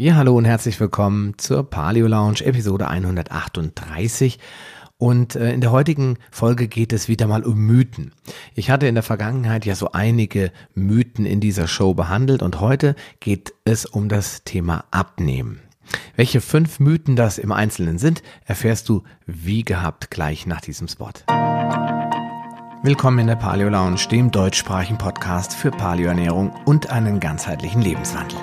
Ja, 0.00 0.14
hallo 0.14 0.36
und 0.36 0.44
herzlich 0.44 0.78
willkommen 0.78 1.34
zur 1.38 1.68
Paleo 1.68 2.06
Lounge 2.06 2.44
Episode 2.44 2.86
138. 2.86 4.38
Und 4.96 5.34
äh, 5.34 5.52
in 5.52 5.60
der 5.60 5.72
heutigen 5.72 6.18
Folge 6.30 6.68
geht 6.68 6.92
es 6.92 7.08
wieder 7.08 7.26
mal 7.26 7.42
um 7.44 7.58
Mythen. 7.58 8.12
Ich 8.54 8.70
hatte 8.70 8.86
in 8.86 8.94
der 8.94 9.02
Vergangenheit 9.02 9.66
ja 9.66 9.74
so 9.74 9.90
einige 9.90 10.52
Mythen 10.72 11.26
in 11.26 11.40
dieser 11.40 11.66
Show 11.66 11.94
behandelt 11.94 12.44
und 12.44 12.60
heute 12.60 12.94
geht 13.18 13.54
es 13.64 13.86
um 13.86 14.08
das 14.08 14.44
Thema 14.44 14.84
Abnehmen. 14.92 15.62
Welche 16.14 16.40
fünf 16.40 16.78
Mythen 16.78 17.16
das 17.16 17.36
im 17.36 17.50
Einzelnen 17.50 17.98
sind, 17.98 18.22
erfährst 18.44 18.88
du 18.88 19.02
wie 19.26 19.64
gehabt 19.64 20.12
gleich 20.12 20.46
nach 20.46 20.60
diesem 20.60 20.86
Spot. 20.86 21.10
Willkommen 22.84 23.18
in 23.18 23.26
der 23.26 23.34
Paleo 23.34 23.68
Lounge, 23.68 24.06
dem 24.12 24.30
deutschsprachigen 24.30 24.98
Podcast 24.98 25.54
für 25.54 25.72
Paleoernährung 25.72 26.52
und 26.66 26.88
einen 26.88 27.18
ganzheitlichen 27.18 27.82
Lebenswandel. 27.82 28.38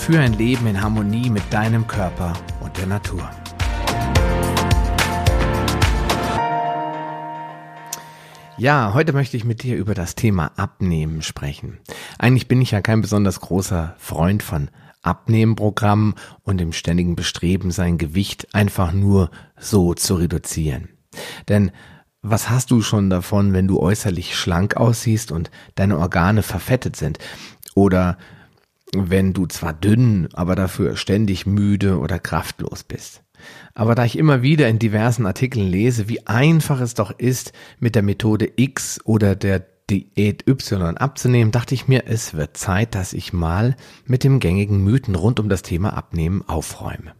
Für 0.00 0.18
ein 0.18 0.32
Leben 0.32 0.66
in 0.66 0.80
Harmonie 0.80 1.28
mit 1.28 1.42
deinem 1.52 1.86
Körper 1.86 2.32
und 2.60 2.74
der 2.78 2.86
Natur. 2.86 3.28
Ja, 8.56 8.94
heute 8.94 9.12
möchte 9.12 9.36
ich 9.36 9.44
mit 9.44 9.62
dir 9.62 9.76
über 9.76 9.92
das 9.92 10.14
Thema 10.14 10.52
Abnehmen 10.56 11.20
sprechen. 11.20 11.80
Eigentlich 12.18 12.48
bin 12.48 12.62
ich 12.62 12.70
ja 12.70 12.80
kein 12.80 13.02
besonders 13.02 13.40
großer 13.40 13.94
Freund 13.98 14.42
von 14.42 14.70
Abnehmprogrammen 15.02 16.14
und 16.44 16.58
dem 16.58 16.72
ständigen 16.72 17.14
Bestreben, 17.14 17.70
sein 17.70 17.98
Gewicht 17.98 18.54
einfach 18.54 18.92
nur 18.92 19.30
so 19.58 19.92
zu 19.92 20.14
reduzieren. 20.14 20.88
Denn 21.50 21.72
was 22.22 22.48
hast 22.48 22.70
du 22.70 22.80
schon 22.80 23.10
davon, 23.10 23.52
wenn 23.52 23.68
du 23.68 23.78
äußerlich 23.78 24.34
schlank 24.34 24.78
aussiehst 24.78 25.30
und 25.30 25.50
deine 25.74 25.98
Organe 25.98 26.42
verfettet 26.42 26.96
sind? 26.96 27.18
Oder 27.74 28.16
wenn 28.94 29.32
du 29.32 29.46
zwar 29.46 29.72
dünn, 29.72 30.28
aber 30.32 30.54
dafür 30.54 30.96
ständig 30.96 31.46
müde 31.46 31.98
oder 31.98 32.18
kraftlos 32.18 32.84
bist. 32.84 33.22
Aber 33.74 33.94
da 33.94 34.04
ich 34.04 34.18
immer 34.18 34.42
wieder 34.42 34.68
in 34.68 34.78
diversen 34.78 35.26
Artikeln 35.26 35.66
lese, 35.66 36.08
wie 36.08 36.26
einfach 36.26 36.80
es 36.80 36.94
doch 36.94 37.10
ist, 37.16 37.52
mit 37.78 37.94
der 37.94 38.02
Methode 38.02 38.50
X 38.56 39.00
oder 39.04 39.36
der 39.36 39.64
Diät 39.88 40.46
Y 40.46 40.96
abzunehmen, 40.96 41.50
dachte 41.50 41.74
ich 41.74 41.88
mir, 41.88 42.04
es 42.06 42.34
wird 42.34 42.56
Zeit, 42.56 42.94
dass 42.94 43.12
ich 43.12 43.32
mal 43.32 43.76
mit 44.04 44.22
dem 44.24 44.38
gängigen 44.38 44.84
Mythen 44.84 45.14
rund 45.14 45.40
um 45.40 45.48
das 45.48 45.62
Thema 45.62 45.96
Abnehmen 45.96 46.42
aufräume. 46.46 47.14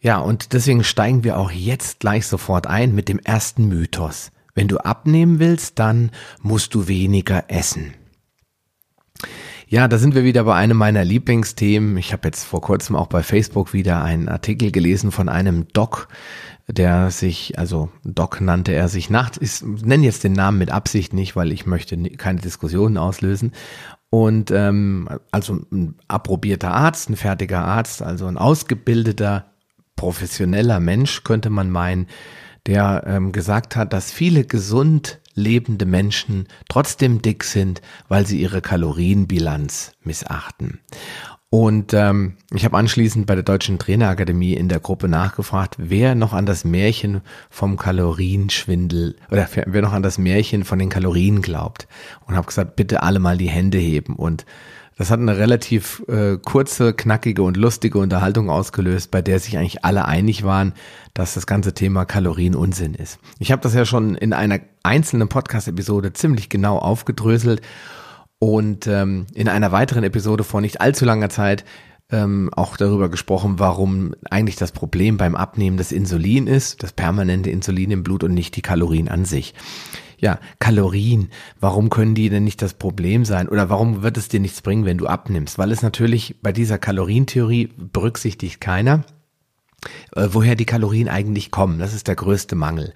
Ja, 0.00 0.18
und 0.18 0.52
deswegen 0.52 0.84
steigen 0.84 1.24
wir 1.24 1.38
auch 1.38 1.50
jetzt 1.50 2.00
gleich 2.00 2.26
sofort 2.26 2.66
ein 2.66 2.94
mit 2.94 3.08
dem 3.08 3.18
ersten 3.18 3.66
Mythos. 3.66 4.30
Wenn 4.54 4.68
du 4.68 4.78
abnehmen 4.78 5.40
willst, 5.40 5.78
dann 5.78 6.10
musst 6.40 6.74
du 6.74 6.86
weniger 6.86 7.44
essen. 7.48 7.94
Ja, 9.68 9.88
da 9.88 9.98
sind 9.98 10.14
wir 10.14 10.22
wieder 10.22 10.44
bei 10.44 10.54
einem 10.54 10.76
meiner 10.76 11.04
Lieblingsthemen. 11.04 11.96
Ich 11.96 12.12
habe 12.12 12.28
jetzt 12.28 12.44
vor 12.44 12.60
kurzem 12.60 12.94
auch 12.94 13.08
bei 13.08 13.24
Facebook 13.24 13.72
wieder 13.72 14.00
einen 14.00 14.28
Artikel 14.28 14.70
gelesen 14.70 15.10
von 15.10 15.28
einem 15.28 15.66
Doc, 15.72 16.06
der 16.68 17.10
sich, 17.10 17.58
also 17.58 17.88
Doc 18.04 18.40
nannte 18.40 18.72
er 18.72 18.88
sich 18.88 19.10
nachts, 19.10 19.38
ich 19.40 19.66
nenne 19.84 20.04
jetzt 20.04 20.22
den 20.22 20.34
Namen 20.34 20.58
mit 20.58 20.70
Absicht 20.70 21.12
nicht, 21.12 21.34
weil 21.34 21.50
ich 21.50 21.66
möchte 21.66 21.96
keine 22.10 22.40
Diskussionen 22.40 22.96
auslösen. 22.96 23.50
Und 24.08 24.52
ähm, 24.52 25.08
also 25.32 25.58
ein 25.72 25.96
approbierter 26.06 26.70
Arzt, 26.70 27.10
ein 27.10 27.16
fertiger 27.16 27.64
Arzt, 27.64 28.02
also 28.02 28.26
ein 28.26 28.38
ausgebildeter, 28.38 29.46
professioneller 29.96 30.78
Mensch, 30.78 31.24
könnte 31.24 31.50
man 31.50 31.70
meinen, 31.70 32.06
der 32.66 33.02
ähm, 33.04 33.32
gesagt 33.32 33.74
hat, 33.74 33.92
dass 33.92 34.12
viele 34.12 34.44
gesund 34.44 35.18
lebende 35.36 35.86
Menschen 35.86 36.48
trotzdem 36.68 37.22
dick 37.22 37.44
sind, 37.44 37.80
weil 38.08 38.26
sie 38.26 38.40
ihre 38.40 38.60
Kalorienbilanz 38.60 39.92
missachten. 40.02 40.80
Und 41.48 41.94
ähm, 41.94 42.36
ich 42.52 42.64
habe 42.64 42.76
anschließend 42.76 43.26
bei 43.26 43.36
der 43.36 43.44
Deutschen 43.44 43.78
Trainerakademie 43.78 44.54
in 44.54 44.68
der 44.68 44.80
Gruppe 44.80 45.08
nachgefragt, 45.08 45.76
wer 45.78 46.16
noch 46.16 46.32
an 46.32 46.44
das 46.44 46.64
Märchen 46.64 47.20
vom 47.50 47.76
Kalorienschwindel 47.76 49.16
oder 49.30 49.48
wer 49.66 49.82
noch 49.82 49.92
an 49.92 50.02
das 50.02 50.18
Märchen 50.18 50.64
von 50.64 50.80
den 50.80 50.88
Kalorien 50.88 51.42
glaubt. 51.42 51.86
Und 52.26 52.34
habe 52.34 52.48
gesagt, 52.48 52.74
bitte 52.74 53.04
alle 53.04 53.20
mal 53.20 53.38
die 53.38 53.48
Hände 53.48 53.78
heben. 53.78 54.16
Und 54.16 54.44
das 54.96 55.10
hat 55.10 55.20
eine 55.20 55.36
relativ 55.36 56.02
äh, 56.08 56.38
kurze, 56.38 56.94
knackige 56.94 57.42
und 57.42 57.56
lustige 57.56 57.98
Unterhaltung 57.98 58.48
ausgelöst, 58.48 59.10
bei 59.10 59.20
der 59.20 59.38
sich 59.38 59.58
eigentlich 59.58 59.84
alle 59.84 60.06
einig 60.06 60.42
waren, 60.42 60.72
dass 61.12 61.34
das 61.34 61.46
ganze 61.46 61.74
Thema 61.74 62.06
Kalorien 62.06 62.54
Unsinn 62.54 62.94
ist. 62.94 63.18
Ich 63.38 63.52
habe 63.52 63.62
das 63.62 63.74
ja 63.74 63.84
schon 63.84 64.14
in 64.14 64.32
einer 64.32 64.58
einzelnen 64.82 65.28
Podcast-Episode 65.28 66.14
ziemlich 66.14 66.48
genau 66.48 66.78
aufgedröselt 66.78 67.60
und 68.38 68.86
ähm, 68.86 69.26
in 69.34 69.48
einer 69.48 69.70
weiteren 69.70 70.02
Episode 70.02 70.44
vor 70.44 70.62
nicht 70.62 70.80
allzu 70.80 71.04
langer 71.04 71.28
Zeit 71.28 71.64
ähm, 72.10 72.50
auch 72.54 72.78
darüber 72.78 73.10
gesprochen, 73.10 73.58
warum 73.58 74.14
eigentlich 74.30 74.56
das 74.56 74.72
Problem 74.72 75.18
beim 75.18 75.34
Abnehmen 75.34 75.76
das 75.76 75.92
Insulin 75.92 76.46
ist, 76.46 76.82
das 76.82 76.92
permanente 76.92 77.50
Insulin 77.50 77.90
im 77.90 78.02
Blut 78.02 78.24
und 78.24 78.32
nicht 78.32 78.56
die 78.56 78.62
Kalorien 78.62 79.08
an 79.08 79.26
sich 79.26 79.54
ja, 80.26 80.40
Kalorien, 80.58 81.30
warum 81.60 81.88
können 81.88 82.16
die 82.16 82.28
denn 82.30 82.42
nicht 82.42 82.60
das 82.60 82.74
Problem 82.74 83.24
sein? 83.24 83.48
Oder 83.48 83.70
warum 83.70 84.02
wird 84.02 84.16
es 84.16 84.26
dir 84.26 84.40
nichts 84.40 84.60
bringen, 84.60 84.84
wenn 84.84 84.98
du 84.98 85.06
abnimmst? 85.06 85.56
Weil 85.56 85.70
es 85.70 85.82
natürlich 85.82 86.34
bei 86.42 86.50
dieser 86.50 86.78
Kalorientheorie 86.78 87.68
berücksichtigt 87.76 88.60
keiner, 88.60 89.04
äh, 90.16 90.26
woher 90.32 90.56
die 90.56 90.64
Kalorien 90.64 91.08
eigentlich 91.08 91.52
kommen. 91.52 91.78
Das 91.78 91.94
ist 91.94 92.08
der 92.08 92.16
größte 92.16 92.56
Mangel. 92.56 92.92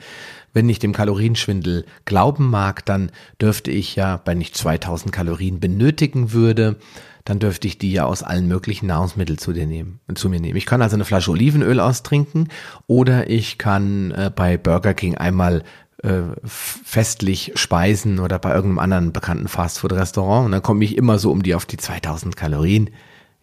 Wenn 0.52 0.68
ich 0.68 0.80
dem 0.80 0.92
Kalorienschwindel 0.92 1.86
glauben 2.04 2.50
mag, 2.50 2.84
dann 2.84 3.12
dürfte 3.40 3.70
ich 3.70 3.94
ja, 3.94 4.20
wenn 4.24 4.40
ich 4.40 4.52
2000 4.52 5.12
Kalorien 5.12 5.60
benötigen 5.60 6.32
würde, 6.32 6.80
dann 7.24 7.38
dürfte 7.38 7.68
ich 7.68 7.78
die 7.78 7.92
ja 7.92 8.06
aus 8.06 8.24
allen 8.24 8.48
möglichen 8.48 8.86
Nahrungsmitteln 8.86 9.38
zu, 9.38 9.52
nehmen, 9.52 10.00
zu 10.16 10.28
mir 10.28 10.40
nehmen. 10.40 10.56
Ich 10.56 10.66
kann 10.66 10.82
also 10.82 10.96
eine 10.96 11.04
Flasche 11.04 11.30
Olivenöl 11.30 11.78
austrinken 11.78 12.48
oder 12.88 13.30
ich 13.30 13.56
kann 13.56 14.10
äh, 14.10 14.32
bei 14.34 14.56
Burger 14.56 14.94
King 14.94 15.14
einmal 15.14 15.62
äh, 16.02 16.22
festlich 16.44 17.52
speisen 17.56 18.18
oder 18.18 18.38
bei 18.38 18.50
irgendeinem 18.54 18.78
anderen 18.78 19.12
bekannten 19.12 19.48
Fastfood-Restaurant 19.48 20.46
und 20.46 20.52
dann 20.52 20.62
komme 20.62 20.84
ich 20.84 20.96
immer 20.96 21.18
so 21.18 21.30
um 21.30 21.42
die 21.42 21.54
auf 21.54 21.66
die 21.66 21.76
2000 21.76 22.36
Kalorien. 22.36 22.90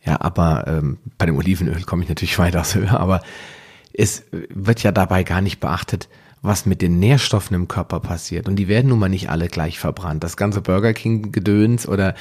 Ja, 0.04 0.22
aber 0.22 0.66
ähm, 0.68 0.98
bei 1.18 1.26
dem 1.26 1.38
Olivenöl 1.38 1.84
komme 1.84 2.04
ich 2.04 2.10
natürlich 2.10 2.40
weitaus 2.40 2.76
höher, 2.76 3.00
aber 3.00 3.22
es 3.94 4.24
wird 4.32 4.84
ja 4.84 4.92
dabei 4.92 5.24
gar 5.24 5.42
nicht 5.42 5.60
beachtet, 5.60 6.08
was 6.42 6.66
mit 6.66 6.82
den 6.82 7.00
Nährstoffen 7.00 7.56
im 7.56 7.68
Körper 7.68 8.00
passiert. 8.00 8.48
Und 8.48 8.58
die 8.58 8.68
werden 8.68 8.90
nun 8.90 9.00
mal 9.00 9.10
nicht 9.10 9.30
alle 9.30 9.48
gleich 9.48 9.80
verbrannt. 9.80 10.24
Das 10.24 10.38
ganze 10.38 10.62
Burger 10.62 10.94
King 10.94 11.32
Gedöns 11.32 11.88
oder 11.88 12.14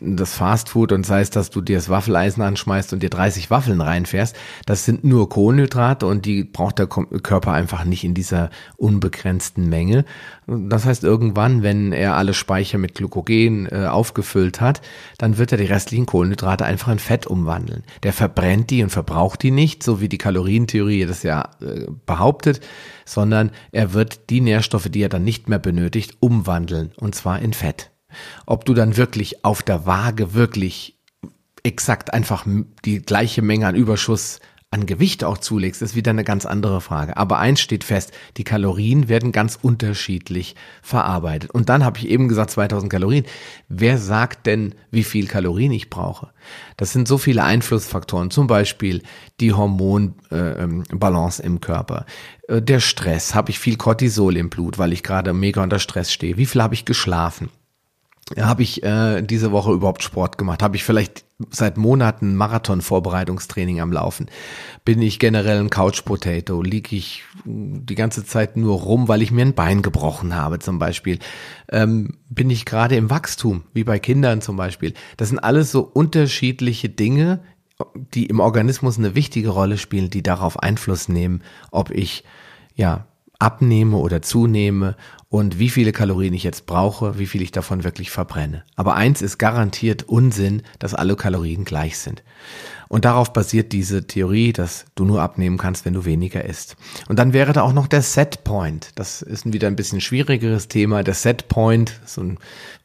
das 0.00 0.34
Fastfood 0.34 0.92
und 0.92 1.04
sei 1.04 1.20
es, 1.20 1.30
dass 1.30 1.50
du 1.50 1.60
dir 1.60 1.76
das 1.76 1.88
Waffeleisen 1.88 2.42
anschmeißt 2.42 2.92
und 2.92 3.02
dir 3.02 3.10
30 3.10 3.50
Waffeln 3.50 3.80
reinfährst, 3.80 4.34
das 4.66 4.84
sind 4.84 5.04
nur 5.04 5.28
Kohlenhydrate 5.28 6.06
und 6.06 6.24
die 6.24 6.44
braucht 6.44 6.78
der 6.78 6.86
Körper 6.86 7.52
einfach 7.52 7.84
nicht 7.84 8.04
in 8.04 8.14
dieser 8.14 8.50
unbegrenzten 8.76 9.68
Menge. 9.68 10.04
Das 10.46 10.86
heißt, 10.86 11.04
irgendwann, 11.04 11.62
wenn 11.62 11.92
er 11.92 12.16
alle 12.16 12.34
Speicher 12.34 12.78
mit 12.78 12.94
Glykogen 12.94 13.66
äh, 13.66 13.86
aufgefüllt 13.86 14.60
hat, 14.60 14.80
dann 15.18 15.38
wird 15.38 15.52
er 15.52 15.58
die 15.58 15.64
restlichen 15.64 16.06
Kohlenhydrate 16.06 16.64
einfach 16.64 16.90
in 16.90 16.98
Fett 16.98 17.26
umwandeln. 17.26 17.84
Der 18.02 18.12
verbrennt 18.12 18.70
die 18.70 18.82
und 18.82 18.90
verbraucht 18.90 19.42
die 19.42 19.50
nicht, 19.50 19.82
so 19.82 20.00
wie 20.00 20.08
die 20.08 20.18
Kalorientheorie 20.18 21.04
das 21.04 21.22
ja 21.22 21.50
äh, 21.60 21.86
behauptet, 22.06 22.60
sondern 23.04 23.50
er 23.72 23.92
wird 23.92 24.30
die 24.30 24.40
Nährstoffe, 24.40 24.88
die 24.88 25.02
er 25.02 25.08
dann 25.08 25.24
nicht 25.24 25.48
mehr 25.48 25.58
benötigt, 25.58 26.16
umwandeln 26.20 26.92
und 26.96 27.14
zwar 27.14 27.40
in 27.40 27.52
Fett. 27.52 27.89
Ob 28.46 28.64
du 28.64 28.74
dann 28.74 28.96
wirklich 28.96 29.44
auf 29.44 29.62
der 29.62 29.86
Waage 29.86 30.34
wirklich 30.34 30.98
exakt 31.62 32.12
einfach 32.12 32.46
die 32.84 33.02
gleiche 33.02 33.42
Menge 33.42 33.66
an 33.66 33.74
Überschuss 33.74 34.40
an 34.72 34.86
Gewicht 34.86 35.24
auch 35.24 35.38
zulegst, 35.38 35.82
ist 35.82 35.96
wieder 35.96 36.10
eine 36.10 36.22
ganz 36.22 36.46
andere 36.46 36.80
Frage. 36.80 37.16
Aber 37.16 37.38
eins 37.38 37.60
steht 37.60 37.82
fest, 37.82 38.12
die 38.36 38.44
Kalorien 38.44 39.08
werden 39.08 39.32
ganz 39.32 39.58
unterschiedlich 39.60 40.54
verarbeitet. 40.80 41.50
Und 41.50 41.68
dann 41.68 41.84
habe 41.84 41.98
ich 41.98 42.08
eben 42.08 42.28
gesagt 42.28 42.52
2000 42.52 42.90
Kalorien. 42.90 43.24
Wer 43.68 43.98
sagt 43.98 44.46
denn, 44.46 44.76
wie 44.92 45.02
viel 45.02 45.26
Kalorien 45.26 45.72
ich 45.72 45.90
brauche? 45.90 46.28
Das 46.76 46.92
sind 46.92 47.08
so 47.08 47.18
viele 47.18 47.42
Einflussfaktoren, 47.42 48.30
zum 48.30 48.46
Beispiel 48.46 49.02
die 49.40 49.52
Hormonbalance 49.52 51.42
äh, 51.42 51.46
im 51.46 51.60
Körper, 51.60 52.06
äh, 52.46 52.62
der 52.62 52.78
Stress, 52.78 53.34
habe 53.34 53.50
ich 53.50 53.58
viel 53.58 53.76
Cortisol 53.76 54.36
im 54.36 54.50
Blut, 54.50 54.78
weil 54.78 54.92
ich 54.92 55.02
gerade 55.02 55.32
mega 55.32 55.64
unter 55.64 55.80
Stress 55.80 56.12
stehe, 56.12 56.36
wie 56.36 56.46
viel 56.46 56.62
habe 56.62 56.74
ich 56.74 56.84
geschlafen? 56.84 57.48
Habe 58.38 58.62
ich 58.62 58.82
äh, 58.82 59.22
diese 59.22 59.50
Woche 59.50 59.72
überhaupt 59.72 60.02
Sport 60.02 60.38
gemacht? 60.38 60.62
Habe 60.62 60.76
ich 60.76 60.84
vielleicht 60.84 61.24
seit 61.50 61.76
Monaten 61.76 62.36
Marathon-Vorbereitungstraining 62.36 63.80
am 63.80 63.92
Laufen? 63.92 64.26
Bin 64.84 65.02
ich 65.02 65.18
generell 65.18 65.58
ein 65.58 65.70
Couch-Potato? 65.70 66.62
Liege 66.62 66.96
ich 66.96 67.24
die 67.44 67.94
ganze 67.94 68.24
Zeit 68.24 68.56
nur 68.56 68.78
rum, 68.80 69.08
weil 69.08 69.22
ich 69.22 69.32
mir 69.32 69.42
ein 69.42 69.54
Bein 69.54 69.82
gebrochen 69.82 70.36
habe 70.36 70.58
zum 70.58 70.78
Beispiel? 70.78 71.18
Ähm, 71.70 72.18
bin 72.28 72.50
ich 72.50 72.66
gerade 72.66 72.96
im 72.96 73.10
Wachstum, 73.10 73.64
wie 73.72 73.84
bei 73.84 73.98
Kindern 73.98 74.40
zum 74.40 74.56
Beispiel? 74.56 74.94
Das 75.16 75.28
sind 75.28 75.38
alles 75.38 75.72
so 75.72 75.82
unterschiedliche 75.82 76.88
Dinge, 76.88 77.40
die 78.14 78.26
im 78.26 78.40
Organismus 78.40 78.98
eine 78.98 79.14
wichtige 79.14 79.48
Rolle 79.48 79.78
spielen, 79.78 80.10
die 80.10 80.22
darauf 80.22 80.58
Einfluss 80.62 81.08
nehmen, 81.08 81.42
ob 81.70 81.90
ich 81.90 82.24
ja 82.74 83.06
abnehme 83.40 83.96
oder 83.96 84.22
zunehme 84.22 84.96
und 85.28 85.58
wie 85.58 85.70
viele 85.70 85.92
Kalorien 85.92 86.34
ich 86.34 86.44
jetzt 86.44 86.66
brauche, 86.66 87.18
wie 87.18 87.26
viel 87.26 87.42
ich 87.42 87.52
davon 87.52 87.84
wirklich 87.84 88.10
verbrenne. 88.10 88.64
Aber 88.76 88.94
eins 88.94 89.22
ist 89.22 89.38
garantiert 89.38 90.02
Unsinn, 90.04 90.62
dass 90.78 90.94
alle 90.94 91.16
Kalorien 91.16 91.64
gleich 91.64 91.98
sind. 91.98 92.22
Und 92.88 93.04
darauf 93.04 93.32
basiert 93.32 93.70
diese 93.72 94.08
Theorie, 94.08 94.52
dass 94.52 94.86
du 94.96 95.04
nur 95.04 95.22
abnehmen 95.22 95.58
kannst, 95.58 95.84
wenn 95.84 95.94
du 95.94 96.04
weniger 96.04 96.44
isst. 96.44 96.76
Und 97.08 97.20
dann 97.20 97.32
wäre 97.32 97.52
da 97.52 97.62
auch 97.62 97.72
noch 97.72 97.86
der 97.86 98.02
Setpoint. 98.02 98.90
Das 98.96 99.22
ist 99.22 99.52
wieder 99.52 99.68
ein 99.68 99.76
bisschen 99.76 100.00
schwierigeres 100.00 100.66
Thema. 100.66 101.04
Der 101.04 101.14
Setpoint, 101.14 102.00
so 102.04 102.22
ein 102.22 102.38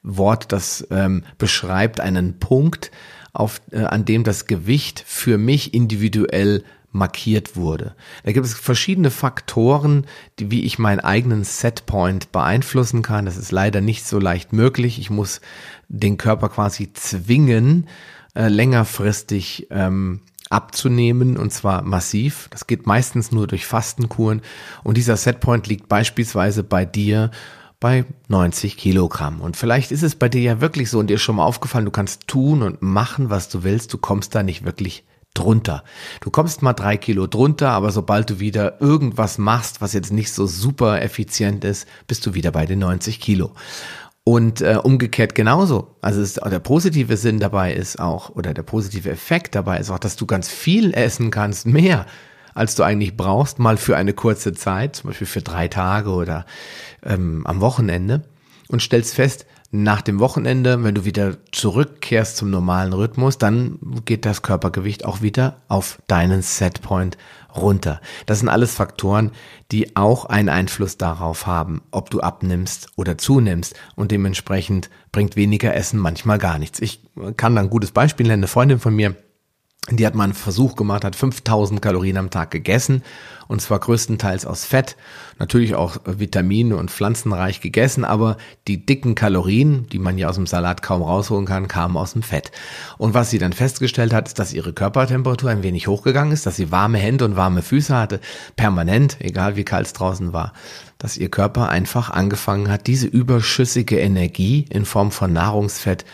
Wort, 0.03 0.51
das 0.51 0.87
ähm, 0.91 1.23
beschreibt 1.39 1.99
einen 1.99 2.37
Punkt, 2.37 2.91
auf, 3.33 3.61
äh, 3.71 3.79
an 3.79 4.05
dem 4.05 4.23
das 4.23 4.45
Gewicht 4.45 5.03
für 5.05 5.37
mich 5.37 5.73
individuell 5.73 6.63
markiert 6.95 7.55
wurde. 7.55 7.95
Da 8.23 8.31
gibt 8.31 8.45
es 8.45 8.53
verschiedene 8.53 9.11
Faktoren, 9.11 10.05
die, 10.39 10.49
wie 10.49 10.63
ich 10.63 10.79
meinen 10.79 11.01
eigenen 11.01 11.43
Setpoint 11.43 12.31
beeinflussen 12.31 13.01
kann. 13.01 13.25
Das 13.25 13.37
ist 13.37 13.51
leider 13.51 13.81
nicht 13.81 14.07
so 14.07 14.19
leicht 14.19 14.53
möglich. 14.53 14.97
Ich 14.99 15.09
muss 15.09 15.41
den 15.87 16.17
Körper 16.17 16.49
quasi 16.49 16.91
zwingen, 16.93 17.87
äh, 18.33 18.47
längerfristig 18.47 19.67
ähm, 19.69 20.21
abzunehmen 20.49 21.37
und 21.37 21.51
zwar 21.51 21.83
massiv. 21.83 22.47
Das 22.51 22.65
geht 22.65 22.87
meistens 22.87 23.31
nur 23.31 23.47
durch 23.47 23.65
Fastenkuren 23.65 24.41
und 24.83 24.97
dieser 24.97 25.17
Setpoint 25.17 25.67
liegt 25.67 25.89
beispielsweise 25.89 26.63
bei 26.63 26.85
dir 26.85 27.31
bei 27.79 28.05
90 28.29 28.77
Kilogramm. 28.77 29.41
Und 29.41 29.57
vielleicht 29.57 29.91
ist 29.91 30.03
es 30.03 30.15
bei 30.15 30.29
dir 30.29 30.41
ja 30.41 30.61
wirklich 30.61 30.89
so 30.89 30.99
und 30.99 31.07
dir 31.07 31.15
ist 31.15 31.23
schon 31.23 31.35
mal 31.35 31.45
aufgefallen, 31.45 31.85
du 31.85 31.91
kannst 31.91 32.27
tun 32.27 32.61
und 32.61 32.81
machen, 32.81 33.29
was 33.29 33.49
du 33.49 33.63
willst, 33.63 33.93
du 33.93 33.97
kommst 33.97 34.33
da 34.33 34.43
nicht 34.43 34.63
wirklich 34.63 35.03
drunter. 35.35 35.83
Du 36.21 36.31
kommst 36.31 36.63
mal 36.63 36.73
drei 36.73 36.97
Kilo 36.97 37.27
drunter, 37.27 37.69
aber 37.69 37.91
sobald 37.91 38.29
du 38.31 38.39
wieder 38.39 38.81
irgendwas 38.81 39.37
machst, 39.37 39.81
was 39.81 39.93
jetzt 39.93 40.11
nicht 40.11 40.33
so 40.33 40.47
super 40.47 41.01
effizient 41.01 41.63
ist, 41.63 41.87
bist 42.07 42.25
du 42.25 42.33
wieder 42.33 42.51
bei 42.51 42.65
den 42.65 42.79
90 42.79 43.19
Kilo. 43.19 43.51
Und 44.23 44.61
äh, 44.61 44.79
umgekehrt 44.81 45.35
genauso. 45.35 45.95
Also 46.01 46.19
es, 46.21 46.33
der 46.33 46.59
positive 46.59 47.15
Sinn 47.15 47.39
dabei 47.39 47.73
ist 47.73 47.99
auch, 47.99 48.31
oder 48.31 48.55
der 48.55 48.63
positive 48.63 49.11
Effekt 49.11 49.53
dabei 49.53 49.77
ist 49.77 49.91
auch, 49.91 49.99
dass 49.99 50.15
du 50.15 50.25
ganz 50.25 50.49
viel 50.49 50.95
essen 50.95 51.29
kannst, 51.29 51.67
mehr 51.67 52.07
als 52.55 52.73
du 52.73 52.83
eigentlich 52.83 53.15
brauchst, 53.15 53.59
mal 53.59 53.77
für 53.77 53.97
eine 53.97 54.13
kurze 54.13 54.53
Zeit, 54.53 54.95
zum 54.95 55.09
Beispiel 55.09 55.27
für 55.27 55.41
drei 55.41 55.67
Tage 55.67 56.09
oder 56.09 56.45
ähm, 57.03 57.45
am 57.45 57.61
Wochenende 57.61 58.23
und 58.69 58.81
stellst 58.81 59.13
fest, 59.13 59.45
nach 59.71 60.01
dem 60.01 60.19
Wochenende, 60.19 60.83
wenn 60.83 60.95
du 60.95 61.05
wieder 61.05 61.37
zurückkehrst 61.51 62.37
zum 62.37 62.49
normalen 62.49 62.93
Rhythmus, 62.93 63.37
dann 63.37 63.79
geht 64.05 64.25
das 64.25 64.41
Körpergewicht 64.41 65.05
auch 65.05 65.21
wieder 65.21 65.61
auf 65.67 66.01
deinen 66.07 66.41
Setpoint 66.41 67.17
runter. 67.55 68.01
Das 68.25 68.39
sind 68.39 68.49
alles 68.49 68.73
Faktoren, 68.73 69.31
die 69.71 69.95
auch 69.95 70.25
einen 70.25 70.49
Einfluss 70.49 70.97
darauf 70.97 71.47
haben, 71.47 71.81
ob 71.91 72.09
du 72.09 72.21
abnimmst 72.21 72.89
oder 72.95 73.17
zunimmst 73.17 73.75
und 73.95 74.11
dementsprechend 74.11 74.89
bringt 75.11 75.35
weniger 75.35 75.73
Essen 75.73 75.99
manchmal 75.99 76.37
gar 76.37 76.59
nichts. 76.59 76.79
Ich 76.79 77.01
kann 77.37 77.55
da 77.55 77.61
ein 77.61 77.69
gutes 77.69 77.91
Beispiel 77.91 78.27
nennen. 78.27 78.41
Eine 78.41 78.47
Freundin 78.47 78.79
von 78.79 78.95
mir, 78.95 79.15
die 79.91 80.05
hat 80.05 80.15
mal 80.15 80.23
einen 80.23 80.33
Versuch 80.33 80.75
gemacht, 80.75 81.03
hat 81.03 81.15
5000 81.15 81.79
Kalorien 81.79 82.17
am 82.17 82.31
Tag 82.31 82.49
gegessen 82.49 83.03
und 83.47 83.61
zwar 83.61 83.79
größtenteils 83.79 84.47
aus 84.47 84.65
Fett, 84.65 84.95
natürlich 85.37 85.75
auch 85.75 85.97
Vitamine 86.05 86.75
und 86.75 86.89
pflanzenreich 86.89 87.61
gegessen, 87.61 88.03
aber 88.03 88.37
die 88.67 88.83
dicken 88.83 89.13
Kalorien, 89.13 89.87
die 89.89 89.99
man 89.99 90.17
ja 90.17 90.27
aus 90.27 90.35
dem 90.35 90.47
Salat 90.47 90.81
kaum 90.81 91.03
rausholen 91.03 91.45
kann, 91.45 91.67
kamen 91.67 91.97
aus 91.97 92.13
dem 92.13 92.23
Fett. 92.23 92.51
Und 92.97 93.13
was 93.13 93.29
sie 93.29 93.37
dann 93.37 93.53
festgestellt 93.53 94.13
hat, 94.13 94.27
ist, 94.27 94.39
dass 94.39 94.53
ihre 94.53 94.73
Körpertemperatur 94.73 95.51
ein 95.51 95.61
wenig 95.61 95.87
hochgegangen 95.87 96.33
ist, 96.33 96.47
dass 96.47 96.55
sie 96.55 96.71
warme 96.71 96.97
Hände 96.97 97.25
und 97.25 97.35
warme 97.35 97.61
Füße 97.61 97.95
hatte, 97.95 98.19
permanent, 98.55 99.17
egal 99.19 99.55
wie 99.55 99.65
kalt 99.65 99.85
es 99.85 99.93
draußen 99.93 100.33
war, 100.33 100.53
dass 100.97 101.17
ihr 101.17 101.29
Körper 101.29 101.69
einfach 101.69 102.09
angefangen 102.09 102.71
hat, 102.71 102.87
diese 102.87 103.05
überschüssige 103.05 103.99
Energie 103.99 104.65
in 104.71 104.85
Form 104.85 105.11
von 105.11 105.31
Nahrungsfett 105.31 106.05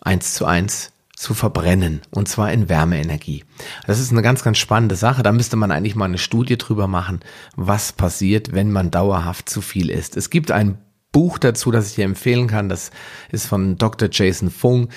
eins 0.00 0.34
zu 0.34 0.44
eins 0.44 0.91
zu 1.22 1.34
verbrennen 1.34 2.02
und 2.10 2.28
zwar 2.28 2.52
in 2.52 2.68
Wärmeenergie. 2.68 3.44
Das 3.86 4.00
ist 4.00 4.10
eine 4.10 4.22
ganz, 4.22 4.42
ganz 4.42 4.58
spannende 4.58 4.96
Sache. 4.96 5.22
Da 5.22 5.32
müsste 5.32 5.56
man 5.56 5.70
eigentlich 5.70 5.94
mal 5.94 6.06
eine 6.06 6.18
Studie 6.18 6.58
drüber 6.58 6.88
machen, 6.88 7.20
was 7.54 7.92
passiert, 7.92 8.52
wenn 8.52 8.72
man 8.72 8.90
dauerhaft 8.90 9.48
zu 9.48 9.60
viel 9.60 9.88
isst. 9.88 10.16
Es 10.16 10.30
gibt 10.30 10.50
ein 10.50 10.78
Buch 11.12 11.38
dazu, 11.38 11.70
das 11.70 11.90
ich 11.90 11.94
dir 11.94 12.04
empfehlen 12.04 12.48
kann. 12.48 12.68
Das 12.68 12.90
ist 13.30 13.46
von 13.46 13.78
Dr. 13.78 14.08
Jason 14.10 14.50
Fung. 14.50 14.88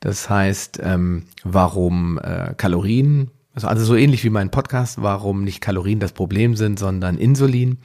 Das 0.00 0.28
heißt, 0.28 0.80
ähm, 0.82 1.24
warum 1.44 2.18
äh, 2.18 2.54
Kalorien, 2.56 3.30
also, 3.54 3.68
also 3.68 3.84
so 3.84 3.96
ähnlich 3.96 4.22
wie 4.22 4.30
mein 4.30 4.50
Podcast, 4.50 5.00
warum 5.00 5.44
nicht 5.44 5.60
Kalorien 5.60 6.00
das 6.00 6.12
Problem 6.12 6.56
sind, 6.56 6.78
sondern 6.78 7.16
Insulin. 7.16 7.78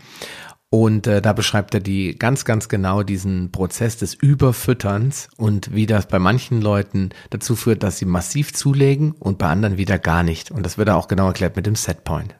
Und 0.76 1.08
äh, 1.08 1.22
da 1.22 1.32
beschreibt 1.32 1.74
er 1.74 1.80
die 1.80 2.20
ganz, 2.20 2.44
ganz 2.44 2.68
genau 2.68 3.02
diesen 3.02 3.50
Prozess 3.50 3.96
des 3.96 4.14
Überfütterns 4.14 5.30
und 5.38 5.74
wie 5.74 5.86
das 5.86 6.06
bei 6.06 6.20
manchen 6.20 6.62
Leuten 6.62 7.12
dazu 7.30 7.56
führt, 7.56 7.82
dass 7.82 7.98
sie 7.98 8.04
massiv 8.04 8.52
zulegen 8.52 9.14
und 9.14 9.38
bei 9.38 9.48
anderen 9.48 9.78
wieder 9.78 9.98
gar 9.98 10.22
nicht. 10.22 10.52
Und 10.52 10.64
das 10.66 10.78
wird 10.78 10.90
er 10.90 10.98
auch 10.98 11.08
genau 11.08 11.28
erklärt 11.28 11.56
mit 11.56 11.66
dem 11.66 11.78
Setpoint. 11.78 12.36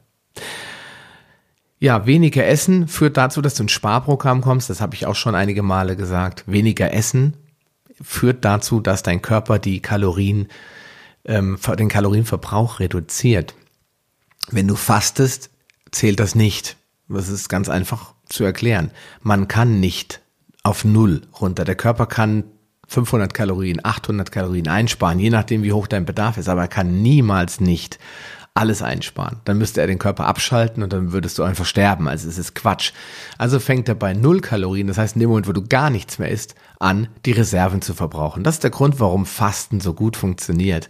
Ja, 1.78 2.04
weniger 2.04 2.46
Essen 2.46 2.88
führt 2.88 3.16
dazu, 3.16 3.40
dass 3.40 3.54
du 3.54 3.62
ins 3.62 3.72
Sparprogramm 3.72 4.42
kommst. 4.42 4.68
Das 4.68 4.82
habe 4.82 4.94
ich 4.94 5.06
auch 5.06 5.14
schon 5.14 5.34
einige 5.34 5.62
Male 5.62 5.96
gesagt. 5.96 6.44
Weniger 6.46 6.92
Essen 6.92 7.38
führt 8.02 8.44
dazu, 8.44 8.80
dass 8.80 9.02
dein 9.02 9.22
Körper 9.22 9.58
die 9.58 9.80
Kalorien, 9.80 10.48
ähm, 11.24 11.58
den 11.78 11.88
Kalorienverbrauch 11.88 12.80
reduziert. 12.80 13.54
Wenn 14.50 14.68
du 14.68 14.76
fastest, 14.76 15.48
zählt 15.90 16.20
das 16.20 16.34
nicht. 16.34 16.76
Das 17.08 17.30
ist 17.30 17.48
ganz 17.48 17.70
einfach 17.70 18.15
zu 18.26 18.44
erklären. 18.44 18.90
Man 19.22 19.48
kann 19.48 19.80
nicht 19.80 20.20
auf 20.62 20.84
Null 20.84 21.22
runter. 21.40 21.64
Der 21.64 21.76
Körper 21.76 22.06
kann 22.06 22.44
500 22.88 23.34
Kalorien, 23.34 23.84
800 23.84 24.30
Kalorien 24.30 24.68
einsparen, 24.68 25.18
je 25.18 25.30
nachdem, 25.30 25.62
wie 25.62 25.72
hoch 25.72 25.86
dein 25.86 26.04
Bedarf 26.04 26.38
ist, 26.38 26.48
aber 26.48 26.62
er 26.62 26.68
kann 26.68 27.02
niemals 27.02 27.60
nicht 27.60 27.98
alles 28.54 28.80
einsparen. 28.80 29.40
Dann 29.44 29.58
müsste 29.58 29.80
er 29.80 29.86
den 29.86 29.98
Körper 29.98 30.26
abschalten 30.26 30.82
und 30.82 30.92
dann 30.92 31.12
würdest 31.12 31.38
du 31.38 31.42
einfach 31.42 31.66
sterben. 31.66 32.08
Also 32.08 32.28
es 32.28 32.38
ist 32.38 32.54
Quatsch. 32.54 32.92
Also 33.36 33.60
fängt 33.60 33.88
er 33.88 33.94
bei 33.94 34.14
null 34.14 34.40
Kalorien, 34.40 34.86
das 34.86 34.98
heißt 34.98 35.16
in 35.16 35.20
dem 35.20 35.28
Moment, 35.28 35.46
wo 35.46 35.52
du 35.52 35.62
gar 35.62 35.90
nichts 35.90 36.18
mehr 36.18 36.30
isst, 36.30 36.54
an, 36.80 37.08
die 37.26 37.32
Reserven 37.32 37.82
zu 37.82 37.92
verbrauchen. 37.92 38.44
Das 38.44 38.56
ist 38.56 38.64
der 38.64 38.70
Grund, 38.70 38.98
warum 38.98 39.26
Fasten 39.26 39.80
so 39.80 39.92
gut 39.92 40.16
funktioniert 40.16 40.88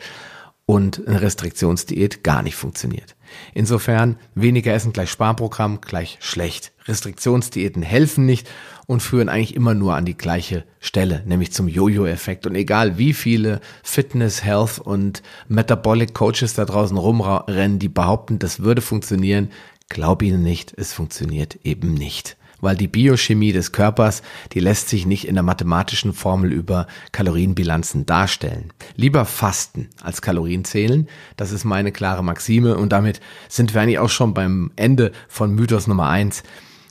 und 0.65 1.07
eine 1.07 1.21
Restriktionsdiät 1.21 2.23
gar 2.23 2.43
nicht 2.43 2.57
funktioniert. 2.57 3.16
Insofern 3.55 4.17
weniger 4.35 4.73
Essen 4.73 4.93
gleich 4.93 5.11
Sparprogramm 5.11 5.81
gleich 5.81 6.19
schlecht. 6.21 6.73
Restriktionsdiäten 6.87 7.83
helfen 7.83 8.27
nicht 8.27 8.49
und 8.87 9.03
führen 9.03 9.29
eigentlich 9.29 9.57
immer 9.57 9.75
nur 9.75 9.95
an 9.95 10.05
die 10.05 10.17
gleiche 10.17 10.65
Stelle, 10.81 11.23
nämlich 11.27 11.53
zum 11.53 11.69
Jojo-Effekt. 11.69 12.47
Und 12.47 12.55
egal 12.55 12.99
wie 12.99 13.13
viele 13.13 13.61
Fitness, 13.83 14.45
Health 14.45 14.79
und 14.79 15.23
Metabolic 15.49 16.15
Coaches 16.15 16.55
da 16.55 16.65
draußen 16.65 16.97
rumrennen, 16.97 17.79
die 17.79 17.89
behaupten, 17.89 18.39
das 18.39 18.61
würde 18.61 18.83
funktionieren, 18.83 19.51
glaub 19.89 20.23
ihnen 20.23 20.43
nicht, 20.43 20.73
es 20.77 20.93
funktioniert 20.93 21.59
eben 21.65 21.95
nicht 21.95 22.37
weil 22.67 22.77
die 22.77 22.89
Biochemie 22.89 23.53
des 23.53 23.71
Körpers, 23.71 24.23
die 24.53 24.59
lässt 24.59 24.89
sich 24.89 25.07
nicht 25.07 25.29
in 25.29 25.35
der 25.35 25.45
mathematischen 25.45 26.13
Formel 26.13 26.53
über 26.53 26.89
Kalorienbilanzen 27.13 28.07
darstellen. 28.07 28.73
Lieber 28.97 29.25
fasten 29.25 29.89
als 30.03 30.21
Kalorien 30.21 30.65
zählen, 30.65 31.07
das 31.37 31.53
ist 31.53 31.63
meine 31.63 31.93
klare 31.93 32.25
Maxime 32.25 32.77
und 32.77 32.91
damit 32.91 33.21
sind 33.49 33.73
wir 33.73 33.83
eigentlich 33.83 34.01
auch 34.01 34.11
schon 34.11 34.35
beim 34.35 34.73
Ende 34.75 35.13
von 35.29 35.55
Mythos 35.55 35.87
Nummer 35.87 36.09
eins. 36.09 36.43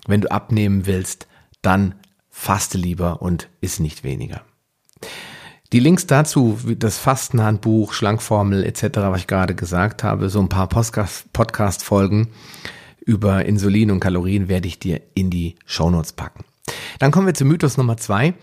Wenn 0.07 0.21
du 0.21 0.31
abnehmen 0.31 0.85
willst, 0.85 1.27
dann 1.61 1.95
faste 2.29 2.77
lieber 2.77 3.21
und 3.21 3.49
iss 3.59 3.81
nicht 3.81 4.05
weniger. 4.05 4.43
Die 5.73 5.81
Links 5.81 6.07
dazu, 6.07 6.57
wie 6.63 6.77
das 6.77 6.99
Fastenhandbuch, 6.99 7.91
Schlankformel 7.91 8.63
etc., 8.63 8.83
was 8.93 9.19
ich 9.19 9.27
gerade 9.27 9.55
gesagt 9.55 10.05
habe, 10.05 10.29
so 10.29 10.39
ein 10.39 10.47
paar 10.47 10.69
Podcast-Folgen, 10.69 12.29
über 13.05 13.45
Insulin 13.45 13.91
und 13.91 13.99
Kalorien 13.99 14.49
werde 14.49 14.67
ich 14.67 14.79
dir 14.79 15.01
in 15.13 15.29
die 15.29 15.55
Shownotes 15.65 16.13
packen. 16.13 16.43
Dann 16.99 17.11
kommen 17.11 17.27
wir 17.27 17.33
zu 17.33 17.45
Mythos 17.45 17.77
Nummer 17.77 17.97
zwei. 17.97 18.33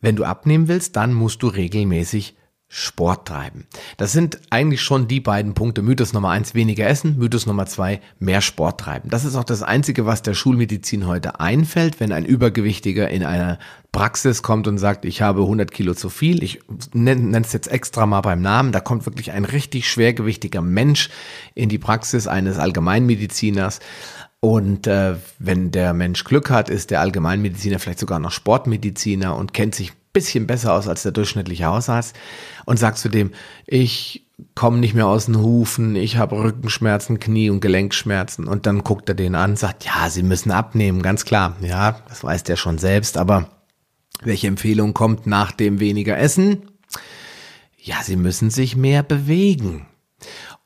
Wenn 0.00 0.16
du 0.16 0.24
abnehmen 0.24 0.68
willst, 0.68 0.96
dann 0.96 1.12
musst 1.12 1.42
du 1.42 1.48
regelmäßig 1.48 2.36
Sport 2.72 3.26
treiben. 3.26 3.66
Das 3.96 4.12
sind 4.12 4.38
eigentlich 4.48 4.80
schon 4.80 5.08
die 5.08 5.18
beiden 5.18 5.54
Punkte. 5.54 5.82
Mythos 5.82 6.12
Nummer 6.12 6.30
eins, 6.30 6.54
weniger 6.54 6.86
essen. 6.86 7.18
Mythos 7.18 7.44
Nummer 7.44 7.66
zwei, 7.66 8.00
mehr 8.20 8.40
Sport 8.40 8.78
treiben. 8.78 9.10
Das 9.10 9.24
ist 9.24 9.34
auch 9.34 9.42
das 9.42 9.64
Einzige, 9.64 10.06
was 10.06 10.22
der 10.22 10.34
Schulmedizin 10.34 11.08
heute 11.08 11.40
einfällt, 11.40 11.98
wenn 11.98 12.12
ein 12.12 12.24
Übergewichtiger 12.24 13.10
in 13.10 13.24
einer 13.24 13.58
Praxis 13.90 14.44
kommt 14.44 14.68
und 14.68 14.78
sagt, 14.78 15.04
ich 15.04 15.20
habe 15.20 15.40
100 15.40 15.72
Kilo 15.72 15.94
zu 15.94 16.10
viel. 16.10 16.44
Ich 16.44 16.60
nenne 16.94 17.40
es 17.40 17.52
jetzt 17.52 17.66
extra 17.66 18.06
mal 18.06 18.20
beim 18.20 18.40
Namen. 18.40 18.70
Da 18.70 18.78
kommt 18.78 19.04
wirklich 19.04 19.32
ein 19.32 19.44
richtig 19.44 19.90
schwergewichtiger 19.90 20.60
Mensch 20.60 21.10
in 21.56 21.68
die 21.68 21.78
Praxis 21.78 22.28
eines 22.28 22.60
Allgemeinmediziners. 22.60 23.80
Und 24.38 24.86
äh, 24.86 25.16
wenn 25.40 25.72
der 25.72 25.92
Mensch 25.92 26.22
Glück 26.22 26.50
hat, 26.50 26.70
ist 26.70 26.92
der 26.92 27.00
Allgemeinmediziner 27.00 27.80
vielleicht 27.80 27.98
sogar 27.98 28.20
noch 28.20 28.30
Sportmediziner 28.30 29.34
und 29.34 29.52
kennt 29.52 29.74
sich 29.74 29.92
bisschen 30.12 30.46
besser 30.46 30.72
aus 30.74 30.88
als 30.88 31.02
der 31.02 31.12
durchschnittliche 31.12 31.66
Hausarzt 31.66 32.16
und 32.66 32.78
sagst 32.78 33.02
zu 33.02 33.08
dem, 33.08 33.32
ich 33.66 34.26
komme 34.54 34.78
nicht 34.78 34.94
mehr 34.94 35.06
aus 35.06 35.26
den 35.26 35.38
Hufen, 35.38 35.96
ich 35.96 36.16
habe 36.16 36.42
Rückenschmerzen, 36.42 37.20
Knie- 37.20 37.50
und 37.50 37.60
Gelenkschmerzen. 37.60 38.46
Und 38.46 38.66
dann 38.66 38.84
guckt 38.84 39.08
er 39.08 39.14
den 39.14 39.34
an, 39.34 39.56
sagt, 39.56 39.84
ja, 39.84 40.08
Sie 40.08 40.22
müssen 40.22 40.50
abnehmen, 40.50 41.02
ganz 41.02 41.24
klar. 41.24 41.56
Ja, 41.60 42.00
das 42.08 42.24
weiß 42.24 42.44
der 42.44 42.56
schon 42.56 42.78
selbst, 42.78 43.16
aber 43.16 43.50
welche 44.22 44.48
Empfehlung 44.48 44.94
kommt 44.94 45.26
nach 45.26 45.52
dem 45.52 45.80
weniger 45.80 46.18
Essen? 46.18 46.70
Ja, 47.78 47.96
Sie 48.02 48.16
müssen 48.16 48.50
sich 48.50 48.76
mehr 48.76 49.02
bewegen. 49.02 49.86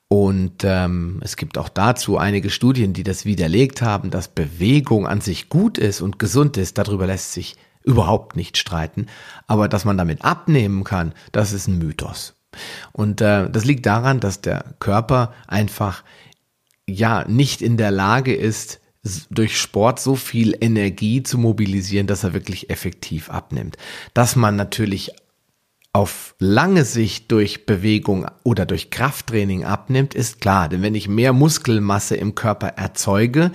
Und 0.08 0.62
ähm, 0.62 1.20
es 1.24 1.36
gibt 1.36 1.58
auch 1.58 1.68
dazu 1.68 2.18
einige 2.18 2.50
Studien, 2.50 2.92
die 2.92 3.02
das 3.02 3.24
widerlegt 3.24 3.82
haben, 3.82 4.10
dass 4.10 4.28
Bewegung 4.28 5.06
an 5.06 5.20
sich 5.20 5.48
gut 5.48 5.78
ist 5.78 6.00
und 6.00 6.18
gesund 6.18 6.56
ist. 6.56 6.78
Darüber 6.78 7.06
lässt 7.06 7.32
sich 7.32 7.56
überhaupt 7.84 8.36
nicht 8.36 8.56
streiten. 8.56 9.06
Aber 9.46 9.68
dass 9.68 9.84
man 9.84 9.96
damit 9.96 10.24
abnehmen 10.24 10.84
kann, 10.84 11.14
das 11.32 11.52
ist 11.52 11.68
ein 11.68 11.78
Mythos. 11.78 12.34
Und 12.92 13.20
äh, 13.20 13.50
das 13.50 13.64
liegt 13.64 13.86
daran, 13.86 14.20
dass 14.20 14.40
der 14.40 14.74
Körper 14.80 15.34
einfach 15.46 16.02
ja 16.86 17.24
nicht 17.28 17.62
in 17.62 17.76
der 17.76 17.90
Lage 17.90 18.34
ist, 18.34 18.80
durch 19.30 19.60
Sport 19.60 20.00
so 20.00 20.14
viel 20.14 20.56
Energie 20.60 21.22
zu 21.22 21.36
mobilisieren, 21.36 22.06
dass 22.06 22.24
er 22.24 22.32
wirklich 22.32 22.70
effektiv 22.70 23.28
abnimmt. 23.28 23.76
Dass 24.14 24.34
man 24.34 24.56
natürlich 24.56 25.12
auf 25.92 26.34
lange 26.38 26.84
Sicht 26.84 27.30
durch 27.30 27.66
Bewegung 27.66 28.26
oder 28.42 28.66
durch 28.66 28.90
Krafttraining 28.90 29.64
abnimmt, 29.64 30.14
ist 30.14 30.40
klar. 30.40 30.68
Denn 30.68 30.82
wenn 30.82 30.94
ich 30.94 31.06
mehr 31.06 31.32
Muskelmasse 31.32 32.16
im 32.16 32.34
Körper 32.34 32.68
erzeuge, 32.68 33.52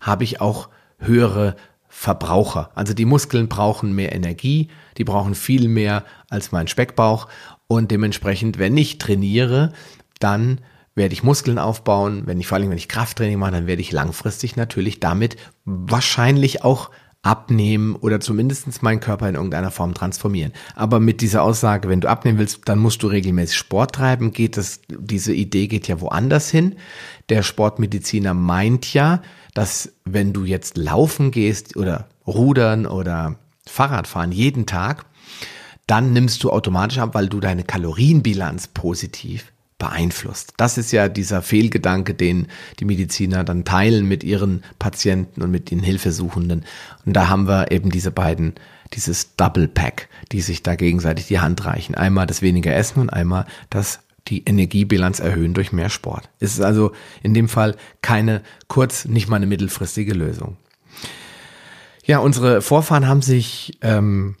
habe 0.00 0.24
ich 0.24 0.40
auch 0.40 0.68
höhere 0.98 1.56
Verbraucher. 1.94 2.70
Also 2.74 2.94
die 2.94 3.04
Muskeln 3.04 3.48
brauchen 3.48 3.94
mehr 3.94 4.14
Energie, 4.14 4.68
die 4.96 5.04
brauchen 5.04 5.34
viel 5.34 5.68
mehr 5.68 6.04
als 6.30 6.50
mein 6.50 6.66
Speckbauch 6.66 7.28
und 7.68 7.90
dementsprechend, 7.90 8.58
wenn 8.58 8.78
ich 8.78 8.96
trainiere, 8.96 9.72
dann 10.18 10.62
werde 10.94 11.12
ich 11.12 11.22
Muskeln 11.22 11.58
aufbauen. 11.58 12.22
Wenn 12.24 12.40
ich 12.40 12.46
vor 12.46 12.56
allem, 12.56 12.70
wenn 12.70 12.78
ich 12.78 12.88
Krafttraining 12.88 13.38
mache, 13.38 13.52
dann 13.52 13.66
werde 13.66 13.82
ich 13.82 13.92
langfristig 13.92 14.56
natürlich 14.56 15.00
damit 15.00 15.36
wahrscheinlich 15.66 16.64
auch 16.64 16.90
abnehmen 17.20 17.94
oder 17.94 18.20
zumindestens 18.20 18.82
meinen 18.82 19.00
Körper 19.00 19.28
in 19.28 19.36
irgendeiner 19.36 19.70
Form 19.70 19.92
transformieren. 19.92 20.52
Aber 20.74 20.98
mit 20.98 21.20
dieser 21.20 21.42
Aussage, 21.42 21.90
wenn 21.90 22.00
du 22.00 22.08
abnehmen 22.08 22.38
willst, 22.38 22.62
dann 22.64 22.78
musst 22.78 23.02
du 23.02 23.06
regelmäßig 23.06 23.56
Sport 23.56 23.94
treiben, 23.94 24.32
geht 24.32 24.56
das, 24.56 24.80
diese 24.88 25.32
Idee 25.32 25.68
geht 25.68 25.86
ja 25.86 26.00
woanders 26.00 26.50
hin. 26.50 26.76
Der 27.28 27.42
Sportmediziner 27.42 28.34
meint 28.34 28.92
ja, 28.92 29.22
dass 29.54 29.92
wenn 30.04 30.32
du 30.32 30.44
jetzt 30.44 30.76
laufen 30.76 31.30
gehst 31.30 31.76
oder 31.76 32.08
rudern 32.26 32.86
oder 32.86 33.36
Fahrrad 33.66 34.06
fahren 34.06 34.32
jeden 34.32 34.66
Tag, 34.66 35.04
dann 35.86 36.12
nimmst 36.12 36.42
du 36.44 36.50
automatisch 36.50 36.98
ab, 36.98 37.14
weil 37.14 37.28
du 37.28 37.40
deine 37.40 37.64
Kalorienbilanz 37.64 38.68
positiv 38.68 39.52
beeinflusst. 39.78 40.54
Das 40.58 40.78
ist 40.78 40.92
ja 40.92 41.08
dieser 41.08 41.42
Fehlgedanke, 41.42 42.14
den 42.14 42.46
die 42.78 42.84
Mediziner 42.84 43.42
dann 43.42 43.64
teilen 43.64 44.06
mit 44.06 44.22
ihren 44.22 44.62
Patienten 44.78 45.42
und 45.42 45.50
mit 45.50 45.72
den 45.72 45.80
Hilfesuchenden. 45.80 46.64
Und 47.04 47.14
da 47.14 47.28
haben 47.28 47.48
wir 47.48 47.72
eben 47.72 47.90
diese 47.90 48.12
beiden, 48.12 48.54
dieses 48.94 49.34
Double 49.34 49.66
Pack, 49.66 50.08
die 50.30 50.40
sich 50.40 50.62
da 50.62 50.76
gegenseitig 50.76 51.26
die 51.26 51.40
Hand 51.40 51.64
reichen. 51.64 51.96
Einmal 51.96 52.28
das 52.28 52.42
weniger 52.42 52.74
Essen 52.74 53.00
und 53.00 53.10
einmal 53.10 53.44
das 53.70 53.98
die 54.32 54.44
Energiebilanz 54.46 55.20
erhöhen 55.20 55.52
durch 55.52 55.72
mehr 55.72 55.90
Sport. 55.90 56.30
Es 56.40 56.54
ist 56.54 56.62
also 56.62 56.92
in 57.22 57.34
dem 57.34 57.48
Fall 57.48 57.76
keine 58.00 58.42
kurz, 58.66 59.04
nicht 59.04 59.28
mal 59.28 59.36
eine 59.36 59.46
mittelfristige 59.46 60.14
Lösung. 60.14 60.56
Ja, 62.04 62.18
unsere 62.18 62.62
Vorfahren 62.62 63.06
haben 63.06 63.20
sich 63.20 63.78
ähm, 63.82 64.36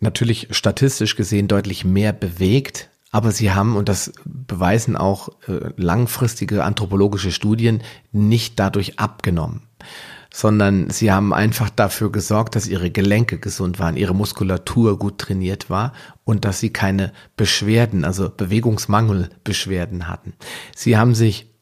natürlich 0.00 0.48
statistisch 0.50 1.14
gesehen 1.14 1.46
deutlich 1.46 1.84
mehr 1.84 2.12
bewegt, 2.12 2.90
aber 3.12 3.30
sie 3.30 3.52
haben, 3.52 3.76
und 3.76 3.88
das 3.88 4.12
beweisen 4.24 4.96
auch 4.96 5.28
äh, 5.46 5.70
langfristige 5.76 6.64
anthropologische 6.64 7.30
Studien, 7.30 7.82
nicht 8.10 8.58
dadurch 8.58 8.98
abgenommen, 8.98 9.62
sondern 10.32 10.88
sie 10.90 11.12
haben 11.12 11.34
einfach 11.34 11.68
dafür 11.70 12.10
gesorgt, 12.10 12.56
dass 12.56 12.66
ihre 12.66 12.90
Gelenke 12.90 13.38
gesund 13.38 13.78
waren, 13.78 13.96
ihre 13.96 14.14
Muskulatur 14.14 14.98
gut 14.98 15.18
trainiert 15.18 15.68
war 15.68 15.92
und 16.24 16.44
dass 16.44 16.58
sie 16.58 16.70
keine 16.70 17.12
Beschwerden, 17.36 18.04
also 18.04 18.30
Bewegungsmangelbeschwerden 18.30 20.08
hatten. 20.08 20.32
Sie 20.74 20.96
haben 20.96 21.14
sich 21.14 21.52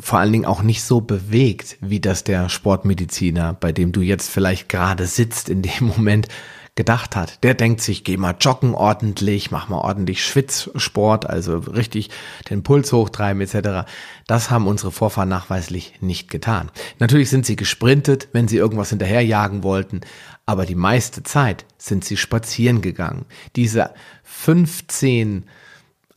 vor 0.00 0.18
allen 0.18 0.32
Dingen 0.32 0.44
auch 0.46 0.62
nicht 0.62 0.82
so 0.82 1.00
bewegt, 1.00 1.78
wie 1.80 2.00
das 2.00 2.24
der 2.24 2.48
Sportmediziner, 2.48 3.54
bei 3.54 3.72
dem 3.72 3.92
du 3.92 4.00
jetzt 4.00 4.30
vielleicht 4.30 4.68
gerade 4.68 5.06
sitzt 5.06 5.48
in 5.48 5.62
dem 5.62 5.72
Moment, 5.96 6.28
gedacht 6.76 7.16
hat. 7.16 7.42
Der 7.42 7.54
denkt 7.54 7.80
sich, 7.80 8.04
geh 8.04 8.16
mal 8.16 8.36
joggen 8.38 8.74
ordentlich, 8.74 9.50
mach 9.50 9.68
mal 9.68 9.78
ordentlich 9.78 10.24
Schwitzsport, 10.24 11.28
also 11.28 11.58
richtig 11.58 12.10
den 12.48 12.62
Puls 12.62 12.92
hochtreiben 12.92 13.40
etc. 13.40 13.88
Das 14.26 14.50
haben 14.50 14.68
unsere 14.68 14.92
Vorfahren 14.92 15.30
nachweislich 15.30 15.94
nicht 16.00 16.30
getan. 16.30 16.70
Natürlich 16.98 17.30
sind 17.30 17.46
sie 17.46 17.56
gesprintet, 17.56 18.28
wenn 18.32 18.46
sie 18.46 18.58
irgendwas 18.58 18.90
hinterherjagen 18.90 19.62
wollten, 19.62 20.02
aber 20.44 20.66
die 20.66 20.74
meiste 20.74 21.22
Zeit 21.22 21.64
sind 21.78 22.04
sie 22.04 22.16
spazieren 22.16 22.82
gegangen. 22.82 23.24
Diese 23.56 23.90
15 24.22 25.46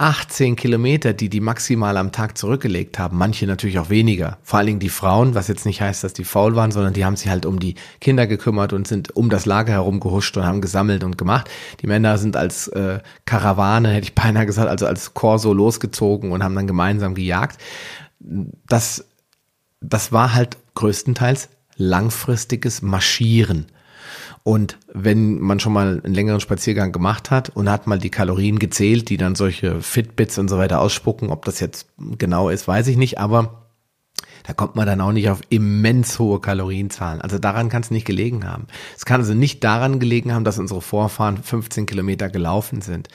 18 0.01 0.56
Kilometer, 0.56 1.12
die 1.12 1.27
die 1.27 1.41
maximal 1.41 1.98
am 1.98 2.13
Tag 2.13 2.38
zurückgelegt 2.38 2.98
haben, 2.98 3.18
manche 3.18 3.46
natürlich 3.46 3.79
auch 3.79 3.89
weniger. 3.89 4.38
Vor 4.44 4.58
allen 4.58 4.68
Dingen 4.68 4.79
die 4.79 4.88
Frauen, 4.88 5.36
was 5.36 5.50
jetzt 5.50 5.65
nicht 5.65 5.82
heißt, 5.82 6.06
dass 6.06 6.13
die 6.13 6.24
faul 6.24 6.56
waren, 6.56 6.72
sondern 6.72 6.94
die 6.94 7.03
haben 7.03 7.18
sich 7.18 7.27
halt 7.27 7.46
um 7.46 7.60
die 7.60 7.75
Kinder 8.00 8.25
gekümmert 8.25 8.72
und 8.72 8.88
sind 8.88 9.13
um 9.18 9.29
das 9.29 9.46
Lager 9.46 9.74
herum 9.74 10.00
gehuscht 10.00 10.38
und 10.38 10.46
haben 10.46 10.62
gesammelt 10.62 11.03
und 11.03 11.18
gemacht. 11.18 11.50
Die 11.82 11.88
Männer 11.88 12.18
sind 12.18 12.38
als 12.38 12.70
äh, 12.70 13.00
Karawane, 13.25 13.89
hätte 13.89 14.06
ich 14.06 14.15
beinahe 14.15 14.46
gesagt, 14.46 14.70
also 14.70 14.88
als 14.88 15.13
Corso 15.13 15.51
losgezogen 15.51 16.32
und 16.32 16.44
haben 16.44 16.56
dann 16.56 16.68
gemeinsam 16.68 17.13
gejagt. 17.13 17.60
Das, 18.20 19.03
das 19.82 20.13
war 20.13 20.34
halt 20.34 20.58
größtenteils 20.75 21.50
langfristiges 21.75 22.82
Marschieren. 22.82 23.65
Und 24.43 24.77
wenn 24.93 25.39
man 25.39 25.60
schon 25.60 25.74
mal 25.74 26.01
einen 26.03 26.13
längeren 26.13 26.39
Spaziergang 26.39 26.91
gemacht 26.91 27.29
hat 27.29 27.50
und 27.50 27.69
hat 27.69 27.88
mal 27.88 28.00
die 28.00 28.10
Kalorien 28.10 28.60
gezählt, 28.60 29.10
die 29.10 29.17
dann 29.17 29.36
solche 29.36 29.81
Fitbits 29.81 30.38
und 30.38 30.48
so 30.48 30.58
weiter 30.58 30.81
ausspucken, 30.81 31.29
ob 31.29 31.46
das 31.46 31.60
jetzt 31.60 31.88
genau 32.17 32.50
ist, 32.50 32.67
weiß 32.67 32.88
ich 32.88 32.98
nicht, 32.98 33.19
aber 33.19 33.69
da 34.50 34.53
kommt 34.53 34.75
man 34.75 34.88
dann 34.88 35.01
auch 35.01 35.12
nicht 35.12 35.29
auf 35.29 35.41
immens 35.50 36.17
hohe 36.17 36.39
Kalorienzahlen. 36.39 37.22
Also 37.22 37.38
daran 37.38 37.69
kann 37.69 37.84
es 37.84 37.91
nicht 37.91 38.05
gelegen 38.05 38.48
haben. 38.48 38.67
Es 38.98 39.05
kann 39.05 39.22
also 39.22 39.34
nicht 39.34 39.63
daran 39.63 40.00
gelegen 40.00 40.34
haben, 40.34 40.43
dass 40.43 40.58
unsere 40.58 40.81
Vorfahren 40.81 41.38
15 41.43 41.86
Kilometer 41.86 42.29
gelaufen 42.29 42.81
sind. 42.81 43.10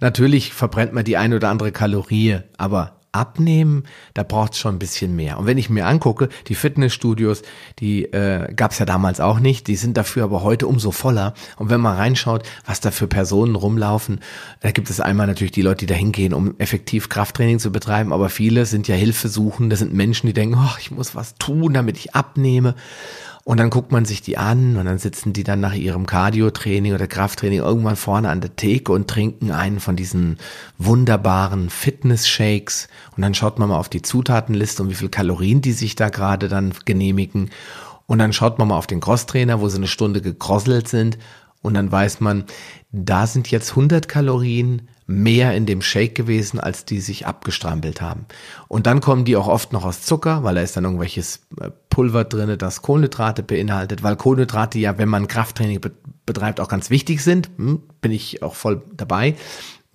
Natürlich 0.00 0.52
verbrennt 0.52 0.92
man 0.92 1.04
die 1.04 1.16
eine 1.16 1.36
oder 1.36 1.48
andere 1.48 1.72
Kalorie, 1.72 2.40
aber 2.58 3.00
abnehmen, 3.14 3.84
da 4.14 4.22
braucht 4.22 4.52
es 4.52 4.58
schon 4.58 4.76
ein 4.76 4.78
bisschen 4.78 5.14
mehr. 5.14 5.38
Und 5.38 5.46
wenn 5.46 5.58
ich 5.58 5.70
mir 5.70 5.86
angucke, 5.86 6.28
die 6.48 6.54
Fitnessstudios, 6.54 7.42
die 7.78 8.04
äh, 8.12 8.52
gab 8.54 8.72
es 8.72 8.78
ja 8.78 8.86
damals 8.86 9.20
auch 9.20 9.38
nicht, 9.38 9.66
die 9.66 9.76
sind 9.76 9.96
dafür 9.96 10.24
aber 10.24 10.42
heute 10.42 10.66
umso 10.66 10.90
voller. 10.90 11.34
Und 11.56 11.70
wenn 11.70 11.80
man 11.80 11.96
reinschaut, 11.96 12.42
was 12.66 12.80
da 12.80 12.90
für 12.90 13.06
Personen 13.06 13.54
rumlaufen, 13.54 14.20
da 14.60 14.70
gibt 14.70 14.90
es 14.90 15.00
einmal 15.00 15.26
natürlich 15.26 15.52
die 15.52 15.62
Leute, 15.62 15.86
die 15.86 15.92
da 15.92 15.94
hingehen, 15.94 16.34
um 16.34 16.54
effektiv 16.58 17.08
Krafttraining 17.08 17.58
zu 17.58 17.70
betreiben, 17.70 18.12
aber 18.12 18.28
viele 18.28 18.66
sind 18.66 18.88
ja 18.88 18.94
Hilfesuchende, 18.94 19.76
sind 19.76 19.94
Menschen, 19.94 20.26
die 20.26 20.32
denken, 20.32 20.58
oh, 20.58 20.76
ich 20.80 20.90
muss 20.90 21.14
was 21.14 21.36
tun, 21.36 21.74
damit 21.74 21.98
ich 21.98 22.14
abnehme. 22.14 22.74
Und 23.44 23.60
dann 23.60 23.68
guckt 23.68 23.92
man 23.92 24.06
sich 24.06 24.22
die 24.22 24.38
an 24.38 24.78
und 24.78 24.86
dann 24.86 24.96
sitzen 24.96 25.34
die 25.34 25.44
dann 25.44 25.60
nach 25.60 25.74
ihrem 25.74 26.06
Cardio-Training 26.06 26.94
oder 26.94 27.06
Krafttraining 27.06 27.58
irgendwann 27.58 27.96
vorne 27.96 28.30
an 28.30 28.40
der 28.40 28.56
Theke 28.56 28.90
und 28.90 29.06
trinken 29.06 29.50
einen 29.50 29.80
von 29.80 29.96
diesen 29.96 30.38
wunderbaren 30.78 31.68
Fitness-Shakes. 31.68 32.88
Und 33.14 33.22
dann 33.22 33.34
schaut 33.34 33.58
man 33.58 33.68
mal 33.68 33.78
auf 33.78 33.90
die 33.90 34.00
Zutatenliste 34.00 34.82
und 34.82 34.88
wie 34.88 34.94
viel 34.94 35.10
Kalorien 35.10 35.60
die 35.60 35.72
sich 35.72 35.94
da 35.94 36.08
gerade 36.08 36.48
dann 36.48 36.72
genehmigen. 36.86 37.50
Und 38.06 38.18
dann 38.18 38.32
schaut 38.32 38.58
man 38.58 38.68
mal 38.68 38.78
auf 38.78 38.86
den 38.86 39.00
Crosstrainer, 39.00 39.60
wo 39.60 39.68
sie 39.68 39.76
eine 39.76 39.88
Stunde 39.88 40.22
gekrosselt 40.22 40.88
sind. 40.88 41.18
Und 41.60 41.74
dann 41.74 41.92
weiß 41.92 42.20
man, 42.20 42.44
da 42.92 43.26
sind 43.26 43.50
jetzt 43.50 43.70
100 43.70 44.08
Kalorien 44.08 44.88
mehr 45.06 45.54
in 45.54 45.66
dem 45.66 45.82
Shake 45.82 46.14
gewesen, 46.14 46.58
als 46.58 46.84
die 46.84 47.00
sich 47.00 47.26
abgestrampelt 47.26 48.00
haben. 48.00 48.26
Und 48.68 48.86
dann 48.86 49.00
kommen 49.00 49.24
die 49.24 49.36
auch 49.36 49.48
oft 49.48 49.72
noch 49.72 49.84
aus 49.84 50.02
Zucker, 50.02 50.44
weil 50.44 50.54
da 50.54 50.62
ist 50.62 50.76
dann 50.76 50.84
irgendwelches 50.84 51.40
äh, 51.60 51.70
Pulver 51.90 52.24
drinne, 52.24 52.56
das 52.56 52.82
Kohlenhydrate 52.82 53.42
beinhaltet, 53.42 54.02
weil 54.02 54.16
Kohlenhydrate 54.16 54.78
ja, 54.78 54.96
wenn 54.98 55.08
man 55.08 55.28
Krafttraining 55.28 55.80
betreibt, 56.26 56.60
auch 56.60 56.68
ganz 56.68 56.90
wichtig 56.90 57.22
sind. 57.22 57.50
Hm, 57.56 57.82
bin 58.00 58.12
ich 58.12 58.42
auch 58.42 58.54
voll 58.54 58.82
dabei. 58.96 59.36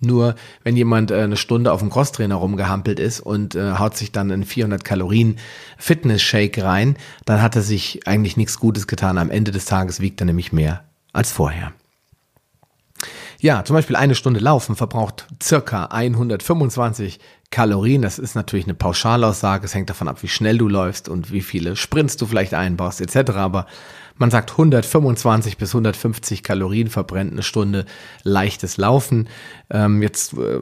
Nur 0.00 0.34
wenn 0.64 0.76
jemand 0.76 1.10
äh, 1.10 1.20
eine 1.20 1.36
Stunde 1.36 1.72
auf 1.72 1.80
dem 1.80 1.90
Crosstrainer 1.90 2.36
rumgehampelt 2.36 2.98
ist 2.98 3.20
und 3.20 3.54
äh, 3.54 3.72
haut 3.72 3.96
sich 3.96 4.12
dann 4.12 4.32
einen 4.32 4.44
400 4.44 4.82
Kalorien 4.82 5.36
Fitness 5.76 6.22
Shake 6.22 6.62
rein, 6.62 6.96
dann 7.26 7.42
hat 7.42 7.54
er 7.56 7.62
sich 7.62 8.06
eigentlich 8.06 8.36
nichts 8.36 8.58
Gutes 8.58 8.86
getan. 8.86 9.18
Am 9.18 9.30
Ende 9.30 9.50
des 9.50 9.66
Tages 9.66 10.00
wiegt 10.00 10.20
er 10.22 10.24
nämlich 10.24 10.52
mehr 10.52 10.84
als 11.12 11.32
vorher. 11.32 11.72
Ja, 13.40 13.64
zum 13.64 13.74
Beispiel 13.74 13.96
eine 13.96 14.14
Stunde 14.14 14.38
Laufen 14.38 14.76
verbraucht 14.76 15.26
circa 15.42 15.86
125 15.86 17.18
Kalorien. 17.50 18.02
Das 18.02 18.18
ist 18.18 18.34
natürlich 18.34 18.66
eine 18.66 18.74
Pauschalaussage. 18.74 19.64
Es 19.64 19.74
hängt 19.74 19.88
davon 19.88 20.08
ab, 20.08 20.22
wie 20.22 20.28
schnell 20.28 20.58
du 20.58 20.68
läufst 20.68 21.08
und 21.08 21.32
wie 21.32 21.40
viele 21.40 21.74
Sprints 21.74 22.18
du 22.18 22.26
vielleicht 22.26 22.52
einbaust 22.52 23.00
etc. 23.00 23.30
Aber 23.32 23.66
man 24.16 24.30
sagt 24.30 24.52
125 24.52 25.56
bis 25.56 25.70
150 25.70 26.42
Kalorien 26.42 26.88
verbrennt 26.88 27.32
eine 27.32 27.42
Stunde 27.42 27.86
leichtes 28.24 28.76
Laufen. 28.76 29.26
Ähm, 29.70 30.02
jetzt 30.02 30.34
äh, 30.34 30.60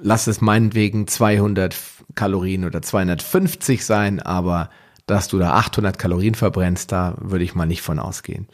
lass 0.00 0.28
es 0.28 0.40
meinetwegen 0.40 1.08
200 1.08 1.76
Kalorien 2.14 2.64
oder 2.64 2.82
250 2.82 3.84
sein, 3.84 4.20
aber 4.20 4.70
dass 5.06 5.26
du 5.26 5.38
da 5.38 5.54
800 5.54 5.98
Kalorien 5.98 6.36
verbrennst, 6.36 6.92
da 6.92 7.16
würde 7.20 7.44
ich 7.44 7.56
mal 7.56 7.66
nicht 7.66 7.82
von 7.82 7.98
ausgehen. 7.98 8.46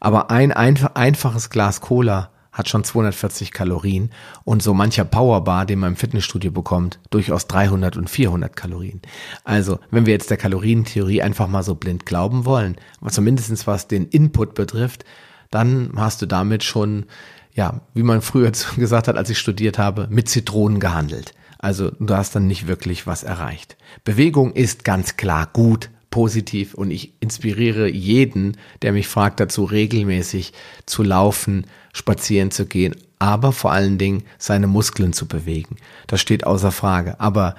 Aber 0.00 0.30
ein 0.30 0.52
einfaches 0.52 1.50
Glas 1.50 1.82
Cola 1.82 2.30
hat 2.52 2.68
schon 2.68 2.84
240 2.84 3.52
Kalorien 3.52 4.10
und 4.44 4.62
so 4.62 4.74
mancher 4.74 5.04
Powerbar, 5.04 5.66
den 5.66 5.78
man 5.78 5.90
im 5.90 5.96
Fitnessstudio 5.96 6.50
bekommt, 6.50 6.98
durchaus 7.10 7.46
300 7.46 7.96
und 7.96 8.10
400 8.10 8.54
Kalorien. 8.54 9.00
Also, 9.44 9.78
wenn 9.90 10.06
wir 10.06 10.12
jetzt 10.12 10.30
der 10.30 10.36
Kalorientheorie 10.36 11.22
einfach 11.22 11.48
mal 11.48 11.62
so 11.62 11.74
blind 11.74 12.06
glauben 12.06 12.44
wollen, 12.44 12.76
zumindestens 13.08 13.66
was 13.66 13.88
den 13.88 14.06
Input 14.06 14.54
betrifft, 14.54 15.04
dann 15.50 15.92
hast 15.96 16.22
du 16.22 16.26
damit 16.26 16.64
schon, 16.64 17.06
ja, 17.54 17.80
wie 17.94 18.02
man 18.02 18.22
früher 18.22 18.52
gesagt 18.76 19.08
hat, 19.08 19.16
als 19.16 19.30
ich 19.30 19.38
studiert 19.38 19.78
habe, 19.78 20.08
mit 20.10 20.28
Zitronen 20.28 20.80
gehandelt. 20.80 21.34
Also 21.58 21.90
du 21.90 22.14
hast 22.14 22.34
dann 22.34 22.46
nicht 22.46 22.66
wirklich 22.66 23.06
was 23.06 23.22
erreicht. 23.22 23.76
Bewegung 24.04 24.54
ist 24.54 24.82
ganz 24.82 25.16
klar 25.18 25.46
gut, 25.52 25.90
positiv 26.10 26.74
und 26.74 26.90
ich 26.90 27.14
inspiriere 27.20 27.88
jeden, 27.88 28.56
der 28.82 28.92
mich 28.92 29.08
fragt 29.08 29.40
dazu, 29.40 29.64
regelmäßig 29.64 30.52
zu 30.86 31.02
laufen, 31.02 31.66
spazieren 31.92 32.50
zu 32.50 32.66
gehen, 32.66 32.96
aber 33.18 33.52
vor 33.52 33.72
allen 33.72 33.98
Dingen 33.98 34.24
seine 34.38 34.66
Muskeln 34.66 35.12
zu 35.12 35.26
bewegen. 35.26 35.76
Das 36.06 36.20
steht 36.20 36.46
außer 36.46 36.72
Frage. 36.72 37.20
Aber 37.20 37.54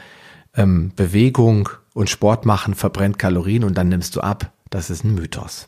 ähm, 0.56 0.92
Bewegung 0.96 1.70
und 1.94 2.10
Sport 2.10 2.46
machen 2.46 2.76
verbrennt 2.76 3.20
Kalorien 3.20 3.64
und 3.64 3.78
dann 3.78 3.90
nimmst 3.90 4.16
du 4.16 4.22
ab. 4.22 4.52
Das 4.70 4.90
ist 4.90 5.04
ein 5.04 5.16
Mythos. 5.16 5.68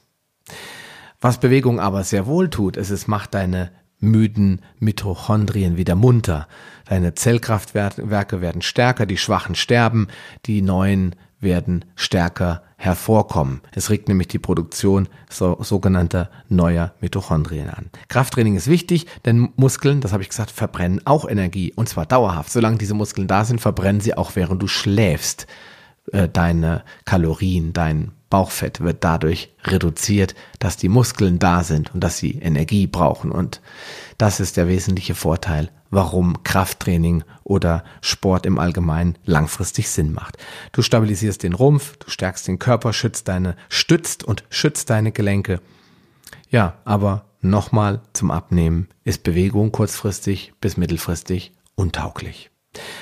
Was 1.21 1.39
Bewegung 1.39 1.79
aber 1.79 2.03
sehr 2.03 2.25
wohl 2.25 2.49
tut, 2.49 2.75
ist, 2.75 2.89
es 2.89 3.07
macht 3.07 3.33
deine 3.33 3.71
müden 3.99 4.61
Mitochondrien 4.79 5.77
wieder 5.77 5.95
munter. 5.95 6.47
Deine 6.85 7.15
Zellkraftwerke 7.15 8.41
werden 8.41 8.61
stärker, 8.61 9.05
die 9.05 9.17
Schwachen 9.17 9.55
sterben, 9.55 10.07
die 10.45 10.61
neuen 10.61 11.15
werden 11.39 11.85
stärker 11.95 12.63
hervorkommen. 12.83 13.61
Es 13.71 13.89
regt 13.89 14.09
nämlich 14.09 14.27
die 14.27 14.39
Produktion 14.39 15.07
so, 15.29 15.57
sogenannter 15.61 16.29
neuer 16.49 16.93
Mitochondrien 16.99 17.69
an. 17.69 17.89
Krafttraining 18.09 18.55
ist 18.55 18.67
wichtig, 18.67 19.07
denn 19.25 19.49
Muskeln, 19.55 20.01
das 20.01 20.11
habe 20.11 20.23
ich 20.23 20.29
gesagt, 20.29 20.51
verbrennen 20.51 21.01
auch 21.05 21.27
Energie 21.27 21.71
und 21.75 21.87
zwar 21.87 22.05
dauerhaft. 22.05 22.51
Solange 22.51 22.77
diese 22.77 22.93
Muskeln 22.93 23.27
da 23.27 23.45
sind, 23.45 23.61
verbrennen 23.61 24.01
sie 24.01 24.15
auch 24.15 24.35
während 24.35 24.61
du 24.61 24.67
schläfst. 24.67 25.47
Äh, 26.11 26.27
deine 26.27 26.83
Kalorien, 27.05 27.71
dein 27.71 28.11
Bauchfett 28.29 28.81
wird 28.81 29.03
dadurch 29.03 29.53
reduziert, 29.63 30.35
dass 30.59 30.75
die 30.75 30.89
Muskeln 30.89 31.39
da 31.39 31.63
sind 31.63 31.93
und 31.93 32.03
dass 32.03 32.17
sie 32.17 32.39
Energie 32.39 32.87
brauchen. 32.87 33.31
Und 33.31 33.61
das 34.17 34.39
ist 34.39 34.57
der 34.57 34.67
wesentliche 34.67 35.15
Vorteil, 35.15 35.69
warum 35.89 36.43
Krafttraining 36.43 37.23
oder 37.43 37.83
Sport 38.01 38.45
im 38.45 38.59
Allgemeinen 38.59 39.17
langfristig 39.25 39.89
Sinn 39.89 40.13
macht. 40.13 40.37
Du 40.71 40.81
stabilisierst 40.81 41.43
den 41.43 41.53
Rumpf, 41.53 41.97
du 41.97 42.09
stärkst 42.09 42.47
den 42.47 42.59
Körper, 42.59 42.93
schützt 42.93 43.27
deine, 43.27 43.55
stützt 43.69 44.23
und 44.23 44.43
schützt 44.49 44.89
deine 44.89 45.11
Gelenke. 45.11 45.61
Ja, 46.49 46.77
aber 46.85 47.25
nochmal 47.41 48.01
zum 48.13 48.31
Abnehmen 48.31 48.87
ist 49.03 49.23
Bewegung 49.23 49.71
kurzfristig 49.71 50.53
bis 50.61 50.77
mittelfristig 50.77 51.53
untauglich. 51.75 52.52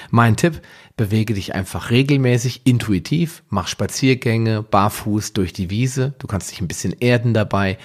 Mein 0.10 0.36
Tipp, 0.36 0.62
bewege 0.98 1.34
dich 1.34 1.56
einfach 1.56 1.90
regelmäßig, 1.90 2.62
intuitiv, 2.66 3.44
mach 3.50 3.68
Spaziergänge, 3.68 4.64
barfuß 4.64 5.34
durch 5.34 5.54
die 5.54 5.70
Wiese, 5.70 6.14
du 6.20 6.28
kannst 6.28 6.52
dich 6.52 6.62
ein 6.62 6.68
bisschen 6.68 6.94
erden 7.00 7.34
dabei, 7.34 7.78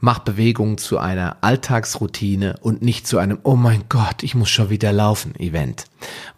mach 0.00 0.20
Bewegung 0.20 0.78
zu 0.78 0.98
einer 0.98 1.38
Alltagsroutine 1.42 2.58
und 2.60 2.82
nicht 2.82 3.06
zu 3.06 3.18
einem, 3.18 3.38
oh 3.42 3.56
mein 3.56 3.84
Gott, 3.88 4.22
ich 4.22 4.34
muss 4.34 4.50
schon 4.50 4.70
wieder 4.70 4.92
laufen 4.92 5.34
Event. 5.38 5.84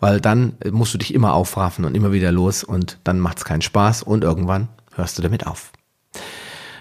Weil 0.00 0.20
dann 0.20 0.54
musst 0.70 0.94
du 0.94 0.98
dich 0.98 1.14
immer 1.14 1.34
aufraffen 1.34 1.84
und 1.84 1.94
immer 1.94 2.12
wieder 2.12 2.32
los 2.32 2.64
und 2.64 2.98
dann 3.04 3.20
macht 3.20 3.38
es 3.38 3.44
keinen 3.44 3.62
Spaß 3.62 4.02
und 4.02 4.24
irgendwann 4.24 4.68
hörst 4.94 5.18
du 5.18 5.22
damit 5.22 5.46
auf. 5.46 5.72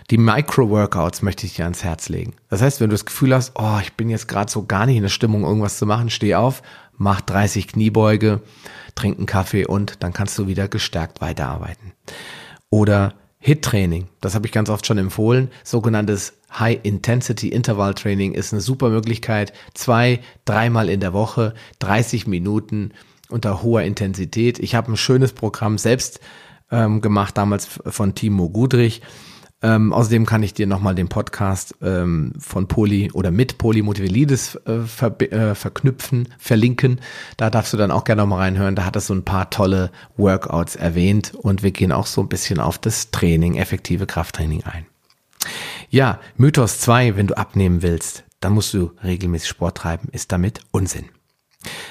Die 0.10 0.18
Micro-Workouts 0.18 1.22
möchte 1.22 1.46
ich 1.46 1.56
dir 1.56 1.63
ans 1.63 1.86
Herz 1.86 2.10
legen. 2.10 2.34
Das 2.50 2.62
heißt, 2.62 2.82
wenn 2.82 2.90
du 2.90 2.96
das 2.96 3.06
Gefühl 3.06 3.34
hast, 3.34 3.54
oh, 3.56 3.78
ich 3.82 3.94
bin 3.94 4.10
jetzt 4.10 4.28
gerade 4.28 4.51
so 4.51 4.66
gar 4.66 4.86
nicht 4.86 4.98
in 4.98 5.04
der 5.04 5.10
Stimmung, 5.10 5.44
irgendwas 5.44 5.78
zu 5.78 5.86
machen, 5.86 6.10
steh 6.10 6.36
auf, 6.36 6.62
mach 7.01 7.22
30 7.22 7.67
Kniebeuge, 7.67 8.41
trink 8.96 9.17
einen 9.17 9.25
Kaffee 9.25 9.65
und 9.65 10.03
dann 10.03 10.13
kannst 10.13 10.38
du 10.38 10.48
wieder 10.48 10.67
gestärkt 10.67 11.20
weiterarbeiten. 11.20 11.93
Oder 12.70 13.16
HIT-Training, 13.40 14.07
das 14.22 14.35
habe 14.35 14.46
ich 14.46 14.51
ganz 14.51 14.70
oft 14.70 14.85
schon 14.85 15.00
empfohlen, 15.00 15.50
sogenanntes 15.64 16.33
High-Intensity-Interval-Training 16.57 18.33
ist 18.33 18.53
eine 18.53 18.61
super 18.61 18.90
Möglichkeit, 18.90 19.51
zwei, 19.74 20.20
dreimal 20.46 20.90
in 20.90 21.00
der 21.00 21.14
Woche, 21.14 21.55
30 21.79 22.27
Minuten 22.27 22.92
unter 23.29 23.64
hoher 23.64 23.81
Intensität. 23.81 24.59
Ich 24.59 24.75
habe 24.75 24.92
ein 24.92 24.98
schönes 24.98 25.33
Programm 25.33 25.77
selbst 25.77 26.20
ähm, 26.70 27.01
gemacht, 27.01 27.37
damals 27.37 27.66
von 27.66 28.14
Timo 28.14 28.50
Gudrich. 28.50 29.01
Ähm, 29.63 29.93
außerdem 29.93 30.25
kann 30.25 30.41
ich 30.41 30.53
dir 30.53 30.65
nochmal 30.65 30.95
den 30.95 31.07
Podcast 31.07 31.75
ähm, 31.81 32.33
von 32.39 32.67
Poly 32.67 33.11
oder 33.11 33.29
mit 33.29 33.59
Polymotivelidis 33.59 34.55
äh, 34.65 34.81
ver 34.81 35.21
äh, 35.21 35.53
verknüpfen, 35.53 36.29
verlinken. 36.39 37.00
Da 37.37 37.50
darfst 37.50 37.71
du 37.71 37.77
dann 37.77 37.91
auch 37.91 38.03
gerne 38.03 38.24
nochmal 38.24 38.39
reinhören. 38.39 38.75
Da 38.75 38.85
hat 38.85 38.95
er 38.95 39.01
so 39.01 39.13
ein 39.13 39.24
paar 39.24 39.51
tolle 39.51 39.91
Workouts 40.17 40.75
erwähnt 40.75 41.33
und 41.35 41.61
wir 41.61 41.71
gehen 41.71 41.91
auch 41.91 42.07
so 42.07 42.21
ein 42.21 42.29
bisschen 42.29 42.59
auf 42.59 42.79
das 42.79 43.11
Training, 43.11 43.55
effektive 43.55 44.07
Krafttraining 44.07 44.63
ein. 44.63 44.85
Ja, 45.89 46.19
Mythos 46.37 46.79
2, 46.79 47.15
wenn 47.15 47.27
du 47.27 47.37
abnehmen 47.37 47.81
willst, 47.81 48.24
dann 48.39 48.53
musst 48.53 48.74
du 48.74 48.91
regelmäßig 49.03 49.50
Sport 49.50 49.77
treiben, 49.77 50.09
ist 50.11 50.31
damit 50.31 50.61
Unsinn. 50.71 51.05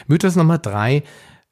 Mythos 0.09 0.35
Nummer 0.35 0.59
3, 0.59 1.04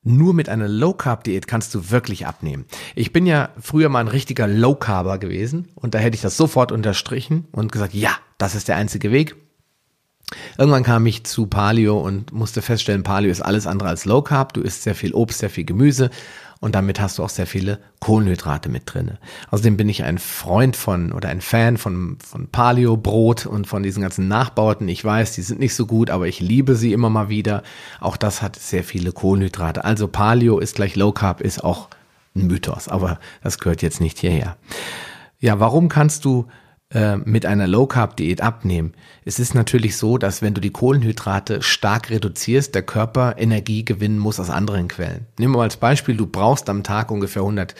nur 0.08 0.34
mit 0.34 0.48
einer 0.48 0.68
Low 0.68 0.92
Carb 0.92 1.24
Diät 1.24 1.46
kannst 1.46 1.74
du 1.74 1.90
wirklich 1.90 2.26
abnehmen. 2.26 2.64
Ich 2.94 3.12
bin 3.12 3.26
ja 3.26 3.50
früher 3.60 3.88
mal 3.88 4.00
ein 4.00 4.08
richtiger 4.08 4.46
Low 4.46 4.74
Carber 4.74 5.18
gewesen 5.18 5.68
und 5.74 5.94
da 5.94 5.98
hätte 5.98 6.16
ich 6.16 6.22
das 6.22 6.36
sofort 6.36 6.72
unterstrichen 6.72 7.46
und 7.52 7.70
gesagt, 7.70 7.94
ja, 7.94 8.10
das 8.38 8.54
ist 8.54 8.68
der 8.68 8.76
einzige 8.76 9.12
Weg. 9.12 9.36
Irgendwann 10.58 10.82
kam 10.82 11.06
ich 11.06 11.24
zu 11.24 11.46
Paleo 11.46 11.98
und 11.98 12.32
musste 12.32 12.60
feststellen, 12.60 13.02
Paleo 13.02 13.30
ist 13.30 13.40
alles 13.40 13.66
andere 13.66 13.88
als 13.88 14.04
Low 14.04 14.20
Carb. 14.20 14.52
Du 14.52 14.60
isst 14.60 14.82
sehr 14.82 14.94
viel 14.94 15.14
Obst, 15.14 15.38
sehr 15.38 15.50
viel 15.50 15.64
Gemüse 15.64 16.10
und 16.60 16.74
damit 16.74 17.00
hast 17.00 17.18
du 17.18 17.24
auch 17.24 17.28
sehr 17.28 17.46
viele 17.46 17.78
Kohlenhydrate 18.00 18.68
mit 18.68 18.82
drinne. 18.86 19.18
Außerdem 19.50 19.76
bin 19.76 19.88
ich 19.88 20.02
ein 20.02 20.18
Freund 20.18 20.76
von 20.76 21.12
oder 21.12 21.28
ein 21.28 21.40
Fan 21.40 21.76
von, 21.76 22.18
von 22.20 22.48
Paleo 22.48 22.96
Brot 22.96 23.46
und 23.46 23.66
von 23.66 23.82
diesen 23.82 24.02
ganzen 24.02 24.28
Nachbauten. 24.28 24.88
Ich 24.88 25.04
weiß, 25.04 25.34
die 25.34 25.42
sind 25.42 25.60
nicht 25.60 25.74
so 25.74 25.86
gut, 25.86 26.10
aber 26.10 26.26
ich 26.26 26.40
liebe 26.40 26.74
sie 26.74 26.92
immer 26.92 27.10
mal 27.10 27.28
wieder. 27.28 27.62
Auch 28.00 28.16
das 28.16 28.42
hat 28.42 28.56
sehr 28.56 28.84
viele 28.84 29.12
Kohlenhydrate. 29.12 29.84
Also 29.84 30.08
Paleo 30.08 30.58
ist 30.58 30.74
gleich 30.74 30.96
Low 30.96 31.12
Carb, 31.12 31.40
ist 31.40 31.62
auch 31.62 31.88
ein 32.34 32.46
Mythos, 32.46 32.88
aber 32.88 33.20
das 33.42 33.58
gehört 33.58 33.82
jetzt 33.82 34.00
nicht 34.00 34.18
hierher. 34.18 34.56
Ja, 35.40 35.60
warum 35.60 35.88
kannst 35.88 36.24
du 36.24 36.46
mit 37.24 37.44
einer 37.44 37.66
Low 37.66 37.86
Carb 37.86 38.16
Diät 38.16 38.40
abnehmen. 38.40 38.94
Es 39.26 39.38
ist 39.38 39.54
natürlich 39.54 39.98
so, 39.98 40.16
dass 40.16 40.40
wenn 40.40 40.54
du 40.54 40.60
die 40.60 40.70
Kohlenhydrate 40.70 41.60
stark 41.60 42.08
reduzierst, 42.08 42.74
der 42.74 42.82
Körper 42.82 43.34
Energie 43.36 43.84
gewinnen 43.84 44.18
muss 44.18 44.40
aus 44.40 44.48
anderen 44.48 44.88
Quellen. 44.88 45.26
Nehmen 45.38 45.52
wir 45.52 45.58
mal 45.58 45.64
als 45.64 45.76
Beispiel, 45.76 46.16
du 46.16 46.26
brauchst 46.26 46.70
am 46.70 46.84
Tag 46.84 47.10
ungefähr 47.10 47.42
100 47.42 47.74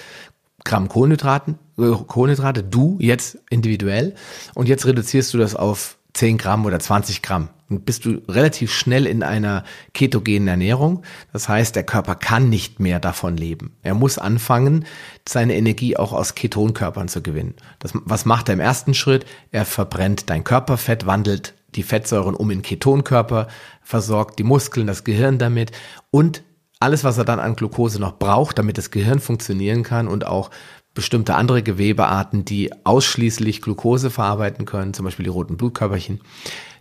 Gramm 0.64 0.88
Kohlenhydraten, 0.88 1.58
äh, 1.78 1.90
Kohlenhydrate, 2.06 2.62
du 2.62 2.98
jetzt 3.00 3.38
individuell 3.48 4.14
und 4.54 4.68
jetzt 4.68 4.84
reduzierst 4.86 5.32
du 5.32 5.38
das 5.38 5.54
auf 5.54 5.97
10 6.14 6.38
Gramm 6.38 6.64
oder 6.64 6.78
20 6.78 7.22
Gramm. 7.22 7.48
Und 7.68 7.84
bist 7.84 8.06
du 8.06 8.22
relativ 8.28 8.72
schnell 8.72 9.06
in 9.06 9.22
einer 9.22 9.62
ketogenen 9.92 10.48
Ernährung. 10.48 11.02
Das 11.34 11.50
heißt, 11.50 11.76
der 11.76 11.82
Körper 11.82 12.14
kann 12.14 12.48
nicht 12.48 12.80
mehr 12.80 12.98
davon 12.98 13.36
leben. 13.36 13.76
Er 13.82 13.94
muss 13.94 14.16
anfangen, 14.16 14.86
seine 15.28 15.54
Energie 15.54 15.96
auch 15.96 16.14
aus 16.14 16.34
Ketonkörpern 16.34 17.08
zu 17.08 17.22
gewinnen. 17.22 17.54
Das, 17.78 17.92
was 17.94 18.24
macht 18.24 18.48
er 18.48 18.54
im 18.54 18.60
ersten 18.60 18.94
Schritt? 18.94 19.26
Er 19.52 19.66
verbrennt 19.66 20.30
dein 20.30 20.44
Körperfett, 20.44 21.04
wandelt 21.04 21.54
die 21.74 21.82
Fettsäuren 21.82 22.34
um 22.34 22.50
in 22.50 22.62
Ketonkörper, 22.62 23.48
versorgt 23.82 24.38
die 24.38 24.44
Muskeln, 24.44 24.86
das 24.86 25.04
Gehirn 25.04 25.38
damit 25.38 25.72
und 26.10 26.42
alles, 26.80 27.02
was 27.02 27.18
er 27.18 27.24
dann 27.24 27.40
an 27.40 27.56
Glucose 27.56 27.98
noch 27.98 28.18
braucht, 28.18 28.58
damit 28.58 28.78
das 28.78 28.90
Gehirn 28.90 29.18
funktionieren 29.18 29.82
kann 29.82 30.06
und 30.06 30.24
auch 30.24 30.50
bestimmte 30.98 31.36
andere 31.36 31.62
Gewebearten, 31.62 32.44
die 32.44 32.72
ausschließlich 32.84 33.62
Glucose 33.62 34.10
verarbeiten 34.10 34.66
können, 34.66 34.94
zum 34.94 35.04
Beispiel 35.04 35.22
die 35.22 35.30
roten 35.30 35.56
Blutkörperchen. 35.56 36.22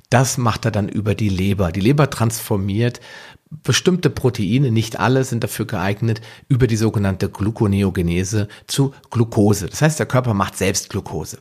Das 0.10 0.40
macht 0.40 0.66
er 0.66 0.72
dann 0.72 0.90
über 0.90 1.14
die 1.14 1.30
Leber. 1.30 1.72
Die 1.72 1.82
Leber 1.82 2.10
transformiert 2.10 3.00
bestimmte 3.52 4.10
Proteine, 4.10 4.72
nicht 4.72 5.00
alle 5.00 5.24
sind 5.24 5.44
dafür 5.44 5.68
geeignet, 5.68 6.22
über 6.48 6.66
die 6.66 6.78
sogenannte 6.78 7.30
Gluconeogenese 7.30 8.48
zu 8.66 8.92
Glucose. 9.12 9.68
Das 9.68 9.84
heißt, 9.84 10.00
der 10.00 10.08
Körper 10.08 10.34
macht 10.34 10.58
selbst 10.58 10.90
Glucose. 10.90 11.38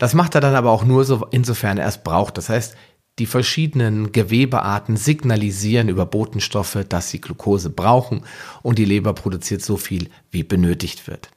Das 0.00 0.12
macht 0.12 0.34
er 0.34 0.40
dann 0.40 0.56
aber 0.56 0.72
auch 0.72 0.84
nur 0.84 1.04
so, 1.04 1.24
insofern 1.30 1.78
er 1.78 1.86
es 1.86 2.02
braucht. 2.02 2.36
Das 2.36 2.48
heißt, 2.48 2.74
die 3.20 3.26
verschiedenen 3.26 4.10
Gewebearten 4.10 4.96
signalisieren 4.96 5.88
über 5.88 6.04
Botenstoffe, 6.04 6.78
dass 6.88 7.10
sie 7.10 7.20
Glucose 7.20 7.70
brauchen 7.70 8.24
und 8.62 8.76
die 8.80 8.84
Leber 8.84 9.12
produziert 9.12 9.62
so 9.62 9.76
viel, 9.76 10.10
wie 10.32 10.42
benötigt 10.42 11.06
wird. 11.06 11.30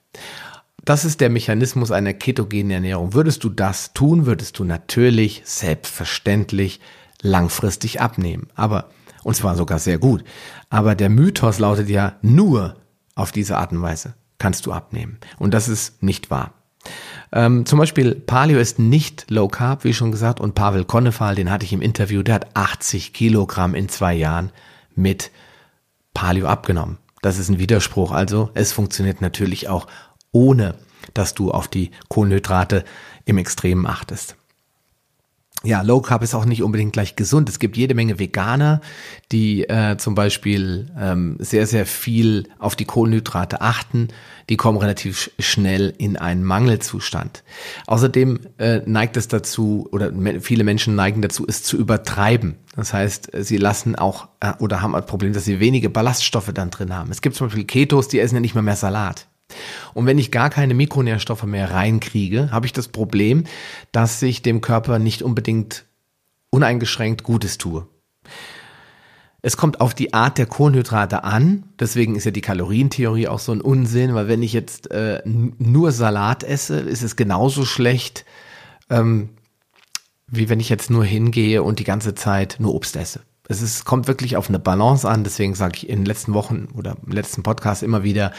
Das 0.83 1.05
ist 1.05 1.21
der 1.21 1.29
Mechanismus 1.29 1.91
einer 1.91 2.13
ketogenen 2.13 2.71
Ernährung. 2.71 3.13
Würdest 3.13 3.43
du 3.43 3.49
das 3.49 3.93
tun, 3.93 4.25
würdest 4.25 4.57
du 4.57 4.63
natürlich 4.63 5.41
selbstverständlich 5.45 6.79
langfristig 7.21 8.01
abnehmen. 8.01 8.47
Aber 8.55 8.89
Und 9.23 9.35
zwar 9.35 9.55
sogar 9.55 9.77
sehr 9.77 9.99
gut. 9.99 10.23
Aber 10.69 10.95
der 10.95 11.09
Mythos 11.09 11.59
lautet 11.59 11.89
ja, 11.89 12.15
nur 12.21 12.77
auf 13.13 13.31
diese 13.31 13.57
Art 13.57 13.71
und 13.71 13.81
Weise 13.81 14.15
kannst 14.39 14.65
du 14.65 14.71
abnehmen. 14.71 15.19
Und 15.37 15.53
das 15.53 15.67
ist 15.67 16.01
nicht 16.01 16.31
wahr. 16.31 16.53
Ähm, 17.31 17.67
zum 17.67 17.77
Beispiel 17.77 18.15
Paleo 18.15 18.57
ist 18.57 18.79
nicht 18.79 19.29
Low 19.29 19.47
Carb, 19.47 19.83
wie 19.83 19.93
schon 19.93 20.11
gesagt, 20.11 20.39
und 20.39 20.55
Pavel 20.55 20.83
Konnefal, 20.83 21.35
den 21.35 21.51
hatte 21.51 21.63
ich 21.63 21.73
im 21.73 21.81
Interview, 21.83 22.23
der 22.23 22.35
hat 22.35 22.55
80 22.55 23.13
Kilogramm 23.13 23.75
in 23.75 23.87
zwei 23.87 24.15
Jahren 24.15 24.51
mit 24.95 25.29
Paleo 26.15 26.47
abgenommen. 26.47 26.97
Das 27.21 27.37
ist 27.37 27.49
ein 27.49 27.59
Widerspruch. 27.59 28.11
Also 28.11 28.49
es 28.55 28.73
funktioniert 28.73 29.21
natürlich 29.21 29.69
auch 29.69 29.85
ohne, 30.31 30.75
dass 31.13 31.33
du 31.33 31.51
auf 31.51 31.67
die 31.67 31.91
Kohlenhydrate 32.09 32.83
im 33.25 33.37
Extremen 33.37 33.85
achtest 33.85 34.35
ja, 35.63 35.81
Low 35.83 36.01
Carb 36.01 36.23
ist 36.23 36.33
auch 36.33 36.45
nicht 36.45 36.63
unbedingt 36.63 36.93
gleich 36.93 37.15
gesund. 37.15 37.47
Es 37.47 37.59
gibt 37.59 37.77
jede 37.77 37.93
Menge 37.93 38.17
Veganer, 38.17 38.81
die 39.31 39.69
äh, 39.69 39.95
zum 39.97 40.15
Beispiel 40.15 40.91
ähm, 40.97 41.37
sehr, 41.39 41.67
sehr 41.67 41.85
viel 41.85 42.47
auf 42.57 42.75
die 42.75 42.85
Kohlenhydrate 42.85 43.61
achten. 43.61 44.07
Die 44.49 44.57
kommen 44.57 44.79
relativ 44.79 45.29
schnell 45.37 45.93
in 45.97 46.17
einen 46.17 46.43
Mangelzustand. 46.43 47.43
Außerdem 47.85 48.39
äh, 48.57 48.81
neigt 48.85 49.17
es 49.17 49.27
dazu, 49.27 49.87
oder 49.91 50.11
viele 50.41 50.63
Menschen 50.63 50.95
neigen 50.95 51.21
dazu, 51.21 51.45
es 51.47 51.61
zu 51.61 51.77
übertreiben. 51.77 52.55
Das 52.75 52.91
heißt, 52.93 53.29
sie 53.41 53.57
lassen 53.57 53.95
auch 53.95 54.29
äh, 54.39 54.53
oder 54.57 54.81
haben 54.81 54.95
ein 54.95 55.05
Problem, 55.05 55.33
dass 55.33 55.45
sie 55.45 55.59
wenige 55.59 55.91
Ballaststoffe 55.91 56.51
dann 56.53 56.71
drin 56.71 56.95
haben. 56.95 57.11
Es 57.11 57.21
gibt 57.21 57.35
zum 57.35 57.47
Beispiel 57.47 57.65
Ketos, 57.65 58.07
die 58.07 58.19
essen 58.19 58.35
ja 58.35 58.41
nicht 58.41 58.55
mehr 58.55 58.63
mehr 58.63 58.75
Salat. 58.75 59.27
Und 59.93 60.05
wenn 60.05 60.17
ich 60.17 60.31
gar 60.31 60.49
keine 60.49 60.73
Mikronährstoffe 60.73 61.43
mehr 61.43 61.71
reinkriege, 61.71 62.51
habe 62.51 62.65
ich 62.65 62.73
das 62.73 62.87
Problem, 62.87 63.45
dass 63.91 64.21
ich 64.21 64.41
dem 64.41 64.61
Körper 64.61 64.99
nicht 64.99 65.21
unbedingt 65.21 65.85
uneingeschränkt 66.49 67.23
Gutes 67.23 67.57
tue. 67.57 67.87
Es 69.41 69.57
kommt 69.57 69.81
auf 69.81 69.95
die 69.95 70.13
Art 70.13 70.37
der 70.37 70.45
Kohlenhydrate 70.45 71.23
an. 71.23 71.63
Deswegen 71.79 72.15
ist 72.15 72.25
ja 72.25 72.31
die 72.31 72.41
Kalorientheorie 72.41 73.27
auch 73.27 73.39
so 73.39 73.51
ein 73.51 73.61
Unsinn, 73.61 74.13
weil 74.13 74.27
wenn 74.27 74.43
ich 74.43 74.53
jetzt 74.53 74.91
äh, 74.91 75.21
nur 75.25 75.91
Salat 75.91 76.43
esse, 76.43 76.79
ist 76.79 77.01
es 77.01 77.15
genauso 77.15 77.65
schlecht, 77.65 78.23
ähm, 78.89 79.29
wie 80.27 80.47
wenn 80.47 80.59
ich 80.59 80.69
jetzt 80.69 80.91
nur 80.91 81.03
hingehe 81.03 81.63
und 81.63 81.79
die 81.79 81.83
ganze 81.83 82.13
Zeit 82.13 82.57
nur 82.59 82.75
Obst 82.75 82.95
esse. 82.95 83.21
Es 83.47 83.61
ist, 83.61 83.83
kommt 83.83 84.07
wirklich 84.07 84.37
auf 84.37 84.47
eine 84.47 84.59
Balance 84.59 85.09
an. 85.09 85.23
Deswegen 85.23 85.55
sage 85.55 85.73
ich 85.75 85.89
in 85.89 85.99
den 85.99 86.05
letzten 86.05 86.33
Wochen 86.33 86.67
oder 86.75 86.95
im 87.03 87.11
letzten 87.11 87.41
Podcast 87.41 87.81
immer 87.81 88.03
wieder, 88.03 88.31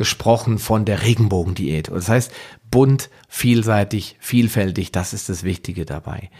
gesprochen 0.00 0.58
von 0.58 0.86
der 0.86 1.02
Regenbogendiät. 1.02 1.88
Das 1.88 2.08
heißt, 2.08 2.32
bunt, 2.70 3.10
vielseitig, 3.28 4.16
vielfältig, 4.18 4.92
das 4.92 5.12
ist 5.12 5.28
das 5.28 5.42
Wichtige 5.42 5.84
dabei. 5.84 6.30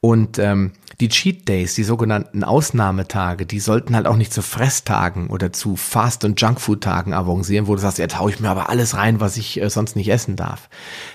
Und 0.00 0.40
ähm, 0.40 0.72
die 0.98 1.08
Cheat 1.08 1.48
Days, 1.48 1.74
die 1.74 1.84
sogenannten 1.84 2.42
Ausnahmetage, 2.42 3.46
die 3.46 3.60
sollten 3.60 3.94
halt 3.94 4.08
auch 4.08 4.16
nicht 4.16 4.32
zu 4.32 4.42
Fresstagen 4.42 5.28
oder 5.28 5.52
zu 5.52 5.76
Fast- 5.76 6.24
und 6.24 6.40
Junkfood-Tagen 6.40 7.12
avancieren, 7.12 7.68
wo 7.68 7.76
du 7.76 7.80
sagst, 7.80 7.98
jetzt 7.98 8.18
hau 8.18 8.28
ich 8.28 8.40
mir 8.40 8.50
aber 8.50 8.68
alles 8.68 8.96
rein, 8.96 9.20
was 9.20 9.36
ich 9.36 9.62
äh, 9.62 9.70
sonst 9.70 9.94
nicht 9.94 10.08
essen 10.08 10.34
darf. 10.34 10.68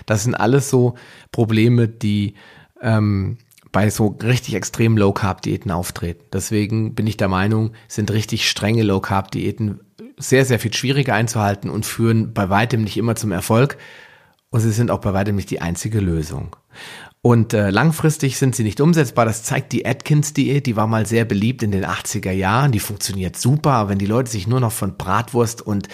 Das 0.06 0.22
sind 0.22 0.34
alles 0.34 0.70
so 0.70 0.94
Probleme, 1.32 1.86
die 1.86 2.32
ähm, 2.80 3.36
bei 3.72 3.90
so 3.90 4.16
richtig 4.22 4.54
extremen 4.54 4.96
Low-Carb-Diäten 4.96 5.70
auftreten. 5.70 6.24
Deswegen 6.32 6.94
bin 6.94 7.06
ich 7.06 7.18
der 7.18 7.28
Meinung, 7.28 7.72
sind 7.88 8.10
richtig 8.10 8.48
strenge 8.48 8.84
Low-Carb-Diäten 8.84 9.80
sehr, 10.18 10.44
sehr 10.44 10.58
viel 10.58 10.74
schwieriger 10.74 11.14
einzuhalten 11.14 11.70
und 11.70 11.86
führen 11.86 12.32
bei 12.32 12.50
weitem 12.50 12.82
nicht 12.82 12.96
immer 12.96 13.16
zum 13.16 13.32
Erfolg. 13.32 13.76
Und 14.50 14.60
sie 14.60 14.72
sind 14.72 14.90
auch 14.90 14.98
bei 14.98 15.12
weitem 15.12 15.36
nicht 15.36 15.50
die 15.50 15.60
einzige 15.60 16.00
Lösung. 16.00 16.56
Und 17.22 17.52
äh, 17.52 17.68
langfristig 17.70 18.38
sind 18.38 18.56
sie 18.56 18.62
nicht 18.62 18.80
umsetzbar. 18.80 19.26
Das 19.26 19.42
zeigt 19.42 19.72
die 19.72 19.84
Atkins-Diät. 19.84 20.64
Die 20.66 20.76
war 20.76 20.86
mal 20.86 21.04
sehr 21.04 21.26
beliebt 21.26 21.62
in 21.62 21.70
den 21.70 21.84
80er 21.84 22.32
Jahren. 22.32 22.72
Die 22.72 22.80
funktioniert 22.80 23.36
super. 23.36 23.88
Wenn 23.88 23.98
die 23.98 24.06
Leute 24.06 24.30
sich 24.30 24.46
nur 24.46 24.60
noch 24.60 24.72
von 24.72 24.96
Bratwurst 24.96 25.60
und 25.60 25.88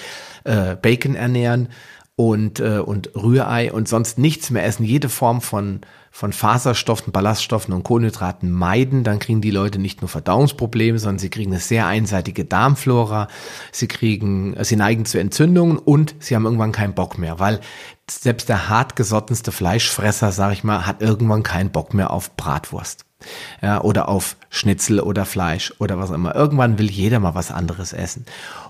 äh, 0.45 0.77
Bacon 0.77 1.17
ernähren 1.17 1.69
und, 2.15 2.61
äh, 2.61 2.79
und 2.79 3.11
Rührei 3.17 3.73
und 3.73 3.89
sonst 3.89 4.19
nichts 4.19 4.51
mehr 4.51 4.65
essen, 4.65 4.85
jede 4.85 5.09
Form 5.09 5.41
von 5.41 5.81
von 6.17 6.33
Faserstoffen, 6.33 7.13
Ballaststoffen 7.13 7.75
und 7.75 7.83
Kohlenhydraten 7.83 8.51
meiden, 8.51 9.05
dann 9.05 9.19
kriegen 9.19 9.43
die 9.43 9.51
Leute 9.51 9.79
nicht 9.79 10.01
nur 10.01 10.09
Verdauungsprobleme, 10.09 10.99
sondern 10.99 11.19
sie 11.19 11.29
kriegen 11.29 11.53
eine 11.53 11.61
sehr 11.61 11.87
einseitige 11.87 12.47
Darmflora, 12.47 13.29
sie 13.71 13.87
kriegen, 13.87 14.57
sie 14.63 14.77
neigen 14.77 15.05
zu 15.05 15.19
Entzündungen 15.19 15.77
und 15.77 16.15
sie 16.19 16.35
haben 16.35 16.47
irgendwann 16.47 16.73
keinen 16.73 16.95
Bock 16.95 17.19
mehr, 17.19 17.39
weil 17.39 17.61
selbst 18.11 18.49
der 18.49 18.71
hartgesottenste 18.71 19.53
Fleischfresser, 19.53 20.33
sag 20.33 20.55
ich 20.55 20.65
mal, 20.65 20.87
hat 20.87 21.03
irgendwann 21.03 21.43
keinen 21.43 21.71
Bock 21.71 21.93
mehr 21.93 22.11
auf 22.11 22.35
Bratwurst 22.35 23.05
ja, 23.61 23.83
oder 23.83 24.09
auf 24.09 24.37
Schnitzel 24.49 25.01
oder 25.01 25.27
Fleisch 25.27 25.75
oder 25.79 25.99
was 25.99 26.11
auch 26.11 26.15
immer. 26.15 26.35
Irgendwann 26.35 26.79
will 26.79 26.91
jeder 26.91 27.21
mal 27.21 27.35
was 27.35 27.51
anderes 27.51 27.93
essen. 27.93 28.25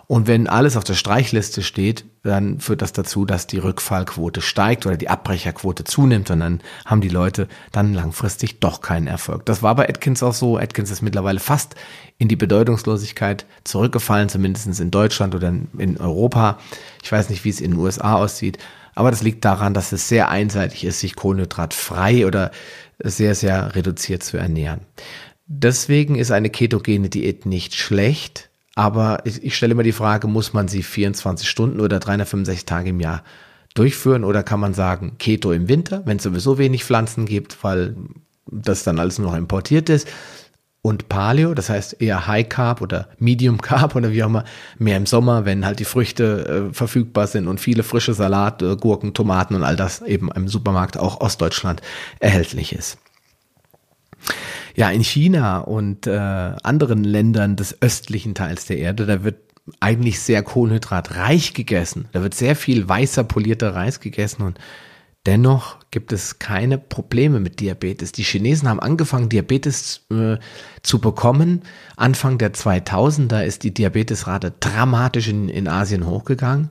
Und 0.09 0.29
wenn 0.29 0.47
alles 0.47 0.77
auf 0.77 0.85
der 0.85 0.95
Streichliste 0.95 1.63
steht, 1.63 2.05
dann 2.23 2.61
führt 2.61 2.81
das 2.81 2.93
dazu, 2.93 3.25
dass 3.25 3.49
die 3.49 3.59
Rückfallquote 3.59 4.41
steigt 4.41 4.87
oder 4.87 4.97
die 4.97 5.09
Abbrecherquote 5.09 5.83
zunimmt 5.83 6.31
und 6.31 6.41
dann 6.41 6.61
haben 6.85 7.01
die 7.01 7.09
Leute 7.09 7.49
dann 7.73 7.93
langfristig 7.93 8.61
doch 8.61 8.81
keinen 8.81 9.09
Erfolg. 9.09 9.45
Das 9.47 9.63
war 9.65 9.75
bei 9.75 9.89
Atkins 9.89 10.23
auch 10.23 10.35
so. 10.35 10.59
Atkins 10.59 10.93
ist 10.93 11.03
mittlerweile 11.03 11.41
fast 11.41 11.75
in 12.19 12.29
die 12.29 12.37
Bedeutungslosigkeit 12.37 13.47
zurückgefallen, 13.65 14.29
zumindest 14.29 14.79
in 14.79 14.91
Deutschland 14.93 15.35
oder 15.35 15.53
in 15.77 15.97
Europa. 15.99 16.59
Ich 17.03 17.11
weiß 17.11 17.29
nicht, 17.31 17.45
wie 17.45 17.51
es 17.51 17.61
in 17.61 17.73
den 17.73 17.81
USA 17.81 18.15
aussieht. 18.15 18.59
Aber 18.95 19.11
das 19.11 19.23
liegt 19.23 19.45
daran, 19.45 19.75
dass 19.75 19.93
es 19.93 20.09
sehr 20.09 20.31
einseitig 20.31 20.85
ist, 20.85 21.01
sich 21.01 21.17
kohlenhydratfrei 21.17 22.27
oder 22.27 22.53
sehr, 23.03 23.35
sehr 23.35 23.75
reduziert 23.75 24.23
zu 24.23 24.39
ernähren. 24.39 24.81
Deswegen 25.47 26.15
ist 26.15 26.31
eine 26.31 26.49
ketogene 26.49 27.09
Diät 27.09 27.45
nicht 27.45 27.75
schlecht, 27.75 28.51
aber 28.77 29.23
ich, 29.25 29.43
ich 29.43 29.57
stelle 29.57 29.75
mir 29.75 29.83
die 29.83 29.93
Frage, 29.93 30.29
muss 30.29 30.53
man 30.53 30.69
sie 30.69 30.85
24 30.85 31.49
Stunden 31.49 31.81
oder 31.81 31.99
365 31.99 32.67
Tage 32.67 32.91
im 32.91 33.01
Jahr 33.01 33.25
durchführen 33.75 34.23
oder 34.23 34.43
kann 34.43 34.61
man 34.61 34.75
sagen, 34.75 35.17
Keto 35.19 35.51
im 35.51 35.69
Winter, 35.69 36.03
wenn 36.05 36.19
es 36.19 36.23
sowieso 36.23 36.59
wenig 36.59 36.85
Pflanzen 36.85 37.27
gibt, 37.27 37.65
weil 37.65 37.97
das 38.47 38.85
dann 38.85 39.01
alles 39.01 39.19
nur 39.19 39.31
noch 39.33 39.37
importiert 39.37 39.89
ist 39.89 40.09
und 40.87 41.09
Paleo, 41.09 41.53
das 41.53 41.69
heißt 41.69 42.01
eher 42.01 42.27
High 42.27 42.49
Carb 42.49 42.81
oder 42.81 43.09
Medium 43.19 43.61
Carb 43.61 43.97
oder 43.97 44.13
wie 44.13 44.23
auch 44.23 44.29
immer, 44.29 44.45
mehr 44.79 44.97
im 44.97 45.07
Sommer, 45.07 45.45
wenn 45.45 45.67
halt 45.67 45.81
die 45.81 45.85
Früchte 45.85 46.69
äh, 46.71 46.75
verfügbar 46.75 47.27
sind 47.27 47.49
und 47.49 47.59
viele 47.59 47.83
frische 47.83 48.15
Salate, 48.15 48.73
äh, 48.73 48.77
Gurken, 48.77 49.13
Tomaten 49.13 49.57
und 49.57 49.65
all 49.65 49.75
das 49.75 50.03
eben 50.03 50.31
im 50.31 50.49
Supermarkt 50.49 50.97
auch 50.97 51.21
Ostdeutschland 51.21 51.83
erhältlich 52.21 52.73
ist. 52.73 52.99
Ja, 54.77 54.91
in 54.91 55.03
China 55.03 55.59
und 55.59 56.07
äh, 56.07 56.11
anderen 56.11 57.03
Ländern 57.03 57.57
des 57.57 57.81
östlichen 57.81 58.35
Teils 58.35 58.67
der 58.67 58.79
Erde, 58.79 59.07
da 59.07 59.25
wird 59.25 59.39
eigentlich 59.81 60.21
sehr 60.21 60.43
kohlenhydratreich 60.43 61.55
gegessen. 61.55 62.09
Da 62.13 62.23
wird 62.23 62.35
sehr 62.35 62.55
viel 62.55 62.89
weißer 62.89 63.25
polierter 63.25 63.75
Reis 63.75 64.01
gegessen 64.01 64.43
und 64.43 64.59
Dennoch 65.27 65.79
gibt 65.91 66.13
es 66.13 66.39
keine 66.39 66.79
Probleme 66.79 67.41
mit 67.41 67.59
Diabetes. 67.59 68.13
Die 68.13 68.23
Chinesen 68.23 68.69
haben 68.69 68.79
angefangen, 68.79 69.29
Diabetes 69.29 70.07
äh, 70.09 70.37
zu 70.83 71.01
bekommen. 71.01 71.63
Anfang 71.97 72.39
der 72.39 72.55
2000er 72.55 73.43
ist 73.43 73.65
die 73.65 73.75
Diabetesrate 73.75 74.53
dramatisch 74.61 75.27
in, 75.27 75.49
in 75.49 75.67
Asien 75.67 76.07
hochgegangen. 76.07 76.69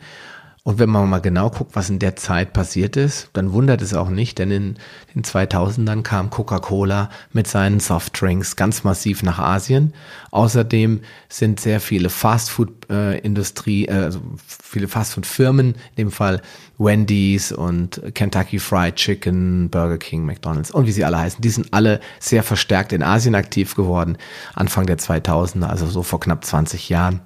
Und 0.67 0.79
wenn 0.79 0.89
man 0.89 1.07
mal 1.07 1.21
genau 1.21 1.51
guckt, 1.51 1.75
was 1.75 1.91
in 1.91 1.99
der 1.99 2.15
Zeit 2.15 2.51
passiert 2.51 2.97
ist, 2.97 3.29
dann 3.33 3.53
wundert 3.53 3.83
es 3.83 3.93
auch 3.93 4.09
nicht, 4.09 4.39
denn 4.39 4.49
in 4.49 4.77
den 5.13 5.23
2000ern 5.23 6.01
kam 6.01 6.31
Coca-Cola 6.31 7.11
mit 7.33 7.45
seinen 7.45 7.79
Softdrinks 7.79 8.55
ganz 8.55 8.83
massiv 8.83 9.21
nach 9.21 9.37
Asien. 9.37 9.93
Außerdem 10.31 11.01
sind 11.29 11.59
sehr 11.59 11.79
viele 11.79 12.09
Fastfood-Industrie, 12.09 13.85
äh, 13.85 13.93
also 13.93 14.21
viele 14.47 14.87
Fastfood-Firmen, 14.87 15.75
in 15.75 15.95
dem 15.97 16.09
Fall 16.09 16.41
Wendy's 16.79 17.51
und 17.51 18.01
Kentucky 18.15 18.57
Fried 18.57 18.95
Chicken, 18.95 19.69
Burger 19.69 19.99
King, 19.99 20.25
McDonald's 20.25 20.71
und 20.71 20.87
wie 20.87 20.91
sie 20.91 21.05
alle 21.05 21.19
heißen, 21.19 21.41
die 21.41 21.49
sind 21.49 21.75
alle 21.75 21.99
sehr 22.19 22.41
verstärkt 22.41 22.91
in 22.91 23.03
Asien 23.03 23.35
aktiv 23.35 23.75
geworden, 23.75 24.17
Anfang 24.55 24.87
der 24.87 24.97
2000er, 24.97 25.67
also 25.67 25.85
so 25.85 26.01
vor 26.01 26.19
knapp 26.19 26.43
20 26.43 26.89
Jahren. 26.89 27.19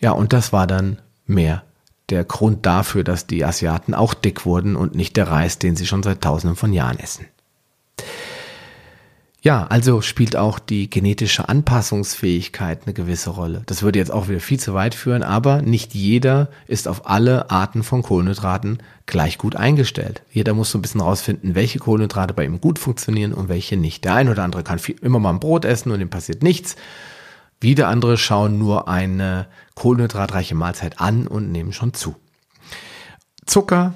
Ja, 0.00 0.10
und 0.10 0.32
das 0.32 0.52
war 0.52 0.66
dann 0.66 0.98
mehr 1.24 1.62
der 2.10 2.24
Grund 2.24 2.64
dafür, 2.66 3.04
dass 3.04 3.26
die 3.26 3.44
Asiaten 3.44 3.94
auch 3.94 4.14
dick 4.14 4.44
wurden 4.44 4.76
und 4.76 4.94
nicht 4.94 5.16
der 5.16 5.28
Reis, 5.28 5.58
den 5.58 5.76
sie 5.76 5.86
schon 5.86 6.02
seit 6.02 6.22
tausenden 6.22 6.56
von 6.56 6.72
Jahren 6.72 6.98
essen. 6.98 7.26
Ja, 9.40 9.68
also 9.68 10.00
spielt 10.00 10.34
auch 10.34 10.58
die 10.58 10.90
genetische 10.90 11.48
Anpassungsfähigkeit 11.48 12.80
eine 12.84 12.92
gewisse 12.92 13.30
Rolle. 13.30 13.62
Das 13.66 13.82
würde 13.82 14.00
jetzt 14.00 14.10
auch 14.10 14.28
wieder 14.28 14.40
viel 14.40 14.58
zu 14.58 14.74
weit 14.74 14.96
führen, 14.96 15.22
aber 15.22 15.62
nicht 15.62 15.94
jeder 15.94 16.48
ist 16.66 16.88
auf 16.88 17.08
alle 17.08 17.48
Arten 17.48 17.84
von 17.84 18.02
Kohlenhydraten 18.02 18.78
gleich 19.06 19.38
gut 19.38 19.54
eingestellt. 19.54 20.22
Jeder 20.32 20.54
muss 20.54 20.72
so 20.72 20.78
ein 20.78 20.82
bisschen 20.82 21.00
rausfinden, 21.00 21.54
welche 21.54 21.78
Kohlenhydrate 21.78 22.34
bei 22.34 22.44
ihm 22.44 22.60
gut 22.60 22.80
funktionieren 22.80 23.32
und 23.32 23.48
welche 23.48 23.76
nicht. 23.76 24.04
Der 24.04 24.14
eine 24.14 24.32
oder 24.32 24.42
andere 24.42 24.64
kann 24.64 24.80
viel, 24.80 24.96
immer 25.02 25.20
mal 25.20 25.30
ein 25.30 25.40
Brot 25.40 25.64
essen 25.64 25.92
und 25.92 26.00
ihm 26.00 26.10
passiert 26.10 26.42
nichts. 26.42 26.74
Wieder 27.60 27.88
andere 27.88 28.16
schauen 28.16 28.58
nur 28.58 28.88
eine 28.88 29.48
kohlenhydratreiche 29.74 30.54
Mahlzeit 30.54 31.00
an 31.00 31.26
und 31.26 31.50
nehmen 31.50 31.72
schon 31.72 31.94
zu. 31.94 32.14
Zucker 33.46 33.94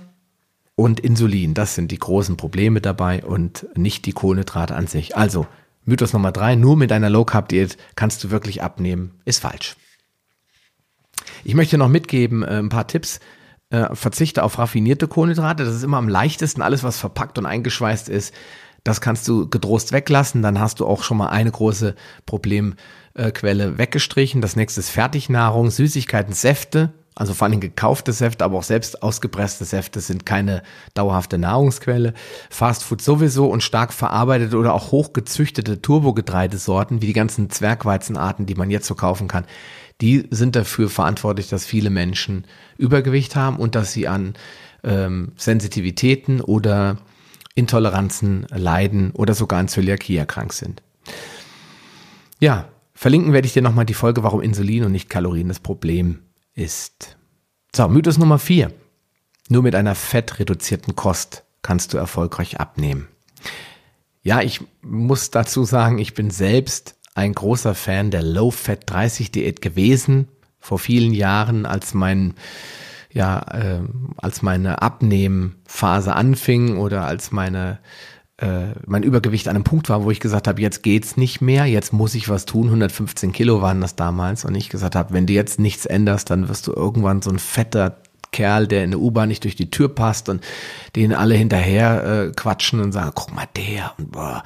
und 0.74 1.00
Insulin, 1.00 1.54
das 1.54 1.74
sind 1.74 1.92
die 1.92 1.98
großen 1.98 2.36
Probleme 2.36 2.80
dabei 2.80 3.24
und 3.24 3.66
nicht 3.76 4.06
die 4.06 4.12
Kohlenhydrate 4.12 4.74
an 4.74 4.86
sich. 4.86 5.16
Also 5.16 5.46
Mythos 5.84 6.12
Nummer 6.12 6.32
drei, 6.32 6.54
nur 6.54 6.76
mit 6.76 6.92
einer 6.92 7.10
Low 7.10 7.24
Carb 7.24 7.48
Diät 7.48 7.76
kannst 7.96 8.24
du 8.24 8.30
wirklich 8.30 8.62
abnehmen, 8.62 9.20
ist 9.24 9.42
falsch. 9.42 9.76
Ich 11.44 11.54
möchte 11.54 11.78
noch 11.78 11.88
mitgeben 11.88 12.42
äh, 12.42 12.58
ein 12.58 12.68
paar 12.68 12.86
Tipps. 12.86 13.20
Äh, 13.70 13.94
verzichte 13.94 14.42
auf 14.42 14.58
raffinierte 14.58 15.08
Kohlenhydrate. 15.08 15.64
Das 15.64 15.74
ist 15.74 15.82
immer 15.82 15.96
am 15.96 16.08
leichtesten. 16.08 16.62
Alles, 16.62 16.84
was 16.84 16.98
verpackt 16.98 17.38
und 17.38 17.46
eingeschweißt 17.46 18.08
ist, 18.08 18.34
das 18.84 19.00
kannst 19.00 19.26
du 19.28 19.48
gedrost 19.48 19.92
weglassen. 19.92 20.42
Dann 20.42 20.60
hast 20.60 20.80
du 20.80 20.86
auch 20.86 21.02
schon 21.02 21.16
mal 21.16 21.28
eine 21.28 21.50
große 21.50 21.94
Problemquelle 23.14 23.78
weggestrichen. 23.78 24.40
Das 24.40 24.56
nächste 24.56 24.80
ist 24.80 24.90
Fertignahrung, 24.90 25.70
Süßigkeiten, 25.70 26.32
Säfte. 26.32 26.92
Also 27.14 27.34
vor 27.34 27.46
allem 27.46 27.60
gekaufte 27.60 28.10
Säfte, 28.14 28.42
aber 28.42 28.56
auch 28.56 28.62
selbst 28.62 29.02
ausgepresste 29.02 29.66
Säfte 29.66 30.00
sind 30.00 30.24
keine 30.24 30.62
dauerhafte 30.94 31.36
Nahrungsquelle. 31.36 32.14
Fastfood 32.48 33.02
sowieso 33.02 33.48
und 33.48 33.62
stark 33.62 33.92
verarbeitete 33.92 34.56
oder 34.56 34.72
auch 34.72 34.92
hochgezüchtete 34.92 35.82
Turbogetreidesorten, 35.82 37.02
wie 37.02 37.06
die 37.06 37.12
ganzen 37.12 37.50
Zwergweizenarten, 37.50 38.46
die 38.46 38.54
man 38.54 38.70
jetzt 38.70 38.86
so 38.86 38.94
kaufen 38.94 39.28
kann, 39.28 39.44
die 40.00 40.26
sind 40.30 40.56
dafür 40.56 40.88
verantwortlich, 40.88 41.50
dass 41.50 41.66
viele 41.66 41.90
Menschen 41.90 42.46
Übergewicht 42.78 43.36
haben 43.36 43.58
und 43.58 43.74
dass 43.74 43.92
sie 43.92 44.08
an 44.08 44.32
ähm, 44.82 45.32
Sensitivitäten 45.36 46.40
oder 46.40 46.96
Intoleranzen 47.54 48.46
leiden 48.48 49.10
oder 49.10 49.34
sogar 49.34 49.60
an 49.60 49.68
Zöliakie 49.68 50.16
erkrankt 50.16 50.54
sind. 50.54 50.82
Ja, 52.40 52.71
verlinken 53.02 53.32
werde 53.32 53.46
ich 53.46 53.52
dir 53.52 53.62
nochmal 53.62 53.84
die 53.84 53.94
Folge, 53.94 54.22
warum 54.22 54.40
Insulin 54.40 54.84
und 54.84 54.92
nicht 54.92 55.10
Kalorien 55.10 55.48
das 55.48 55.58
Problem 55.58 56.20
ist. 56.54 57.16
So, 57.74 57.88
Mythos 57.88 58.16
Nummer 58.16 58.38
vier. 58.38 58.72
Nur 59.48 59.64
mit 59.64 59.74
einer 59.74 59.96
fettreduzierten 59.96 60.94
Kost 60.94 61.42
kannst 61.62 61.92
du 61.92 61.98
erfolgreich 61.98 62.60
abnehmen. 62.60 63.08
Ja, 64.22 64.40
ich 64.40 64.60
muss 64.82 65.32
dazu 65.32 65.64
sagen, 65.64 65.98
ich 65.98 66.14
bin 66.14 66.30
selbst 66.30 66.94
ein 67.16 67.32
großer 67.32 67.74
Fan 67.74 68.12
der 68.12 68.22
Low-Fat 68.22 68.88
30 68.88 69.32
Diät 69.32 69.60
gewesen 69.60 70.28
vor 70.60 70.78
vielen 70.78 71.12
Jahren, 71.12 71.66
als 71.66 71.94
mein 71.94 72.34
ja, 73.10 73.40
äh, 73.50 73.80
als 74.16 74.42
meine 74.42 74.80
Abnehmphase 74.80 76.14
anfing 76.14 76.78
oder 76.78 77.04
als 77.04 77.32
meine 77.32 77.80
äh, 78.42 78.74
mein 78.86 79.04
Übergewicht 79.04 79.46
an 79.46 79.54
einem 79.54 79.64
Punkt 79.64 79.88
war, 79.88 80.02
wo 80.02 80.10
ich 80.10 80.18
gesagt 80.18 80.48
habe, 80.48 80.60
jetzt 80.60 80.82
geht's 80.82 81.16
nicht 81.16 81.40
mehr, 81.40 81.66
jetzt 81.66 81.92
muss 81.92 82.14
ich 82.16 82.28
was 82.28 82.44
tun. 82.44 82.66
115 82.66 83.30
Kilo 83.30 83.62
waren 83.62 83.80
das 83.80 83.94
damals 83.94 84.44
und 84.44 84.56
ich 84.56 84.68
gesagt 84.68 84.96
habe, 84.96 85.14
wenn 85.14 85.26
du 85.26 85.32
jetzt 85.32 85.60
nichts 85.60 85.86
änderst, 85.86 86.28
dann 86.30 86.48
wirst 86.48 86.66
du 86.66 86.72
irgendwann 86.72 87.22
so 87.22 87.30
ein 87.30 87.38
fetter 87.38 87.98
Kerl, 88.32 88.66
der 88.66 88.82
in 88.82 88.90
der 88.90 89.00
U-Bahn 89.00 89.28
nicht 89.28 89.44
durch 89.44 89.54
die 89.54 89.70
Tür 89.70 89.88
passt 89.94 90.28
und 90.28 90.42
den 90.96 91.14
alle 91.14 91.34
hinterher 91.34 92.04
äh, 92.04 92.32
quatschen 92.32 92.80
und 92.80 92.90
sagen, 92.90 93.12
guck 93.14 93.32
mal 93.32 93.46
der 93.56 93.92
und 93.98 94.10
boah. 94.10 94.42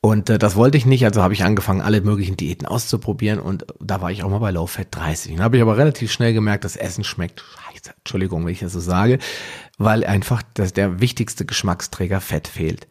Und 0.00 0.30
äh, 0.30 0.38
das 0.38 0.56
wollte 0.56 0.78
ich 0.78 0.86
nicht, 0.86 1.04
also 1.04 1.22
habe 1.22 1.34
ich 1.34 1.44
angefangen, 1.44 1.82
alle 1.82 2.00
möglichen 2.00 2.36
Diäten 2.36 2.66
auszuprobieren 2.66 3.40
und 3.40 3.66
da 3.80 4.00
war 4.00 4.10
ich 4.10 4.22
auch 4.22 4.30
mal 4.30 4.38
bei 4.38 4.52
Low 4.52 4.66
Fat 4.66 4.88
30. 4.92 5.34
Dann 5.34 5.44
habe 5.44 5.56
ich 5.56 5.62
aber 5.62 5.76
relativ 5.76 6.12
schnell 6.12 6.32
gemerkt, 6.32 6.64
das 6.64 6.76
Essen 6.76 7.04
schmeckt 7.04 7.44
Entschuldigung, 7.98 8.44
wenn 8.44 8.52
ich 8.52 8.60
das 8.60 8.72
so 8.72 8.80
sage 8.80 9.18
weil 9.78 10.04
einfach 10.04 10.42
das, 10.54 10.72
der 10.72 11.00
wichtigste 11.00 11.46
Geschmacksträger 11.46 12.20
Fett 12.20 12.48
fehlt. 12.48 12.86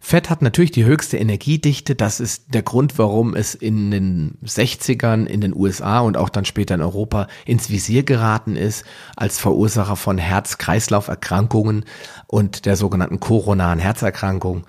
Fett 0.00 0.30
hat 0.30 0.42
natürlich 0.42 0.72
die 0.72 0.84
höchste 0.84 1.16
Energiedichte. 1.16 1.94
Das 1.94 2.18
ist 2.18 2.52
der 2.54 2.62
Grund, 2.62 2.98
warum 2.98 3.36
es 3.36 3.54
in 3.54 3.92
den 3.92 4.36
60ern 4.44 5.26
in 5.26 5.40
den 5.40 5.54
USA 5.54 6.00
und 6.00 6.16
auch 6.16 6.28
dann 6.28 6.44
später 6.44 6.74
in 6.74 6.82
Europa 6.82 7.28
ins 7.46 7.70
Visier 7.70 8.02
geraten 8.02 8.56
ist 8.56 8.84
als 9.14 9.38
Verursacher 9.38 9.94
von 9.94 10.18
Herz-Kreislauf-Erkrankungen 10.18 11.84
und 12.26 12.66
der 12.66 12.74
sogenannten 12.74 13.20
koronaren 13.20 13.78
Herzerkrankung. 13.78 14.66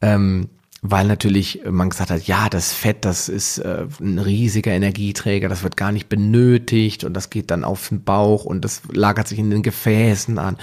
Ähm, 0.00 0.50
weil 0.82 1.06
natürlich 1.06 1.62
man 1.68 1.90
gesagt 1.90 2.10
hat, 2.10 2.26
ja, 2.26 2.48
das 2.48 2.72
Fett, 2.72 3.04
das 3.04 3.28
ist 3.28 3.58
äh, 3.58 3.86
ein 4.00 4.18
riesiger 4.18 4.72
Energieträger, 4.72 5.48
das 5.48 5.62
wird 5.62 5.76
gar 5.76 5.92
nicht 5.92 6.08
benötigt 6.08 7.04
und 7.04 7.14
das 7.14 7.30
geht 7.30 7.50
dann 7.50 7.64
auf 7.64 7.88
den 7.88 8.04
Bauch 8.04 8.44
und 8.44 8.64
das 8.64 8.82
lagert 8.92 9.26
sich 9.28 9.38
in 9.38 9.50
den 9.50 9.62
Gefäßen 9.62 10.38
an 10.38 10.58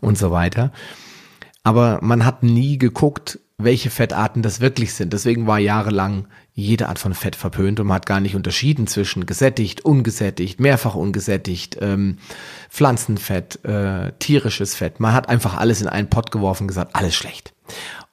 und 0.00 0.18
so 0.18 0.30
weiter. 0.30 0.72
Aber 1.62 1.98
man 2.02 2.24
hat 2.24 2.42
nie 2.42 2.78
geguckt, 2.78 3.38
welche 3.58 3.90
Fettarten 3.90 4.42
das 4.42 4.60
wirklich 4.60 4.94
sind. 4.94 5.12
Deswegen 5.12 5.46
war 5.48 5.58
jahrelang 5.58 6.28
jede 6.54 6.88
Art 6.88 6.98
von 6.98 7.12
Fett 7.12 7.36
verpönt 7.36 7.80
und 7.80 7.88
man 7.88 7.96
hat 7.96 8.06
gar 8.06 8.20
nicht 8.20 8.36
unterschieden 8.36 8.86
zwischen 8.86 9.26
gesättigt, 9.26 9.84
ungesättigt, 9.84 10.60
mehrfach 10.60 10.94
ungesättigt, 10.94 11.76
ähm, 11.80 12.18
Pflanzenfett, 12.70 13.64
äh, 13.64 14.12
tierisches 14.20 14.76
Fett. 14.76 15.00
Man 15.00 15.12
hat 15.12 15.28
einfach 15.28 15.56
alles 15.56 15.82
in 15.82 15.88
einen 15.88 16.08
Pott 16.08 16.30
geworfen 16.30 16.64
und 16.64 16.68
gesagt, 16.68 16.94
alles 16.94 17.16
schlecht. 17.16 17.52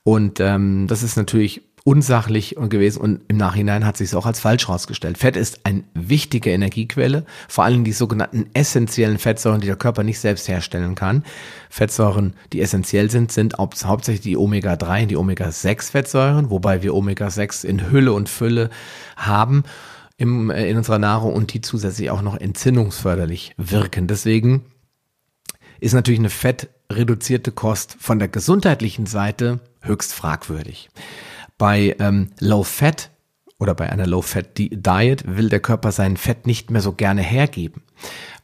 Und 0.05 0.39
ähm, 0.39 0.85
das 0.87 1.01
ist 1.01 1.17
natürlich 1.17 1.63
unsachlich 1.83 2.55
gewesen 2.59 3.01
und 3.01 3.21
im 3.27 3.37
Nachhinein 3.37 3.85
hat 3.85 3.97
sich 3.97 4.09
es 4.09 4.15
auch 4.15 4.27
als 4.27 4.39
falsch 4.39 4.67
herausgestellt. 4.67 5.17
Fett 5.17 5.35
ist 5.35 5.61
eine 5.63 5.83
wichtige 5.95 6.51
Energiequelle, 6.51 7.25
vor 7.47 7.63
allem 7.63 7.83
die 7.83 7.91
sogenannten 7.91 8.45
essentiellen 8.53 9.17
Fettsäuren, 9.17 9.61
die 9.61 9.67
der 9.67 9.75
Körper 9.75 10.03
nicht 10.03 10.19
selbst 10.19 10.47
herstellen 10.47 10.93
kann. 10.93 11.23
Fettsäuren, 11.71 12.35
die 12.53 12.61
essentiell 12.61 13.09
sind, 13.09 13.31
sind 13.31 13.57
hauptsächlich 13.57 14.21
die 14.21 14.37
Omega-3 14.37 15.07
die 15.07 15.17
Omega-6-Fettsäuren, 15.17 16.51
wobei 16.51 16.83
wir 16.83 16.93
Omega-6 16.93 17.65
in 17.65 17.89
Hülle 17.89 18.13
und 18.13 18.29
Fülle 18.29 18.69
haben 19.15 19.63
im, 20.17 20.51
äh, 20.51 20.69
in 20.69 20.77
unserer 20.77 20.99
Nahrung 20.99 21.33
und 21.33 21.51
die 21.51 21.61
zusätzlich 21.61 22.11
auch 22.11 22.21
noch 22.21 22.37
entzündungsförderlich 22.37 23.55
wirken. 23.57 24.05
Deswegen 24.05 24.65
ist 25.79 25.93
natürlich 25.93 26.19
eine 26.19 26.29
fettreduzierte 26.29 27.51
Kost 27.51 27.95
von 27.99 28.19
der 28.19 28.27
gesundheitlichen 28.27 29.07
Seite 29.07 29.59
höchst 29.86 30.13
fragwürdig. 30.13 30.89
Bei 31.58 31.95
ähm, 32.00 32.32
Low 32.39 32.63
Fat 32.63 33.12
oder 33.58 33.74
bei 33.74 33.89
einer 33.89 34.06
Low 34.08 34.21
Fat 34.21 34.58
Diet 34.58 35.24
will 35.26 35.50
der 35.50 35.62
Körper 35.62 35.91
sein 35.91 36.17
Fett 36.17 36.45
nicht 36.45 36.71
mehr 36.71 36.82
so 36.82 36.91
gerne 36.91 37.21
hergeben, 37.21 37.84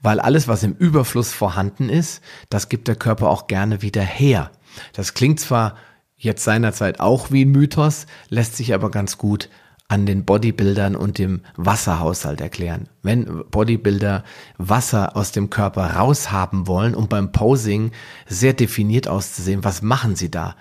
weil 0.01 0.19
alles, 0.19 0.47
was 0.47 0.63
im 0.63 0.73
Überfluss 0.73 1.33
vorhanden 1.33 1.89
ist, 1.89 2.21
das 2.49 2.69
gibt 2.69 2.87
der 2.87 2.95
Körper 2.95 3.29
auch 3.29 3.47
gerne 3.47 3.81
wieder 3.81 4.01
her. 4.01 4.51
Das 4.93 5.13
klingt 5.13 5.39
zwar 5.39 5.75
jetzt 6.15 6.43
seinerzeit 6.43 6.99
auch 6.99 7.31
wie 7.31 7.45
ein 7.45 7.51
Mythos, 7.51 8.05
lässt 8.29 8.55
sich 8.55 8.73
aber 8.73 8.91
ganz 8.91 9.17
gut 9.17 9.49
an 9.91 10.05
den 10.05 10.23
Bodybuildern 10.23 10.95
und 10.95 11.17
dem 11.17 11.41
Wasserhaushalt 11.57 12.39
erklären. 12.39 12.87
Wenn 13.03 13.43
Bodybuilder 13.51 14.23
Wasser 14.57 15.17
aus 15.17 15.33
dem 15.33 15.49
Körper 15.49 15.95
raushaben 15.95 16.65
wollen, 16.65 16.95
um 16.95 17.09
beim 17.09 17.33
Posing 17.33 17.91
sehr 18.25 18.53
definiert 18.53 19.09
auszusehen, 19.09 19.65
was 19.65 19.81
machen 19.81 20.15
sie 20.15 20.31
da? 20.31 20.55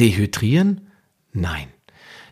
Dehydrieren? 0.00 0.88
Nein. 1.32 1.68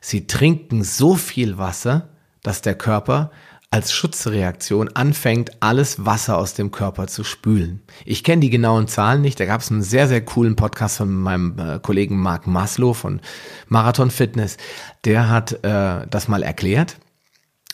Sie 0.01 0.27
trinken 0.27 0.85
so 0.85 1.15
viel 1.17 1.59
Wasser, 1.59 2.11
dass 2.43 2.63
der 2.63 2.77
Körper 2.77 3.31
als 3.71 3.93
Schutzreaktion 3.93 4.89
anfängt, 4.95 5.51
alles 5.61 6.07
Wasser 6.07 6.39
aus 6.39 6.55
dem 6.55 6.71
Körper 6.71 7.09
zu 7.09 7.25
spülen. 7.25 7.83
Ich 8.05 8.23
kenne 8.23 8.41
die 8.41 8.51
genauen 8.51 8.87
Zahlen 8.87 9.21
nicht. 9.21 9.41
Da 9.41 9.45
gab 9.45 9.61
es 9.61 9.71
einen 9.71 9.83
sehr, 9.83 10.07
sehr 10.07 10.25
coolen 10.25 10.57
Podcast 10.57 10.99
von 10.99 11.13
meinem 11.13 11.59
äh, 11.59 11.79
Kollegen 11.81 12.17
Mark 12.19 12.47
Maslow 12.47 12.95
von 12.95 13.21
Marathon 13.69 14.11
Fitness. 14.11 14.57
Der 15.05 15.29
hat 15.29 15.65
äh, 15.65 16.07
das 16.09 16.29
mal 16.29 16.43
erklärt. 16.43 16.99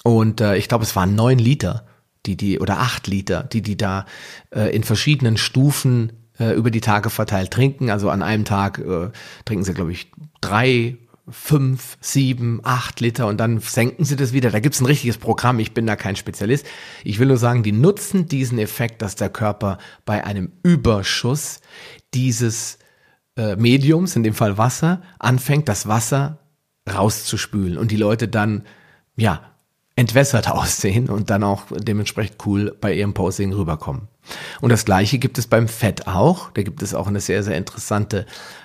Und 0.02 0.40
äh, 0.40 0.56
ich 0.56 0.68
glaube, 0.68 0.84
es 0.84 0.96
waren 0.96 1.14
neun 1.14 1.38
Liter, 1.38 1.86
die 2.26 2.36
die, 2.36 2.58
oder 2.58 2.80
acht 2.80 3.06
Liter, 3.06 3.44
die 3.44 3.62
die 3.62 3.76
da 3.76 4.06
äh, 4.50 4.74
in 4.74 4.84
verschiedenen 4.84 5.36
Stufen 5.36 6.21
äh, 6.38 6.54
über 6.54 6.70
die 6.70 6.80
Tage 6.80 7.10
verteilt 7.10 7.50
trinken. 7.50 7.90
Also 7.90 8.10
an 8.10 8.22
einem 8.22 8.44
Tag 8.44 8.78
äh, 8.78 9.10
trinken 9.44 9.64
sie, 9.64 9.74
glaube 9.74 9.92
ich, 9.92 10.10
drei, 10.40 10.96
fünf, 11.28 11.96
sieben, 12.00 12.60
acht 12.64 13.00
Liter 13.00 13.26
und 13.26 13.38
dann 13.38 13.60
senken 13.60 14.04
sie 14.04 14.16
das 14.16 14.32
wieder. 14.32 14.50
Da 14.50 14.60
gibt's 14.60 14.80
ein 14.80 14.86
richtiges 14.86 15.18
Programm. 15.18 15.58
Ich 15.60 15.72
bin 15.72 15.86
da 15.86 15.96
kein 15.96 16.16
Spezialist. 16.16 16.66
Ich 17.04 17.18
will 17.18 17.28
nur 17.28 17.36
sagen, 17.36 17.62
die 17.62 17.72
nutzen 17.72 18.26
diesen 18.26 18.58
Effekt, 18.58 19.02
dass 19.02 19.14
der 19.14 19.30
Körper 19.30 19.78
bei 20.04 20.24
einem 20.24 20.52
Überschuss 20.62 21.60
dieses 22.14 22.78
äh, 23.36 23.56
Mediums, 23.56 24.16
in 24.16 24.22
dem 24.22 24.34
Fall 24.34 24.58
Wasser, 24.58 25.02
anfängt, 25.18 25.68
das 25.68 25.86
Wasser 25.86 26.38
rauszuspülen 26.92 27.78
und 27.78 27.90
die 27.90 27.96
Leute 27.96 28.26
dann, 28.26 28.64
ja, 29.16 29.51
entwässert 29.96 30.48
aussehen 30.50 31.08
und 31.08 31.30
dann 31.30 31.42
auch 31.42 31.64
dementsprechend 31.70 32.36
cool 32.46 32.76
bei 32.80 32.92
ihrem 32.92 33.14
Posing 33.14 33.52
rüberkommen. 33.52 34.08
Und 34.60 34.70
das 34.70 34.84
gleiche 34.84 35.18
gibt 35.18 35.36
es 35.38 35.46
beim 35.46 35.66
Fett 35.66 36.06
auch. 36.06 36.50
Da 36.52 36.62
gibt 36.62 36.82
es 36.82 36.94
auch 36.94 37.08
eine 37.08 37.20
sehr, 37.20 37.42
sehr 37.42 37.56
interessante 37.56 38.24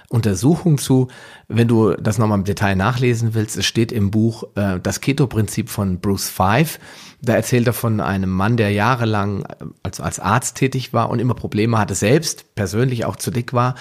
Untersuchung 0.09 0.77
zu. 0.77 1.07
Wenn 1.47 1.67
du 1.67 1.93
das 1.93 2.19
nochmal 2.19 2.37
im 2.37 2.43
Detail 2.43 2.75
nachlesen 2.75 3.33
willst, 3.33 3.57
es 3.57 3.65
steht 3.65 3.91
im 3.91 4.11
Buch 4.11 4.43
äh, 4.55 4.79
Das 4.79 5.01
Keto-Prinzip 5.01 5.69
von 5.69 5.99
Bruce 5.99 6.29
Five. 6.29 6.79
Da 7.21 7.33
erzählt 7.33 7.65
er 7.65 7.73
von 7.73 7.99
einem 7.99 8.29
Mann, 8.29 8.55
der 8.55 8.71
jahrelang 8.71 9.45
als, 9.81 9.99
als 9.99 10.19
Arzt 10.19 10.55
tätig 10.55 10.93
war 10.93 11.09
und 11.09 11.19
immer 11.19 11.33
Probleme 11.33 11.79
hatte, 11.79 11.95
selbst 11.95 12.53
persönlich 12.53 13.05
auch 13.05 13.15
zu 13.15 13.31
dick 13.31 13.53
war 13.53 13.73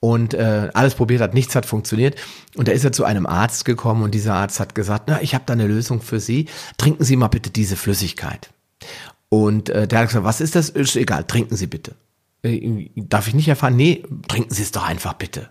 und 0.00 0.34
äh, 0.34 0.70
alles 0.74 0.94
probiert 0.94 1.20
hat, 1.20 1.34
nichts 1.34 1.54
hat 1.54 1.66
funktioniert. 1.66 2.16
Und 2.56 2.68
da 2.68 2.72
ist 2.72 2.84
er 2.84 2.92
zu 2.92 3.04
einem 3.04 3.26
Arzt 3.26 3.64
gekommen 3.64 4.02
und 4.02 4.14
dieser 4.14 4.34
Arzt 4.34 4.60
hat 4.60 4.74
gesagt, 4.74 5.04
na, 5.08 5.20
ich 5.22 5.34
habe 5.34 5.44
da 5.46 5.54
eine 5.54 5.66
Lösung 5.66 6.00
für 6.00 6.20
Sie. 6.20 6.46
Trinken 6.76 7.04
Sie 7.04 7.16
mal 7.16 7.28
bitte 7.28 7.50
diese 7.50 7.76
Flüssigkeit. 7.76 8.50
Und 9.28 9.68
äh, 9.68 9.88
der 9.88 10.00
hat 10.00 10.08
gesagt, 10.08 10.24
was 10.24 10.40
ist 10.40 10.54
das? 10.54 10.70
Ist 10.70 10.96
egal, 10.96 11.24
trinken 11.24 11.56
Sie 11.56 11.66
bitte. 11.66 11.94
Äh, 12.42 12.90
darf 12.96 13.28
ich 13.28 13.34
nicht 13.34 13.48
erfahren? 13.48 13.76
Nee, 13.76 14.04
trinken 14.28 14.54
Sie 14.54 14.62
es 14.62 14.72
doch 14.72 14.86
einfach 14.86 15.14
bitte. 15.14 15.50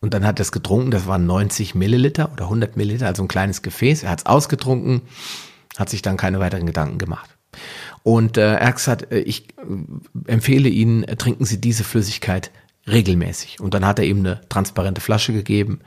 Und 0.00 0.14
dann 0.14 0.26
hat 0.26 0.40
er 0.40 0.42
es 0.42 0.52
getrunken, 0.52 0.90
das 0.90 1.06
waren 1.06 1.26
90 1.26 1.76
Milliliter 1.76 2.32
oder 2.32 2.44
100 2.44 2.76
Milliliter, 2.76 3.06
also 3.06 3.22
ein 3.22 3.28
kleines 3.28 3.62
Gefäß. 3.62 4.02
Er 4.02 4.10
hat 4.10 4.20
es 4.20 4.26
ausgetrunken, 4.26 5.02
hat 5.78 5.90
sich 5.90 6.02
dann 6.02 6.16
keine 6.16 6.40
weiteren 6.40 6.66
Gedanken 6.66 6.98
gemacht. 6.98 7.30
Und 8.02 8.36
äh, 8.36 8.54
er 8.54 8.66
hat 8.66 8.76
gesagt, 8.76 9.12
äh, 9.12 9.20
ich 9.20 9.46
empfehle 10.26 10.68
Ihnen, 10.68 11.04
äh, 11.04 11.16
trinken 11.16 11.44
Sie 11.44 11.60
diese 11.60 11.84
Flüssigkeit 11.84 12.50
regelmäßig. 12.86 13.60
Und 13.60 13.74
dann 13.74 13.86
hat 13.86 13.98
er 13.98 14.04
ihm 14.04 14.18
eine 14.18 14.40
transparente 14.48 15.00
Flasche 15.00 15.32
gegeben 15.32 15.80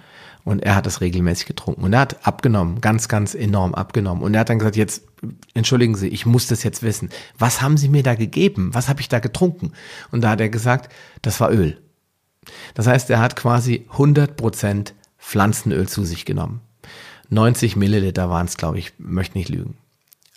und 0.43 0.60
er 0.60 0.75
hat 0.75 0.86
das 0.86 1.01
regelmäßig 1.01 1.47
getrunken. 1.47 1.84
Und 1.84 1.93
er 1.93 1.99
hat 1.99 2.25
abgenommen, 2.25 2.79
ganz, 2.79 3.08
ganz 3.08 3.34
enorm 3.34 3.73
abgenommen. 3.73 4.23
Und 4.23 4.34
er 4.34 4.41
hat 4.41 4.49
dann 4.49 4.60
gesagt, 4.60 4.75
jetzt, 4.75 5.03
entschuldigen 5.53 5.95
Sie, 5.95 6.08
ich 6.08 6.25
muss 6.25 6.47
das 6.47 6.63
jetzt 6.63 6.84
wissen. 6.84 7.10
Was 7.38 7.62
haben 7.62 7.77
Sie 7.77 7.89
mir 7.89 8.03
da 8.03 8.15
gegeben? 8.15 8.69
Was 8.73 8.88
habe 8.88 9.01
ich 9.01 9.10
da 9.10 9.19
getrunken? 9.19 9.73
Und 10.12 10.21
da 10.21 10.29
hat 10.29 10.41
er 10.41 10.49
gesagt, 10.49 10.93
das 11.21 11.39
war 11.39 11.51
Öl. 11.51 11.81
Das 12.75 12.86
heißt, 12.86 13.10
er 13.10 13.19
hat 13.19 13.36
quasi 13.36 13.88
100% 13.93 14.93
Pflanzenöl 15.17 15.88
zu 15.88 16.03
sich 16.05 16.25
genommen. 16.25 16.62
90 17.29 17.75
Milliliter 17.75 18.29
waren 18.29 18.45
es, 18.45 18.58
glaube 18.58 18.77
ich, 18.77 18.93
möchte 18.99 19.38
nicht 19.38 19.49
lügen. 19.49 19.77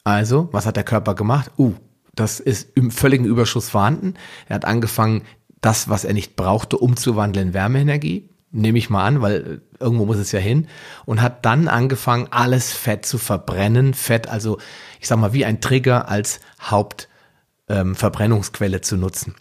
Also, 0.04 0.48
was 0.52 0.64
hat 0.64 0.76
der 0.76 0.84
Körper 0.84 1.14
gemacht? 1.14 1.50
Uh, 1.58 1.74
das 2.14 2.40
ist 2.40 2.70
im 2.74 2.90
völligen 2.90 3.26
Überschuss 3.26 3.68
vorhanden. 3.68 4.14
Er 4.48 4.54
hat 4.54 4.64
angefangen, 4.64 5.22
das, 5.60 5.88
was 5.88 6.04
er 6.04 6.14
nicht 6.14 6.36
brauchte, 6.36 6.78
umzuwandeln 6.78 7.48
in 7.48 7.54
Wärmeenergie. 7.54 8.28
Nehme 8.50 8.78
ich 8.78 8.88
mal 8.88 9.04
an, 9.04 9.20
weil 9.20 9.60
irgendwo 9.78 10.06
muss 10.06 10.16
es 10.16 10.32
ja 10.32 10.40
hin. 10.40 10.68
Und 11.04 11.20
hat 11.20 11.44
dann 11.44 11.68
angefangen, 11.68 12.28
alles 12.30 12.72
Fett 12.72 13.04
zu 13.04 13.18
verbrennen. 13.18 13.92
Fett, 13.94 14.28
also 14.28 14.58
ich 15.00 15.08
sag 15.08 15.18
mal, 15.18 15.32
wie 15.32 15.44
ein 15.44 15.60
Trigger 15.60 16.08
als 16.08 16.40
Hauptverbrennungsquelle 16.62 18.76
ähm, 18.78 18.82
zu 18.82 18.96
nutzen. 18.96 19.34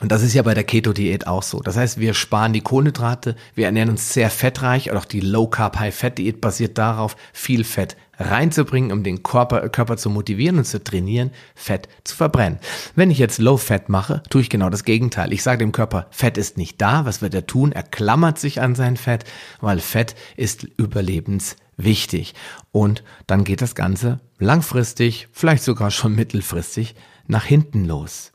Und 0.00 0.12
das 0.12 0.22
ist 0.22 0.34
ja 0.34 0.42
bei 0.42 0.52
der 0.52 0.64
Keto-Diät 0.64 1.26
auch 1.26 1.42
so. 1.42 1.60
Das 1.60 1.76
heißt, 1.76 1.98
wir 1.98 2.12
sparen 2.12 2.52
die 2.52 2.60
Kohlenhydrate, 2.60 3.34
wir 3.54 3.64
ernähren 3.64 3.88
uns 3.88 4.12
sehr 4.12 4.28
fettreich, 4.28 4.90
auch 4.92 5.06
die 5.06 5.20
Low-Carb-High-Fat-Diät 5.20 6.40
basiert 6.40 6.76
darauf, 6.76 7.16
viel 7.32 7.64
Fett 7.64 7.96
reinzubringen, 8.18 8.92
um 8.92 9.02
den 9.02 9.22
Körper, 9.22 9.68
Körper 9.70 9.96
zu 9.96 10.10
motivieren 10.10 10.58
und 10.58 10.64
zu 10.64 10.82
trainieren, 10.82 11.30
Fett 11.54 11.88
zu 12.04 12.14
verbrennen. 12.14 12.58
Wenn 12.94 13.10
ich 13.10 13.18
jetzt 13.18 13.38
Low-Fat 13.38 13.88
mache, 13.88 14.22
tue 14.28 14.42
ich 14.42 14.50
genau 14.50 14.68
das 14.68 14.84
Gegenteil. 14.84 15.32
Ich 15.32 15.42
sage 15.42 15.58
dem 15.58 15.72
Körper, 15.72 16.06
Fett 16.10 16.36
ist 16.36 16.58
nicht 16.58 16.80
da. 16.80 17.06
Was 17.06 17.22
wird 17.22 17.34
er 17.34 17.46
tun? 17.46 17.72
Er 17.72 17.82
klammert 17.82 18.38
sich 18.38 18.60
an 18.60 18.74
sein 18.74 18.96
Fett, 18.98 19.24
weil 19.60 19.80
Fett 19.80 20.14
ist 20.36 20.64
überlebenswichtig. 20.64 22.34
Und 22.70 23.02
dann 23.26 23.44
geht 23.44 23.62
das 23.62 23.74
Ganze 23.74 24.20
langfristig, 24.38 25.28
vielleicht 25.32 25.62
sogar 25.62 25.90
schon 25.90 26.14
mittelfristig 26.14 26.94
nach 27.26 27.44
hinten 27.44 27.86
los. 27.86 28.32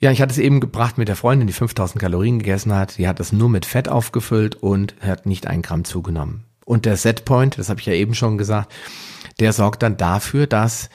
Ja, 0.00 0.12
ich 0.12 0.22
hatte 0.22 0.30
es 0.30 0.38
eben 0.38 0.60
gebracht 0.60 0.96
mit 0.96 1.08
der 1.08 1.16
Freundin, 1.16 1.48
die 1.48 1.52
5000 1.52 2.00
Kalorien 2.00 2.38
gegessen 2.38 2.72
hat. 2.72 2.98
Die 2.98 3.08
hat 3.08 3.18
das 3.18 3.32
nur 3.32 3.48
mit 3.48 3.66
Fett 3.66 3.88
aufgefüllt 3.88 4.54
und 4.54 4.94
hat 5.00 5.26
nicht 5.26 5.48
ein 5.48 5.62
Gramm 5.62 5.84
zugenommen. 5.84 6.44
Und 6.64 6.84
der 6.84 6.96
Setpoint, 6.96 7.58
das 7.58 7.68
habe 7.68 7.80
ich 7.80 7.86
ja 7.86 7.94
eben 7.94 8.14
schon 8.14 8.38
gesagt, 8.38 8.72
der 9.40 9.52
sorgt 9.52 9.82
dann 9.82 9.96
dafür, 9.96 10.46
dass 10.46 10.88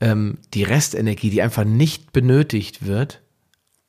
ähm, 0.00 0.38
die 0.54 0.64
Restenergie, 0.64 1.30
die 1.30 1.42
einfach 1.42 1.64
nicht 1.64 2.12
benötigt 2.12 2.84
wird, 2.84 3.22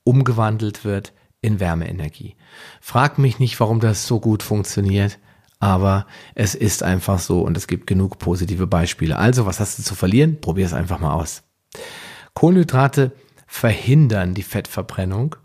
umgewandelt 0.04 0.86
wird 0.86 1.14
in 1.42 1.60
Wärmeenergie. 1.60 2.36
Frag 2.82 3.18
mich 3.18 3.40
nicht, 3.40 3.60
warum 3.60 3.80
das 3.80 4.06
so 4.06 4.20
gut 4.20 4.44
funktioniert, 4.44 5.18
aber 5.60 6.06
es 6.36 6.54
ist 6.54 6.84
einfach 6.84 7.20
so 7.20 7.42
und 7.42 7.58
es 7.58 7.68
gibt 7.68 7.88
genug 7.88 8.20
positive 8.20 8.68
Beispiele. 8.68 9.18
Also, 9.18 9.46
was 9.46 9.60
hast 9.60 9.80
du 9.80 9.84
zu 9.84 9.96
verlieren? 9.96 10.42
Probier 10.42 10.66
es 10.66 10.74
einfach 10.74 11.00
mal 11.00 11.14
aus. 11.14 11.44
Kohlenhydrate 12.34 13.12
verhindern 13.50 14.36
die 14.36 14.44
Fettverbrennung 14.44 15.36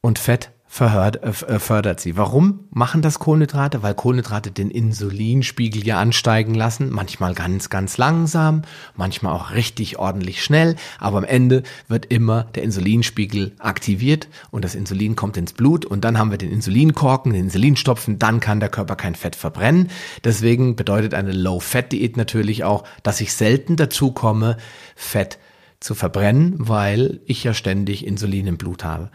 und 0.00 0.18
Fett 0.18 0.52
äh, 0.80 1.08
äh, 1.18 1.32
fördert 1.58 1.98
sie. 1.98 2.16
Warum 2.16 2.60
machen 2.70 3.02
das 3.02 3.18
Kohlenhydrate? 3.18 3.82
Weil 3.82 3.94
Kohlenhydrate 3.94 4.52
den 4.52 4.70
Insulinspiegel 4.70 5.84
ja 5.84 5.98
ansteigen 5.98 6.54
lassen, 6.54 6.90
manchmal 6.90 7.34
ganz, 7.34 7.70
ganz 7.70 7.98
langsam, 7.98 8.62
manchmal 8.94 9.32
auch 9.32 9.50
richtig 9.52 9.98
ordentlich 9.98 10.44
schnell, 10.44 10.76
aber 11.00 11.18
am 11.18 11.24
Ende 11.24 11.64
wird 11.88 12.06
immer 12.06 12.44
der 12.54 12.62
Insulinspiegel 12.62 13.52
aktiviert 13.58 14.28
und 14.52 14.64
das 14.64 14.76
Insulin 14.76 15.16
kommt 15.16 15.36
ins 15.36 15.54
Blut 15.54 15.84
und 15.84 16.04
dann 16.04 16.18
haben 16.18 16.30
wir 16.30 16.38
den 16.38 16.52
Insulinkorken, 16.52 17.32
den 17.32 17.44
Insulinstopfen, 17.44 18.20
dann 18.20 18.38
kann 18.38 18.60
der 18.60 18.68
Körper 18.68 18.94
kein 18.94 19.16
Fett 19.16 19.34
verbrennen. 19.34 19.90
Deswegen 20.22 20.76
bedeutet 20.76 21.14
eine 21.14 21.32
Low-Fat-Diät 21.32 22.16
natürlich 22.16 22.62
auch, 22.62 22.84
dass 23.02 23.20
ich 23.20 23.32
selten 23.32 23.74
dazu 23.76 24.12
komme, 24.12 24.58
Fett 24.94 25.38
zu 25.80 25.94
verbrennen, 25.94 26.54
weil 26.58 27.20
ich 27.26 27.44
ja 27.44 27.54
ständig 27.54 28.06
Insulin 28.06 28.46
im 28.46 28.58
Blut 28.58 28.84
habe. 28.84 29.10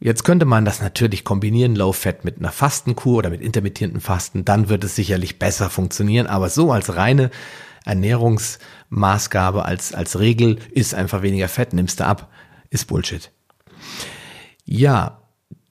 Jetzt 0.00 0.24
könnte 0.24 0.46
man 0.46 0.64
das 0.64 0.82
natürlich 0.82 1.24
kombinieren, 1.24 1.76
Low 1.76 1.92
Fat 1.92 2.24
mit 2.24 2.38
einer 2.38 2.50
Fastenkur 2.50 3.18
oder 3.18 3.30
mit 3.30 3.40
intermittierenden 3.40 4.00
Fasten, 4.00 4.44
dann 4.44 4.68
wird 4.68 4.82
es 4.82 4.96
sicherlich 4.96 5.38
besser 5.38 5.70
funktionieren, 5.70 6.26
aber 6.26 6.48
so 6.48 6.72
als 6.72 6.96
reine 6.96 7.30
Ernährungsmaßgabe, 7.84 9.64
als, 9.64 9.94
als 9.94 10.18
Regel 10.18 10.58
ist 10.72 10.94
einfach 10.94 11.22
weniger 11.22 11.48
Fett, 11.48 11.72
nimmst 11.72 12.00
du 12.00 12.06
ab, 12.06 12.30
ist 12.70 12.86
Bullshit. 12.86 13.30
Ja, 14.64 15.22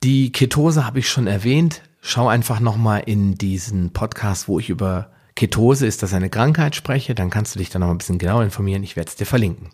die 0.04 0.32
Ketose 0.32 0.86
habe 0.86 1.00
ich 1.00 1.10
schon 1.10 1.28
erwähnt. 1.28 1.82
Schau 2.02 2.28
einfach 2.28 2.60
nochmal 2.60 3.04
in 3.06 3.36
diesen 3.36 3.94
Podcast, 3.94 4.48
wo 4.48 4.60
ich 4.60 4.70
über 4.70 5.12
Ketose 5.36 5.88
ist 5.88 6.04
das 6.04 6.13
eine 6.13 6.30
Krankheit 6.30 6.76
spreche, 6.76 7.15
dann 7.15 7.30
kannst 7.30 7.56
du 7.56 7.60
dich 7.60 7.70
da 7.70 7.80
noch 7.80 7.89
ein 7.89 7.98
bisschen 7.98 8.17
genauer 8.17 8.44
informieren. 8.44 8.84
Ich 8.84 8.96
werde 8.96 9.10
es 9.10 9.15
dir 9.15 9.26
verlinken. 9.26 9.70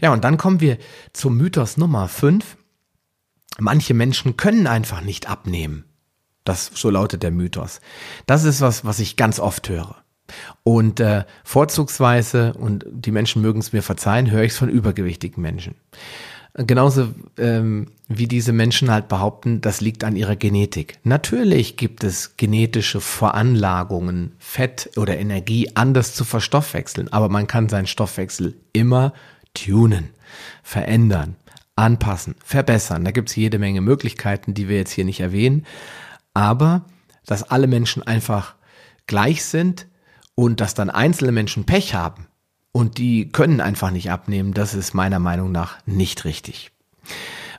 Ja, 0.00 0.12
und 0.12 0.24
dann 0.24 0.36
kommen 0.36 0.60
wir 0.60 0.78
zum 1.12 1.36
Mythos 1.36 1.76
Nummer 1.76 2.08
5. 2.08 2.56
Manche 3.58 3.94
Menschen 3.94 4.36
können 4.36 4.66
einfach 4.66 5.00
nicht 5.00 5.28
abnehmen. 5.28 5.84
Das, 6.44 6.70
so 6.74 6.90
lautet 6.90 7.22
der 7.22 7.30
Mythos. 7.30 7.80
Das 8.26 8.44
ist 8.44 8.60
was, 8.60 8.84
was 8.84 8.98
ich 8.98 9.16
ganz 9.16 9.38
oft 9.38 9.68
höre. 9.68 9.96
Und 10.62 11.00
äh, 11.00 11.24
vorzugsweise, 11.44 12.54
und 12.54 12.86
die 12.88 13.10
Menschen 13.10 13.42
mögen 13.42 13.60
es 13.60 13.72
mir 13.72 13.82
verzeihen, 13.82 14.30
höre 14.30 14.44
ich 14.44 14.52
es 14.52 14.58
von 14.58 14.68
übergewichtigen 14.68 15.42
Menschen. 15.42 15.74
Genauso 16.54 17.08
ähm, 17.38 17.88
wie 18.08 18.26
diese 18.26 18.52
Menschen 18.52 18.90
halt 18.90 19.08
behaupten, 19.08 19.60
das 19.60 19.80
liegt 19.80 20.02
an 20.02 20.16
ihrer 20.16 20.34
Genetik. 20.34 20.98
Natürlich 21.04 21.76
gibt 21.76 22.02
es 22.02 22.36
genetische 22.36 23.00
Veranlagungen, 23.00 24.32
Fett 24.38 24.90
oder 24.96 25.16
Energie 25.16 25.70
anders 25.74 26.14
zu 26.14 26.24
verstoffwechseln, 26.24 27.12
aber 27.12 27.28
man 27.28 27.46
kann 27.46 27.68
seinen 27.68 27.86
Stoffwechsel 27.86 28.56
immer 28.72 29.12
tunen, 29.54 30.10
verändern, 30.64 31.36
anpassen, 31.76 32.34
verbessern. 32.44 33.04
Da 33.04 33.12
gibt 33.12 33.30
es 33.30 33.36
jede 33.36 33.60
Menge 33.60 33.80
Möglichkeiten, 33.80 34.52
die 34.54 34.68
wir 34.68 34.76
jetzt 34.76 34.92
hier 34.92 35.04
nicht 35.04 35.20
erwähnen. 35.20 35.64
Aber 36.34 36.84
dass 37.26 37.44
alle 37.44 37.68
Menschen 37.68 38.02
einfach 38.02 38.56
gleich 39.06 39.44
sind 39.44 39.86
und 40.34 40.60
dass 40.60 40.74
dann 40.74 40.90
einzelne 40.90 41.32
Menschen 41.32 41.64
Pech 41.64 41.94
haben, 41.94 42.26
und 42.72 42.98
die 42.98 43.28
können 43.28 43.60
einfach 43.60 43.90
nicht 43.90 44.10
abnehmen. 44.10 44.54
Das 44.54 44.74
ist 44.74 44.94
meiner 44.94 45.18
Meinung 45.18 45.52
nach 45.52 45.78
nicht 45.86 46.24
richtig. 46.24 46.70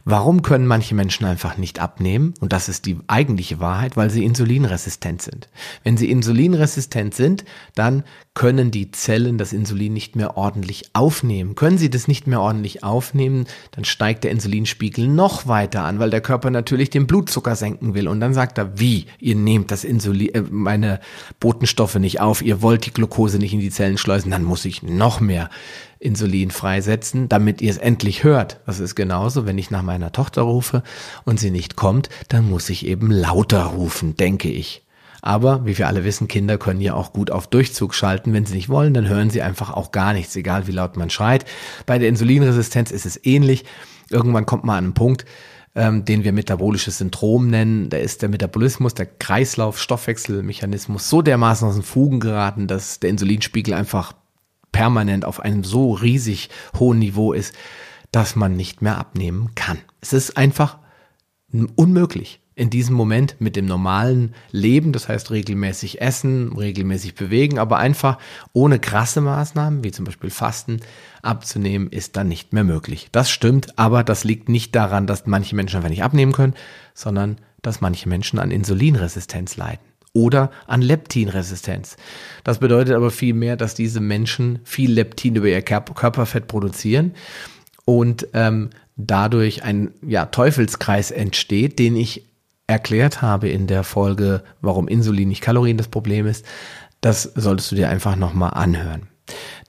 Warum 0.04 0.42
können 0.42 0.68
manche 0.68 0.96
Menschen 0.96 1.26
einfach 1.26 1.58
nicht 1.58 1.80
abnehmen? 1.80 2.34
Und 2.40 2.54
das 2.54 2.70
ist 2.70 2.86
die 2.86 2.98
eigentliche 3.08 3.60
Wahrheit, 3.60 3.98
weil 3.98 4.10
sie 4.10 4.26
insulinresistent 4.26 5.22
sind. 5.22 5.50
Wenn 5.84 5.98
sie 5.98 6.10
insulinresistent 6.10 7.14
sind, 7.14 7.46
dann 7.76 8.04
können 8.34 8.72
die 8.72 8.92
Zellen 8.92 9.38
das 9.38 9.54
Insulin 9.54 9.94
nicht 9.94 10.16
mehr 10.16 10.38
ordentlich 10.38 10.92
aufnehmen. 10.94 11.56
Können 11.56 11.78
sie 11.78 11.90
das 11.90 12.08
nicht 12.08 12.28
mehr 12.28 12.40
ordentlich 12.40 12.84
aufnehmen, 12.84 13.46
dann 13.72 13.84
steigt 13.84 14.24
der 14.24 14.32
Insulinspiegel 14.32 15.08
noch 15.08 15.48
weiter 15.48 15.84
an, 15.84 16.00
weil 16.00 16.10
der 16.10 16.22
Körper 16.22 16.50
natürlich 16.50 16.90
den 16.90 17.08
Blutzucker 17.08 17.56
senken 17.56 17.94
will. 17.94 18.08
Und 18.08 18.22
dann 18.22 18.34
sagt 18.34 18.58
er, 18.58 18.80
wie? 18.80 19.08
Ihr 19.20 19.36
nehmt 19.36 19.72
das 19.72 19.84
Insulin, 19.84 20.34
äh, 20.34 20.42
meine 20.50 21.00
Botenstoffe 21.40 21.96
nicht 21.96 22.22
auf, 22.22 22.42
ihr 22.42 22.62
wollt 22.62 22.86
die 22.86 22.94
Glucose 22.94 23.38
nicht 23.38 23.54
in 23.54 23.60
die 23.60 23.70
Zellen 23.70 23.98
schleusen, 23.98 24.32
dann 24.32 24.44
muss 24.44 24.66
ich 24.66 24.82
noch 24.82 25.20
mehr 25.20 25.50
Insulin 26.02 26.52
freisetzen, 26.52 27.30
damit 27.30 27.62
ihr 27.62 27.70
es 27.70 27.78
endlich 27.78 28.24
hört. 28.24 28.60
Das 28.66 28.80
ist 28.80 28.96
genauso, 28.96 29.46
wenn 29.46 29.58
ich 29.58 29.72
nach 29.72 29.84
meiner 29.84 30.12
Tochter 30.12 30.42
rufe 30.42 30.84
und 31.26 31.40
sie 31.40 31.52
nicht 31.52 31.76
kommt, 31.76 32.10
dann 32.28 32.50
muss 32.50 32.70
ich 32.70 32.86
eben 32.86 33.12
lauter 33.12 33.66
rufen, 33.66 34.18
denke 34.18 34.50
ich. 34.50 34.84
Aber 35.22 35.66
wie 35.66 35.78
wir 35.78 35.88
alle 35.88 36.04
wissen, 36.04 36.28
Kinder 36.28 36.58
können 36.58 36.82
ja 36.82 36.96
auch 36.96 37.14
gut 37.14 37.30
auf 37.30 37.46
Durchzug 37.46 37.94
schalten. 37.94 38.34
Wenn 38.34 38.48
sie 38.48 38.56
nicht 38.56 38.70
wollen, 38.70 38.96
dann 38.96 39.08
hören 39.08 39.30
sie 39.30 39.44
einfach 39.44 39.70
auch 39.70 39.92
gar 39.92 40.14
nichts, 40.14 40.36
egal 40.36 40.66
wie 40.66 40.72
laut 40.72 40.98
man 40.98 41.12
schreit. 41.12 41.46
Bei 41.86 42.00
der 42.00 42.10
Insulinresistenz 42.10 42.90
ist 42.90 43.06
es 43.06 43.24
ähnlich. 43.24 43.64
Irgendwann 44.10 44.48
kommt 44.48 44.64
man 44.64 44.78
an 44.78 44.84
einen 44.86 44.94
Punkt, 44.96 45.26
ähm, 45.76 46.06
den 46.06 46.24
wir 46.24 46.34
metabolisches 46.34 46.98
Syndrom 46.98 47.48
nennen. 47.48 47.90
Da 47.90 47.98
ist 47.98 48.24
der 48.24 48.30
Metabolismus, 48.30 48.96
der 48.96 49.06
Kreislauf, 49.06 49.80
Stoffwechselmechanismus 49.80 51.08
so 51.08 51.22
dermaßen 51.22 51.68
aus 51.68 51.76
den 51.76 51.84
Fugen 51.84 52.20
geraten, 52.20 52.66
dass 52.66 53.00
der 53.00 53.12
Insulinspiegel 53.12 53.76
einfach 53.76 54.14
permanent 54.72 55.26
auf 55.26 55.40
einem 55.40 55.64
so 55.64 55.94
riesig 55.94 56.50
hohen 56.78 57.00
Niveau 57.00 57.34
ist, 57.34 57.54
dass 58.12 58.36
man 58.36 58.56
nicht 58.56 58.82
mehr 58.82 58.98
abnehmen 58.98 59.56
kann. 59.56 59.80
Es 60.02 60.14
ist 60.14 60.38
einfach 60.38 60.78
unmöglich 61.76 62.42
in 62.56 62.70
diesem 62.70 62.96
Moment 62.96 63.38
mit 63.40 63.56
dem 63.56 63.66
normalen 63.66 64.36
Leben, 64.52 64.92
das 64.92 65.08
heißt 65.08 65.32
regelmäßig 65.32 66.02
essen, 66.02 66.56
regelmäßig 66.56 67.16
bewegen, 67.16 67.60
aber 67.60 67.78
einfach 67.78 68.18
ohne 68.54 68.78
krasse 68.78 69.22
Maßnahmen, 69.22 69.84
wie 69.84 69.92
zum 69.92 70.06
Beispiel 70.06 70.30
Fasten, 70.30 70.82
abzunehmen, 71.22 71.90
ist 71.90 72.18
dann 72.18 72.28
nicht 72.28 72.54
mehr 72.54 72.64
möglich. 72.64 73.08
Das 73.12 73.32
stimmt, 73.32 73.80
aber 73.80 74.04
das 74.04 74.24
liegt 74.24 74.50
nicht 74.50 74.76
daran, 74.76 75.08
dass 75.08 75.26
manche 75.26 75.56
Menschen 75.56 75.78
einfach 75.78 75.90
nicht 75.90 76.04
abnehmen 76.04 76.34
können, 76.34 76.56
sondern 76.94 77.38
dass 77.62 77.82
manche 77.82 78.10
Menschen 78.10 78.38
an 78.38 78.52
Insulinresistenz 78.52 79.56
leiden 79.56 79.91
oder 80.14 80.52
an 80.68 80.82
Leptinresistenz. 80.82 81.96
Das 82.44 82.60
bedeutet 82.60 82.96
aber 82.96 83.12
vielmehr, 83.12 83.56
dass 83.56 83.76
diese 83.76 84.02
Menschen 84.02 84.60
viel 84.64 84.92
Leptin 84.92 85.36
über 85.36 85.48
ihr 85.48 85.62
Körperfett 85.62 86.48
produzieren 86.48 87.14
und 87.86 88.28
ähm, 88.34 88.72
dadurch 88.98 89.64
ein 89.64 89.94
ja, 90.06 90.26
Teufelskreis 90.26 91.12
entsteht, 91.12 91.80
den 91.80 91.96
ich 91.96 92.28
erklärt 92.68 93.22
habe 93.22 93.50
in 93.50 93.68
der 93.68 93.84
Folge, 93.84 94.44
warum 94.62 94.88
Insulin 94.88 95.30
nicht 95.30 95.42
Kalorien 95.42 95.78
das 95.78 95.88
Problem 95.88 96.26
ist. 96.26 96.46
Das 97.02 97.24
solltest 97.24 97.72
du 97.72 97.76
dir 97.76 97.90
einfach 97.90 98.16
nochmal 98.16 98.54
anhören. 98.54 99.08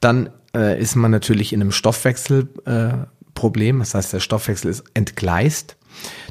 Dann 0.01 0.31
äh, 0.55 0.81
ist 0.81 0.97
man 0.97 1.11
natürlich 1.11 1.53
in 1.53 1.61
einem 1.61 1.73
Stoffwechselproblem, 1.73 3.77
äh, 3.77 3.79
das 3.81 3.95
heißt, 3.95 4.13
der 4.13 4.21
Stoffwechsel 4.21 4.71
ist 4.71 4.85
entgleist. 4.95 5.77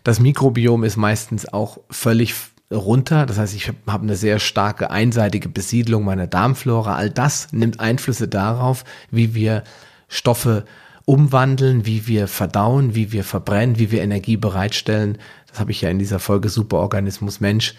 Das 0.04 0.20
Mikrobiom 0.20 0.84
ist 0.84 0.98
meistens 0.98 1.52
auch 1.52 1.80
völlig 1.90 2.34
runter. 2.72 3.26
Das 3.26 3.38
heißt, 3.38 3.56
ich 3.56 3.72
habe 3.88 4.04
eine 4.04 4.16
sehr 4.16 4.40
starke 4.40 4.92
einseitige 4.92 5.50
Besiedlung 5.50 6.04
meiner 6.04 6.28
Darmflora. 6.28 6.96
All 6.96 7.10
das 7.10 7.52
nimmt 7.52 7.80
Einflüsse 7.80 8.28
darauf, 8.28 8.84
wie 9.10 9.36
wir 9.36 9.64
Stoffe 10.08 10.66
umwandeln, 11.06 11.86
wie 11.86 12.08
wir 12.08 12.28
verdauen, 12.28 12.96
wie 12.96 13.12
wir 13.12 13.24
verbrennen, 13.24 13.80
wie 13.80 13.92
wir 13.92 14.02
Energie 14.02 14.38
bereitstellen. 14.38 15.18
Das 15.48 15.60
habe 15.60 15.72
ich 15.72 15.82
ja 15.82 15.90
in 15.90 16.00
dieser 16.00 16.20
Folge 16.20 16.50
Superorganismus 16.50 17.40
Mensch 17.40 17.76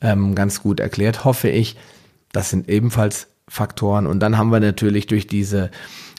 ähm, 0.00 0.34
ganz 0.34 0.62
gut 0.62 0.80
erklärt, 0.80 1.24
hoffe 1.24 1.48
ich. 1.48 1.76
Das 2.32 2.50
sind 2.50 2.68
ebenfalls 2.68 3.28
Faktoren. 3.48 4.06
Und 4.06 4.20
dann 4.20 4.36
haben 4.36 4.50
wir 4.50 4.60
natürlich 4.60 5.06
durch 5.06 5.26
diese 5.26 5.70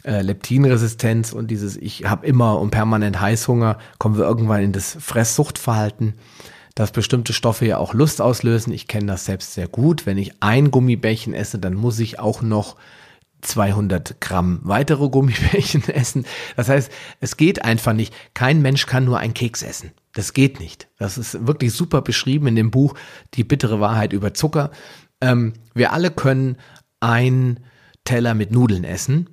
äh, 0.04 0.22
Leptinresistenz 0.22 1.34
und 1.34 1.52
dieses 1.52 1.78
Ich 1.78 2.06
habe 2.06 2.26
immer 2.26 2.60
und 2.60 2.72
permanent 2.72 3.20
Heißhunger, 3.20 3.78
kommen 4.00 4.18
wir 4.18 4.26
irgendwann 4.26 4.64
in 4.64 4.72
das 4.72 4.98
Fresssuchtverhalten 5.00 6.16
dass 6.78 6.92
bestimmte 6.92 7.34
Stoffe 7.34 7.66
ja 7.66 7.80
auch 7.80 7.96
Lust 7.96 8.22
auslösen. 8.22 8.72
Ich 8.72 8.88
kenne 8.88 9.08
das 9.08 9.26
selbst 9.26 9.56
sehr 9.56 9.68
gut. 9.68 10.06
Wenn 10.06 10.20
ich 10.20 10.34
ein 10.42 10.70
Gummibärchen 10.70 11.34
esse, 11.34 11.58
dann 11.58 11.74
muss 11.74 11.98
ich 11.98 12.20
auch 12.20 12.44
noch 12.44 12.76
200 13.42 14.22
Gramm 14.22 14.60
weitere 14.62 15.10
Gummibärchen 15.10 15.82
essen. 15.90 16.28
Das 16.56 16.70
heißt, 16.70 16.92
es 17.20 17.36
geht 17.36 17.66
einfach 17.66 17.94
nicht. 17.94 18.14
Kein 18.36 18.62
Mensch 18.62 18.86
kann 18.86 19.06
nur 19.06 19.18
einen 19.18 19.34
Keks 19.34 19.64
essen. 19.64 19.90
Das 20.14 20.34
geht 20.34 20.60
nicht. 20.60 20.88
Das 21.00 21.18
ist 21.18 21.48
wirklich 21.48 21.74
super 21.74 22.04
beschrieben 22.04 22.46
in 22.46 22.56
dem 22.56 22.70
Buch 22.70 22.94
Die 23.34 23.44
bittere 23.44 23.80
Wahrheit 23.80 24.14
über 24.14 24.36
Zucker. 24.36 24.70
Ähm, 25.20 25.54
wir 25.74 25.94
alle 25.94 26.12
können 26.12 26.58
ein 27.00 27.60
Teller 28.04 28.36
mit 28.36 28.52
Nudeln 28.52 28.84
essen 28.84 29.32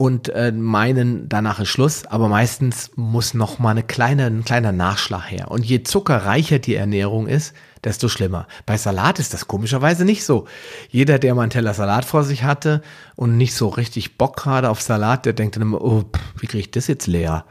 und 0.00 0.30
äh, 0.30 0.50
meinen, 0.50 1.28
danach 1.28 1.60
ist 1.60 1.68
Schluss, 1.68 2.06
aber 2.06 2.28
meistens 2.28 2.90
muss 2.96 3.34
noch 3.34 3.58
mal 3.58 3.72
eine 3.72 3.82
kleine, 3.82 4.24
ein 4.24 4.44
kleiner 4.44 4.72
Nachschlag 4.72 5.30
her. 5.30 5.50
Und 5.50 5.66
je 5.66 5.82
zuckerreicher 5.82 6.58
die 6.58 6.74
Ernährung 6.74 7.26
ist, 7.26 7.52
desto 7.84 8.08
schlimmer. 8.08 8.46
Bei 8.64 8.78
Salat 8.78 9.18
ist 9.18 9.34
das 9.34 9.46
komischerweise 9.46 10.06
nicht 10.06 10.24
so. 10.24 10.46
Jeder, 10.88 11.18
der 11.18 11.34
mal 11.34 11.42
einen 11.42 11.50
Teller 11.50 11.74
Salat 11.74 12.06
vor 12.06 12.24
sich 12.24 12.44
hatte 12.44 12.80
und 13.20 13.36
nicht 13.36 13.54
so 13.54 13.68
richtig 13.68 14.16
Bock 14.16 14.34
gerade 14.34 14.70
auf 14.70 14.80
Salat, 14.80 15.26
der 15.26 15.34
denkt 15.34 15.54
dann 15.54 15.62
immer, 15.62 15.82
oh, 15.82 16.04
wie 16.38 16.46
kriege 16.46 16.60
ich 16.60 16.70
das 16.70 16.86
jetzt 16.86 17.06
leer? 17.06 17.44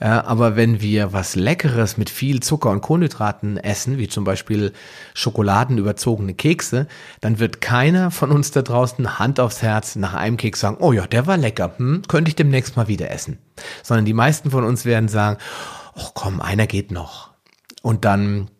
Ja, 0.00 0.24
aber 0.24 0.56
wenn 0.56 0.80
wir 0.80 1.12
was 1.12 1.36
Leckeres 1.36 1.96
mit 1.96 2.10
viel 2.10 2.40
Zucker 2.40 2.70
und 2.70 2.80
Kohlenhydraten 2.80 3.56
essen, 3.56 3.98
wie 3.98 4.08
zum 4.08 4.24
Beispiel 4.24 4.72
schokoladenüberzogene 5.14 6.34
Kekse, 6.34 6.88
dann 7.20 7.38
wird 7.38 7.60
keiner 7.60 8.10
von 8.10 8.32
uns 8.32 8.50
da 8.50 8.62
draußen 8.62 9.20
Hand 9.20 9.38
aufs 9.38 9.62
Herz 9.62 9.94
nach 9.94 10.14
einem 10.14 10.38
Keks 10.38 10.58
sagen, 10.58 10.78
oh 10.80 10.90
ja, 10.90 11.06
der 11.06 11.28
war 11.28 11.36
lecker, 11.36 11.74
hm, 11.76 12.02
könnte 12.08 12.28
ich 12.28 12.34
demnächst 12.34 12.76
mal 12.76 12.88
wieder 12.88 13.12
essen. 13.12 13.38
Sondern 13.84 14.06
die 14.06 14.14
meisten 14.14 14.50
von 14.50 14.64
uns 14.64 14.84
werden 14.84 15.06
sagen, 15.06 15.38
oh 15.94 16.08
komm, 16.14 16.40
einer 16.40 16.66
geht 16.66 16.90
noch. 16.90 17.30
Und 17.82 18.04
dann 18.04 18.50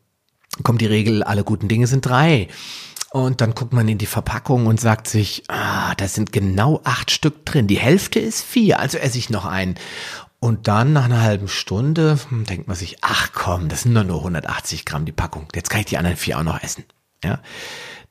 kommt 0.63 0.81
die 0.81 0.87
Regel, 0.87 1.25
alle 1.25 1.43
guten 1.43 1.67
Dinge 1.67 1.89
sind 1.89 2.07
drei. 2.07 2.47
Und 3.13 3.43
dann 3.43 3.55
guckt 3.55 3.75
man 3.75 3.89
in 3.89 3.99
die 3.99 4.07
Verpackung 4.07 4.67
und 4.67 4.81
sagt 4.81 5.07
sich, 5.07 5.45
ah, 5.49 5.95
da 5.97 6.09
sind 6.09 6.33
genau 6.33 6.81
acht 6.83 7.11
Stück 7.11 7.45
drin. 7.45 7.67
Die 7.67 7.79
Hälfte 7.79 8.19
ist 8.19 8.43
vier, 8.43 8.81
also 8.81 8.97
esse 8.97 9.19
ich 9.19 9.29
noch 9.29 9.45
einen. 9.45 9.75
Und 10.41 10.67
dann 10.67 10.95
nach 10.95 11.05
einer 11.05 11.21
halben 11.21 11.47
Stunde 11.47 12.19
hm, 12.31 12.45
denkt 12.47 12.69
man 12.69 12.77
sich, 12.77 12.97
ach 13.03 13.33
komm, 13.35 13.69
das 13.69 13.83
sind 13.83 13.93
nur, 13.93 14.05
nur 14.05 14.19
180 14.19 14.87
Gramm 14.87 15.05
die 15.05 15.13
Packung. 15.13 15.47
Jetzt 15.55 15.69
kann 15.69 15.81
ich 15.81 15.87
die 15.87 15.99
anderen 15.99 16.17
vier 16.17 16.39
auch 16.39 16.43
noch 16.43 16.63
essen. 16.63 16.85
Ja. 17.23 17.41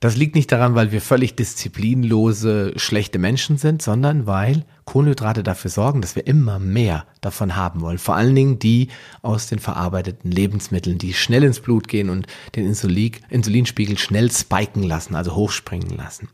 Das 0.02 0.18
liegt 0.18 0.34
nicht 0.34 0.52
daran, 0.52 0.74
weil 0.74 0.92
wir 0.92 1.00
völlig 1.00 1.36
disziplinlose, 1.36 2.74
schlechte 2.76 3.20
Menschen 3.20 3.58
sind, 3.58 3.84
sondern 3.84 4.26
weil 4.26 4.66
Kohlenhydrate 4.86 5.44
dafür 5.44 5.70
sorgen, 5.70 6.02
dass 6.02 6.16
wir 6.16 6.26
immer 6.26 6.58
mehr 6.58 7.06
davon 7.22 7.56
haben 7.56 7.82
wollen. 7.82 8.00
Vor 8.00 8.16
allen 8.16 8.34
Dingen 8.34 8.58
die 8.58 8.88
aus 9.22 9.46
den 9.46 9.60
verarbeiteten 9.60 10.32
Lebensmitteln, 10.32 10.98
die 10.98 11.14
schnell 11.14 11.44
ins 11.44 11.60
Blut 11.60 11.88
gehen 11.88 12.10
und 12.10 12.26
den 12.56 12.66
Insulin, 12.66 13.12
Insulinspiegel 13.30 14.00
schnell 14.00 14.32
spiken 14.32 14.82
lassen, 14.82 15.14
also 15.14 15.36
hochspringen 15.36 15.96
lassen. 15.96 16.30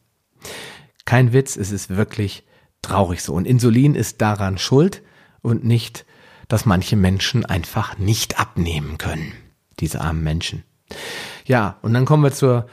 Kein 1.03 1.33
Witz, 1.33 1.57
es 1.57 1.71
ist 1.71 1.89
wirklich 1.89 2.45
traurig 2.81 3.21
so. 3.21 3.33
Und 3.33 3.45
Insulin 3.45 3.95
ist 3.95 4.21
daran 4.21 4.57
schuld 4.57 5.03
und 5.41 5.65
nicht, 5.65 6.05
dass 6.47 6.65
manche 6.65 6.95
Menschen 6.95 7.43
einfach 7.43 7.97
nicht 7.97 8.39
abnehmen 8.39 8.97
können. 8.97 9.33
Diese 9.81 9.99
armen 9.99 10.23
Menschen. 10.23 10.63
Ja, 11.45 11.79
und 11.81 11.93
dann 11.93 12.05
kommen 12.05 12.23
wir 12.23 12.31
zur 12.31 12.67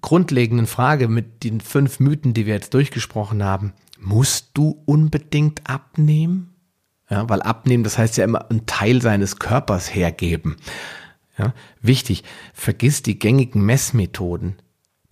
grundlegenden 0.00 0.66
Frage 0.66 1.08
mit 1.08 1.44
den 1.44 1.60
fünf 1.60 2.00
Mythen, 2.00 2.34
die 2.34 2.46
wir 2.46 2.54
jetzt 2.54 2.74
durchgesprochen 2.74 3.44
haben. 3.44 3.72
Musst 3.98 4.50
du 4.54 4.82
unbedingt 4.86 5.68
abnehmen? 5.68 6.54
Ja, 7.08 7.28
weil 7.28 7.42
abnehmen, 7.42 7.84
das 7.84 7.98
heißt 7.98 8.16
ja 8.16 8.24
immer 8.24 8.50
einen 8.50 8.66
Teil 8.66 9.02
seines 9.02 9.38
Körpers 9.38 9.94
hergeben. 9.94 10.56
Ja, 11.38 11.52
wichtig, 11.80 12.24
vergiss 12.52 13.02
die 13.02 13.18
gängigen 13.18 13.64
Messmethoden. 13.64 14.56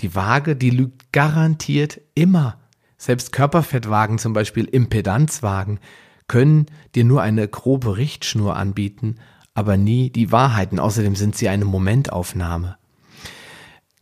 Die 0.01 0.14
Waage, 0.14 0.57
die 0.57 0.70
lügt 0.70 1.12
garantiert 1.12 2.01
immer. 2.14 2.59
Selbst 2.97 3.33
Körperfettwagen, 3.33 4.18
zum 4.18 4.33
Beispiel 4.33 4.64
Impedanzwagen, 4.64 5.81
können 6.29 6.66
dir 6.95 7.05
nur 7.05 7.23
eine 7.23 7.47
grobe 7.49 7.97
Richtschnur 7.97 8.57
anbieten, 8.57 9.16
aber 9.55 9.77
nie 9.77 10.11
die 10.11 10.33
Wahrheiten. 10.33 10.79
Außerdem 10.79 11.16
sind 11.16 11.37
sie 11.37 11.49
eine 11.49 11.64
Momentaufnahme. 11.64 12.77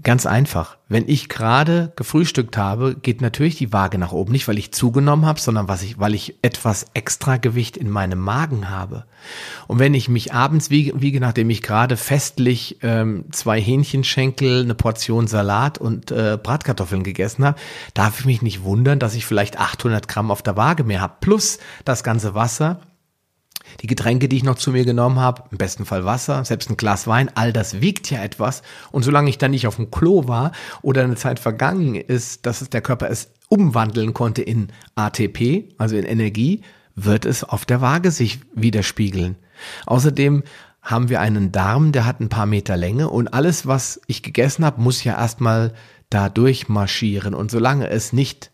Ganz 0.02 0.24
einfach. 0.24 0.78
Wenn 0.88 1.08
ich 1.08 1.28
gerade 1.28 1.92
gefrühstückt 1.94 2.56
habe, 2.56 2.94
geht 2.94 3.20
natürlich 3.20 3.56
die 3.56 3.72
Waage 3.72 3.98
nach 3.98 4.12
oben. 4.12 4.32
Nicht, 4.32 4.48
weil 4.48 4.58
ich 4.58 4.72
zugenommen 4.72 5.26
habe, 5.26 5.38
sondern 5.38 5.68
was 5.68 5.82
ich, 5.82 5.98
weil 5.98 6.14
ich 6.14 6.36
etwas 6.42 6.86
extra 6.94 7.36
Gewicht 7.36 7.76
in 7.76 7.90
meinem 7.90 8.18
Magen 8.18 8.70
habe. 8.70 9.04
Und 9.66 9.78
wenn 9.78 9.92
ich 9.92 10.08
mich 10.08 10.32
abends 10.32 10.70
wiege, 10.70 11.00
wiege 11.00 11.20
nachdem 11.20 11.50
ich 11.50 11.60
gerade 11.60 11.98
festlich 11.98 12.78
ähm, 12.82 13.26
zwei 13.30 13.60
Hähnchenschenkel, 13.60 14.62
eine 14.62 14.74
Portion 14.74 15.26
Salat 15.26 15.76
und 15.76 16.10
äh, 16.10 16.38
Bratkartoffeln 16.42 17.02
gegessen 17.02 17.44
habe, 17.44 17.58
darf 17.92 18.20
ich 18.20 18.26
mich 18.26 18.40
nicht 18.40 18.62
wundern, 18.62 18.98
dass 18.98 19.14
ich 19.14 19.26
vielleicht 19.26 19.58
800 19.58 20.08
Gramm 20.08 20.30
auf 20.30 20.42
der 20.42 20.56
Waage 20.56 20.84
mehr 20.84 21.02
habe. 21.02 21.16
Plus 21.20 21.58
das 21.84 22.02
ganze 22.02 22.34
Wasser 22.34 22.80
die 23.80 23.86
Getränke, 23.86 24.28
die 24.28 24.36
ich 24.36 24.44
noch 24.44 24.56
zu 24.56 24.72
mir 24.72 24.84
genommen 24.84 25.18
habe, 25.18 25.44
im 25.50 25.58
besten 25.58 25.84
Fall 25.84 26.04
Wasser, 26.04 26.44
selbst 26.44 26.70
ein 26.70 26.76
Glas 26.76 27.06
Wein, 27.06 27.30
all 27.34 27.52
das 27.52 27.80
wiegt 27.80 28.10
ja 28.10 28.22
etwas. 28.22 28.62
Und 28.90 29.02
solange 29.02 29.30
ich 29.30 29.38
dann 29.38 29.52
nicht 29.52 29.66
auf 29.66 29.76
dem 29.76 29.90
Klo 29.90 30.28
war 30.28 30.52
oder 30.82 31.02
eine 31.02 31.16
Zeit 31.16 31.38
vergangen 31.38 31.94
ist, 31.94 32.46
dass 32.46 32.60
es 32.60 32.70
der 32.70 32.82
Körper 32.82 33.10
es 33.10 33.30
umwandeln 33.48 34.14
konnte 34.14 34.42
in 34.42 34.68
ATP, 34.94 35.74
also 35.78 35.96
in 35.96 36.04
Energie, 36.04 36.62
wird 36.94 37.24
es 37.24 37.44
auf 37.44 37.64
der 37.64 37.80
Waage 37.80 38.10
sich 38.10 38.40
widerspiegeln. 38.54 39.36
Außerdem 39.86 40.42
haben 40.82 41.08
wir 41.08 41.20
einen 41.20 41.52
Darm, 41.52 41.92
der 41.92 42.06
hat 42.06 42.20
ein 42.20 42.28
paar 42.28 42.46
Meter 42.46 42.76
Länge 42.76 43.10
und 43.10 43.28
alles, 43.34 43.66
was 43.66 44.00
ich 44.06 44.22
gegessen 44.22 44.64
habe, 44.64 44.80
muss 44.80 45.04
ja 45.04 45.18
erstmal 45.18 45.74
da 46.08 46.28
durchmarschieren. 46.28 47.34
Und 47.34 47.50
solange 47.50 47.88
es 47.88 48.12
nicht 48.12 48.50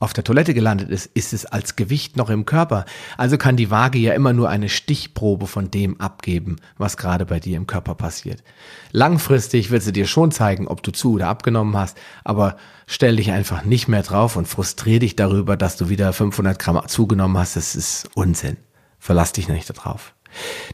auf 0.00 0.12
der 0.12 0.24
Toilette 0.24 0.54
gelandet 0.54 0.90
ist, 0.90 1.06
ist 1.14 1.32
es 1.32 1.46
als 1.46 1.76
Gewicht 1.76 2.16
noch 2.16 2.28
im 2.28 2.44
Körper. 2.44 2.84
Also 3.16 3.38
kann 3.38 3.56
die 3.56 3.70
Waage 3.70 3.98
ja 3.98 4.12
immer 4.12 4.32
nur 4.32 4.48
eine 4.48 4.68
Stichprobe 4.68 5.46
von 5.46 5.70
dem 5.70 6.00
abgeben, 6.00 6.56
was 6.76 6.96
gerade 6.96 7.26
bei 7.26 7.38
dir 7.38 7.56
im 7.56 7.66
Körper 7.66 7.94
passiert. 7.94 8.42
Langfristig 8.90 9.70
wird 9.70 9.82
sie 9.82 9.92
dir 9.92 10.06
schon 10.06 10.32
zeigen, 10.32 10.66
ob 10.66 10.82
du 10.82 10.90
zu 10.90 11.12
oder 11.14 11.28
abgenommen 11.28 11.76
hast, 11.76 11.96
aber 12.24 12.56
stell 12.86 13.16
dich 13.16 13.30
einfach 13.30 13.64
nicht 13.64 13.86
mehr 13.86 14.02
drauf 14.02 14.36
und 14.36 14.48
frustrier 14.48 14.98
dich 14.98 15.14
darüber, 15.16 15.56
dass 15.56 15.76
du 15.76 15.88
wieder 15.88 16.12
500 16.12 16.58
Gramm 16.58 16.82
zugenommen 16.88 17.38
hast. 17.38 17.56
Das 17.56 17.76
ist 17.76 18.08
Unsinn. 18.14 18.56
Verlass 18.98 19.32
dich 19.32 19.48
nicht 19.48 19.70
darauf. 19.70 20.13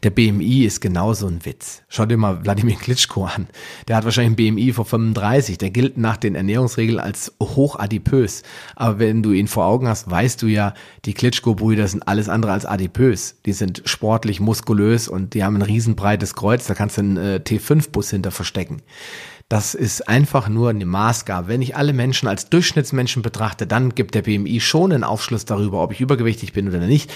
Der 0.02 0.10
BMI 0.10 0.64
ist 0.64 0.80
genauso 0.80 1.26
ein 1.26 1.44
Witz. 1.44 1.82
Schau 1.88 2.06
dir 2.06 2.16
mal 2.16 2.44
Wladimir 2.44 2.76
Klitschko 2.76 3.24
an. 3.24 3.48
Der 3.88 3.96
hat 3.96 4.04
wahrscheinlich 4.04 4.32
ein 4.32 4.54
BMI 4.54 4.72
vor 4.72 4.84
35. 4.84 5.58
Der 5.58 5.70
gilt 5.70 5.96
nach 5.96 6.16
den 6.16 6.34
Ernährungsregeln 6.34 6.98
als 6.98 7.32
hochadipös. 7.42 8.42
Aber 8.76 8.98
wenn 8.98 9.22
du 9.22 9.32
ihn 9.32 9.48
vor 9.48 9.66
Augen 9.66 9.88
hast, 9.88 10.10
weißt 10.10 10.42
du 10.42 10.46
ja, 10.46 10.74
die 11.04 11.14
Klitschko-Brüder 11.14 11.86
sind 11.88 12.06
alles 12.06 12.28
andere 12.28 12.52
als 12.52 12.66
adipös. 12.66 13.36
Die 13.46 13.52
sind 13.52 13.82
sportlich, 13.84 14.40
muskulös 14.40 15.08
und 15.08 15.34
die 15.34 15.44
haben 15.44 15.56
ein 15.56 15.62
riesenbreites 15.62 16.34
Kreuz. 16.34 16.66
Da 16.66 16.74
kannst 16.74 16.96
du 16.96 17.02
einen 17.02 17.16
äh, 17.16 17.40
T5-Bus 17.44 18.10
hinter 18.10 18.30
verstecken. 18.30 18.82
Das 19.50 19.74
ist 19.74 20.08
einfach 20.08 20.48
nur 20.48 20.70
eine 20.70 20.86
Maßgabe. 20.86 21.48
Wenn 21.48 21.60
ich 21.60 21.74
alle 21.74 21.92
Menschen 21.92 22.28
als 22.28 22.50
Durchschnittsmenschen 22.50 23.22
betrachte, 23.22 23.66
dann 23.66 23.96
gibt 23.96 24.14
der 24.14 24.22
BMI 24.22 24.60
schon 24.60 24.92
einen 24.92 25.02
Aufschluss 25.02 25.44
darüber, 25.44 25.82
ob 25.82 25.90
ich 25.90 26.00
übergewichtig 26.00 26.52
bin 26.52 26.68
oder 26.68 26.78
nicht. 26.78 27.12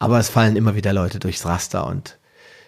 Aber 0.00 0.18
es 0.18 0.30
fallen 0.30 0.56
immer 0.56 0.74
wieder 0.74 0.92
Leute 0.92 1.20
durchs 1.20 1.44
Raster 1.44 1.86
und 1.86 2.18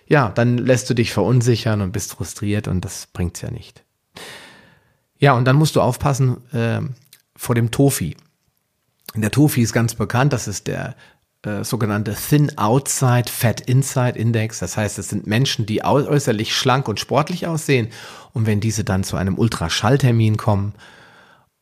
ja, 0.07 0.29
dann 0.29 0.59
lässt 0.59 0.89
du 0.91 0.95
dich 0.95 1.13
verunsichern 1.13 1.81
und 1.81 1.93
bist 1.93 2.13
frustriert 2.13 2.69
und 2.69 2.85
das 2.85 3.09
bringt's 3.13 3.41
ja 3.41 3.51
nicht. 3.51 3.83
Ja, 5.19 5.33
und 5.33 5.47
dann 5.47 5.57
musst 5.57 5.75
du 5.75 5.81
aufpassen 5.81 6.37
äh, 6.53 6.81
vor 7.35 7.55
dem 7.55 7.71
Tofi. 7.71 8.17
Der 9.15 9.31
Tofi 9.31 9.63
ist 9.63 9.73
ganz 9.73 9.95
bekannt, 9.95 10.33
das 10.33 10.47
ist 10.47 10.67
der 10.67 10.95
äh, 11.45 11.65
sogenannte 11.65 12.15
Thin 12.15 12.57
Outside, 12.59 13.31
Fat 13.31 13.63
Inside 13.63 14.19
Index. 14.19 14.59
Das 14.59 14.77
heißt, 14.77 14.99
es 14.99 15.09
sind 15.09 15.27
Menschen, 15.27 15.65
die 15.65 15.83
äußerlich 15.85 16.55
schlank 16.55 16.89
und 16.89 17.01
sportlich 17.01 17.47
aussehen. 17.47 17.89
Und 18.33 18.47
wenn 18.47 18.61
diese 18.61 18.85
dann 18.85 19.05
zu 19.05 19.17
einem 19.17 19.39
Ultraschalltermin 19.39 20.37
kommen 20.37 20.75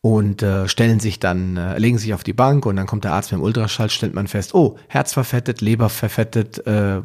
und 0.02 0.42
äh, 0.42 0.68
stellen 0.68 1.00
sich 1.00 1.20
dann, 1.20 1.56
äh, 1.56 1.78
legen 1.78 1.98
sich 1.98 2.14
auf 2.14 2.24
die 2.24 2.32
Bank 2.32 2.64
und 2.66 2.76
dann 2.76 2.86
kommt 2.86 3.04
der 3.04 3.12
Arzt 3.12 3.32
mit 3.32 3.40
dem 3.40 3.44
Ultraschall, 3.44 3.90
stellt 3.90 4.14
man 4.14 4.28
fest, 4.28 4.54
oh, 4.54 4.78
Herz 4.88 5.12
verfettet, 5.12 5.60
Leber 5.60 5.90
verfettet, 5.90 6.66
äh, 6.66 7.02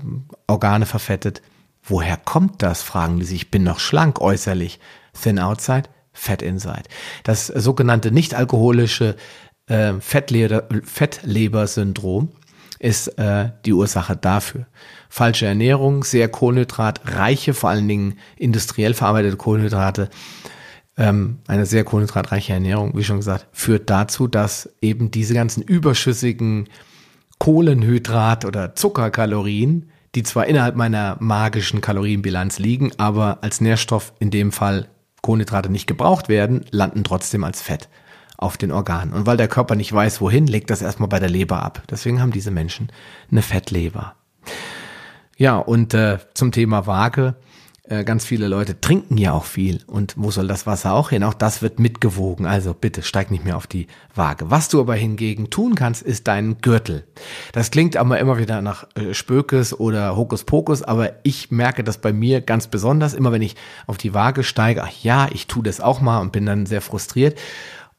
Organe 0.48 0.86
verfettet. 0.86 1.42
Woher 1.84 2.16
kommt 2.18 2.64
das? 2.64 2.82
Fragen 2.82 3.20
die 3.20 3.26
sich. 3.26 3.42
Ich 3.44 3.52
bin 3.52 3.64
noch 3.64 3.80
schlank 3.80 4.22
äußerlich. 4.22 4.80
Thin 5.22 5.40
Outside, 5.40 5.90
Fat 6.14 6.42
Inside. 6.42 6.84
Das 7.24 7.48
sogenannte 7.48 8.12
nicht 8.12 8.34
alkoholische 8.34 9.18
äh, 9.68 9.94
Fettleber-Syndrom 10.00 12.30
ist 12.80 13.08
äh, 13.20 13.52
die 13.66 13.74
Ursache 13.74 14.16
dafür. 14.16 14.68
Falsche 15.10 15.46
Ernährung, 15.46 16.04
sehr 16.04 16.30
kohlenhydratreiche, 16.30 17.54
vor 17.54 17.70
allen 17.70 17.88
Dingen 17.88 18.18
industriell 18.38 18.94
verarbeitete 18.94 19.38
Kohlenhydrate, 19.38 20.10
ähm, 20.98 21.40
eine 21.48 21.66
sehr 21.66 21.84
kohlenhydratreiche 21.84 22.54
Ernährung, 22.54 22.96
wie 22.96 23.04
schon 23.04 23.18
gesagt, 23.18 23.48
führt 23.52 23.90
dazu, 23.90 24.28
dass 24.28 24.70
eben 24.82 25.12
diese 25.12 25.34
ganzen 25.34 25.62
überschüssigen 25.62 26.70
Kohlenhydrat- 27.40 28.46
oder 28.46 28.76
Zuckerkalorien, 28.76 29.90
die 30.16 30.24
zwar 30.24 30.48
innerhalb 30.48 30.76
meiner 30.76 31.18
magischen 31.20 31.82
Kalorienbilanz 31.82 32.60
liegen, 32.60 32.92
aber 32.98 33.40
als 33.42 33.60
Nährstoff 33.60 34.14
in 34.20 34.32
dem 34.32 34.52
Fall 34.52 34.88
Kohlenhydrate 35.22 35.70
nicht 35.70 35.88
gebraucht 35.88 36.30
werden, 36.30 36.66
landen 36.72 37.04
trotzdem 37.04 37.44
als 37.44 37.62
Fett 37.62 37.90
auf 38.38 38.58
den 38.58 38.72
Organen. 38.72 39.14
Und 39.14 39.26
weil 39.26 39.38
der 39.38 39.48
Körper 39.48 39.76
nicht 39.76 39.92
weiß, 39.92 40.22
wohin, 40.22 40.48
legt 40.48 40.70
das 40.70 40.82
erstmal 40.82 41.10
bei 41.10 41.20
der 41.20 41.30
Leber 41.30 41.64
ab. 41.64 41.84
Deswegen 41.90 42.22
haben 42.22 42.32
diese 42.32 42.52
Menschen 42.52 42.90
eine 43.32 43.42
Fettleber. 43.42 44.16
Ja, 45.38 45.58
und 45.58 45.94
äh, 45.94 46.20
zum 46.34 46.52
Thema 46.52 46.88
Waage. 46.88 47.36
Äh, 47.88 48.04
ganz 48.04 48.26
viele 48.26 48.48
Leute 48.48 48.82
trinken 48.82 49.16
ja 49.18 49.34
auch 49.34 49.46
viel. 49.46 49.82
Und 49.86 50.16
wo 50.18 50.32
soll 50.32 50.48
das 50.48 50.66
Wasser 50.66 50.94
auch 50.94 51.12
hin? 51.12 51.24
Auch 51.24 51.36
das 51.36 51.62
wird 51.62 51.80
mitgewogen. 51.80 52.48
Also 52.48 52.74
bitte 52.74 53.04
steig 53.04 53.30
nicht 53.30 53.46
mehr 53.46 53.58
auf 53.58 53.68
die 53.68 53.88
Waage. 54.16 54.50
Was 54.50 54.70
du 54.70 54.80
aber 54.80 54.96
hingegen 54.96 55.52
tun 55.52 55.76
kannst, 55.76 56.02
ist 56.02 56.28
deinen 56.28 56.58
Gürtel. 56.62 57.04
Das 57.52 57.70
klingt 57.70 57.96
aber 57.96 58.20
immer 58.20 58.40
wieder 58.40 58.64
nach 58.64 58.88
äh, 58.96 59.14
Spökes 59.14 59.80
oder 59.80 60.16
Hokuspokus, 60.16 60.82
aber 60.82 61.14
ich 61.24 61.52
merke 61.52 61.84
das 61.84 62.00
bei 62.00 62.12
mir 62.12 62.42
ganz 62.42 62.68
besonders. 62.68 63.14
Immer 63.14 63.32
wenn 63.32 63.44
ich 63.44 63.56
auf 63.86 63.98
die 63.98 64.16
Waage 64.16 64.44
steige, 64.44 64.84
ach 64.84 65.04
ja, 65.04 65.28
ich 65.32 65.46
tue 65.46 65.64
das 65.64 65.80
auch 65.80 66.02
mal 66.02 66.22
und 66.22 66.32
bin 66.32 66.48
dann 66.48 66.66
sehr 66.66 66.82
frustriert. 66.82 67.38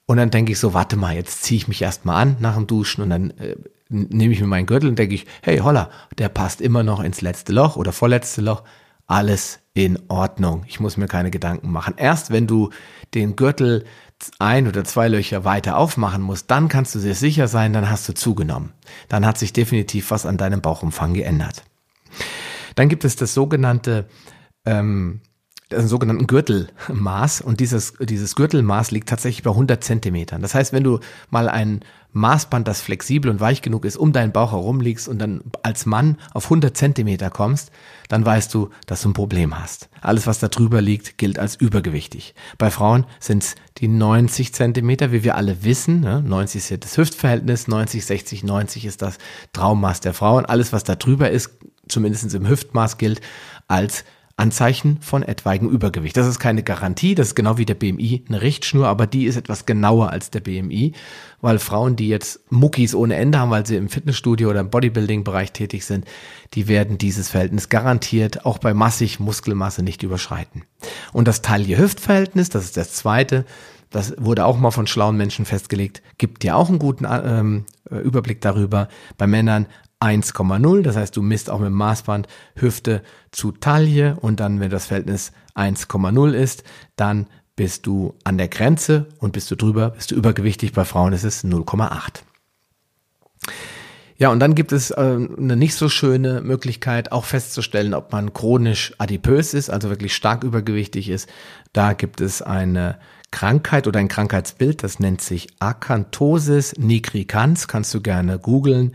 Und 0.07 0.17
dann 0.17 0.31
denke 0.31 0.51
ich 0.53 0.59
so, 0.59 0.75
warte 0.75 0.97
mal, 0.97 1.15
jetzt 1.15 1.45
ziehe 1.45 1.59
ich 1.59 1.69
mich 1.69 1.83
erstmal 1.83 2.23
an 2.23 2.37
nach 2.41 2.57
dem 2.57 2.67
Duschen 2.67 3.03
und 3.03 3.11
dann 3.11 3.31
äh, 3.39 3.57
nehme 3.89 4.35
ich 4.35 4.41
mir 4.41 4.47
meinen 4.49 4.67
Gürtel 4.67 4.89
und 4.89 4.99
denke 4.99 5.15
ich, 5.15 5.27
hey 5.43 5.59
holla, 5.59 5.91
der 6.19 6.29
passt 6.29 6.61
immer 6.61 6.83
noch 6.83 7.01
ins 7.01 7.21
letzte 7.21 7.53
Loch 7.53 7.77
oder 7.77 7.93
vorletzte 7.93 8.41
Loch. 8.41 8.65
Alles 9.07 9.61
in 9.77 9.99
Ordnung. 10.09 10.65
Ich 10.67 10.81
muss 10.81 10.97
mir 10.97 11.07
keine 11.07 11.31
Gedanken 11.31 11.71
machen. 11.71 11.95
Erst 11.99 12.31
wenn 12.31 12.47
du 12.47 12.71
den 13.13 13.37
Gürtel 13.37 13.85
ein 14.39 14.67
oder 14.67 14.85
zwei 14.85 15.07
Löcher 15.07 15.45
weiter 15.45 15.77
aufmachen 15.77 16.23
musst, 16.23 16.51
dann 16.51 16.69
kannst 16.69 16.95
du 16.95 16.99
sehr 16.99 17.15
sicher 17.15 17.47
sein, 17.47 17.75
dann 17.75 17.91
hast 17.91 18.09
du 18.09 18.15
zugenommen. 18.15 18.73
Dann 19.11 19.27
hat 19.27 19.37
sich 19.37 19.53
definitiv 19.53 20.11
was 20.11 20.25
an 20.25 20.39
deinem 20.39 20.63
Bauchumfang 20.63 21.13
geändert. 21.13 21.63
Dann 22.75 22.89
gibt 22.89 23.05
es 23.05 23.17
das 23.17 23.35
sogenannte 23.35 24.09
ähm, 24.65 25.21
einen 25.71 25.89
sogenannten 25.89 26.27
Gürtelmaß 26.27 27.43
und 27.43 27.61
dieses, 27.61 27.95
dieses 28.01 28.35
Gürtelmaß 28.35 28.93
liegt 28.93 29.09
tatsächlich 29.11 29.43
bei 29.43 29.51
100 29.51 29.83
Zentimetern. 29.85 30.41
Das 30.41 30.55
heißt, 30.55 30.73
wenn 30.73 30.85
du 30.85 31.01
mal 31.29 31.49
ein 31.51 31.81
Maßband, 32.17 32.67
das 32.67 32.81
flexibel 32.81 33.31
und 33.31 33.41
weich 33.41 33.63
genug 33.63 33.85
ist, 33.85 33.97
um 33.97 34.13
deinen 34.13 34.33
Bauch 34.33 34.53
herum 34.53 34.81
liegst 34.81 35.09
und 35.09 35.19
dann 35.19 35.43
als 35.63 35.87
Mann 35.87 36.17
auf 36.33 36.45
100 36.45 36.77
Zentimeter 36.77 37.31
kommst, 37.31 37.71
dann 38.09 38.25
weißt 38.25 38.53
du, 38.55 38.71
dass 38.87 39.03
du 39.03 39.11
ein 39.11 39.13
Problem 39.13 39.59
hast. 39.59 39.89
Alles, 40.01 40.27
was 40.27 40.39
da 40.39 40.49
drüber 40.49 40.81
liegt, 40.81 41.19
gilt 41.19 41.39
als 41.39 41.57
übergewichtig. 41.57 42.35
Bei 42.59 42.71
Frauen 42.71 43.05
sind 43.21 43.43
es 43.43 43.55
die 43.79 43.89
90 43.89 44.55
Zentimeter, 44.55 45.13
wie 45.13 45.25
wir 45.25 45.37
alle 45.37 45.65
wissen. 45.65 46.01
Ne? 46.01 46.23
90 46.23 46.59
ist 46.59 46.71
ja 46.71 46.77
das 46.77 46.97
Hüftverhältnis, 46.97 47.69
90, 47.69 48.05
60, 48.05 48.45
90 48.45 48.87
ist 48.87 49.03
das 49.03 49.19
Traummaß 49.53 50.01
der 50.01 50.15
Frauen. 50.15 50.47
Alles, 50.47 50.73
was 50.73 50.85
da 50.85 50.95
drüber 50.95 51.31
ist, 51.31 51.59
zumindest 51.89 52.35
im 52.35 52.49
Hüftmaß 52.49 52.99
gilt, 52.99 53.21
als 53.69 54.05
Anzeichen 54.39 54.99
von 55.01 55.23
etwaigem 55.23 55.71
Übergewicht. 55.71 56.15
Das 56.17 56.27
ist 56.27 56.39
keine 56.39 56.63
Garantie, 56.63 57.15
das 57.15 57.29
ist 57.29 57.35
genau 57.35 57.57
wie 57.57 57.65
der 57.65 57.75
BMI 57.75 58.25
eine 58.29 58.43
Richtschnur, 58.43 58.87
aber 58.87 59.07
die 59.07 59.25
ist 59.25 59.37
etwas 59.37 59.65
genauer 59.65 60.11
als 60.11 60.31
der 60.31 60.41
BMI, 60.41 60.93
weil 61.41 61.59
Frauen, 61.59 61.97
die 61.97 62.09
jetzt 62.09 62.41
Muckis 62.51 62.95
ohne 62.95 63.17
Ende 63.17 63.39
haben, 63.39 63.51
weil 63.51 63.65
sie 63.65 63.77
im 63.77 63.89
Fitnessstudio 63.89 64.51
oder 64.51 64.61
im 64.61 64.69
Bodybuilding-Bereich 64.69 65.53
tätig 65.53 65.87
sind, 65.87 66.05
die 66.53 66.69
werden 66.69 66.99
dieses 66.99 67.31
Verhältnis 67.31 67.71
garantiert 67.71 68.45
auch 68.45 68.59
bei 68.59 68.75
massig 68.75 69.21
Muskelmasse 69.21 69.83
nicht 69.83 70.03
überschreiten. 70.03 70.65
Und 71.15 71.27
das 71.27 71.41
Taille-Hüft-Verhältnis, 71.41 72.51
das 72.51 72.65
ist 72.65 72.77
das 72.77 72.93
zweite, 72.93 73.47
das 73.89 74.15
wurde 74.19 74.45
auch 74.45 74.59
mal 74.59 74.71
von 74.71 74.87
schlauen 74.87 75.17
Menschen 75.17 75.47
festgelegt, 75.47 76.03
gibt 76.19 76.43
dir 76.43 76.57
auch 76.57 76.69
einen 76.69 76.79
guten 76.79 77.07
ähm, 77.09 77.65
Überblick 77.89 78.43
darüber. 78.43 78.89
Bei 79.17 79.27
Männern 79.27 79.67
1,0, 80.01 80.83
das 80.83 80.97
heißt, 80.97 81.17
du 81.17 81.23
misst 81.23 81.51
auch 81.51 81.59
mit 81.59 81.69
dem 81.69 81.75
Maßband 81.75 82.29
Hüfte 82.55 83.03
zu 83.31 83.53
Taille 83.53 84.17
und 84.21 84.41
dann, 84.41 84.61
wenn 84.61 84.71
das 84.71 84.87
Verhältnis 84.87 85.33
1,0 85.55 86.33
ist, 86.33 86.65
dann 86.97 87.27
bist 87.57 87.87
du 87.87 88.15
an 88.25 88.37
der 88.37 88.49
Grenze 88.49 89.07
und 89.19 89.33
bist 89.33 89.51
du 89.51 89.57
drüber, 89.57 89.91
bist 89.91 90.11
du 90.11 90.15
übergewichtig. 90.15 90.73
Bei 90.73 90.85
Frauen 90.85 91.15
ist 91.15 91.25
es 91.25 91.43
0,8. 91.43 92.23
Ja, 94.19 94.31
und 94.31 94.41
dann 94.41 94.55
gibt 94.55 94.73
es 94.73 94.91
äh, 94.91 94.95
eine 94.97 95.57
nicht 95.57 95.75
so 95.75 95.89
schöne 95.89 96.41
Möglichkeit, 96.41 97.13
auch 97.13 97.25
festzustellen, 97.25 97.93
ob 97.93 98.13
man 98.13 98.33
chronisch 98.33 98.95
adipös 98.99 99.53
ist, 99.53 99.69
also 99.69 99.91
wirklich 99.91 100.15
stark 100.15 100.43
übergewichtig 100.43 101.11
ist. 101.11 101.29
Da 101.73 101.93
gibt 101.93 102.23
es 102.23 102.41
eine 102.41 102.99
Krankheit 103.31 103.87
oder 103.87 104.01
ein 104.01 104.09
Krankheitsbild, 104.09 104.83
das 104.83 105.01
nennt 105.01 105.21
sich 105.21 105.49
Acanthosis 105.59 106.75
nigricans, 106.79 107.69
kannst 107.69 107.93
du 107.93 108.01
gerne 108.01 108.39
googeln. 108.39 108.95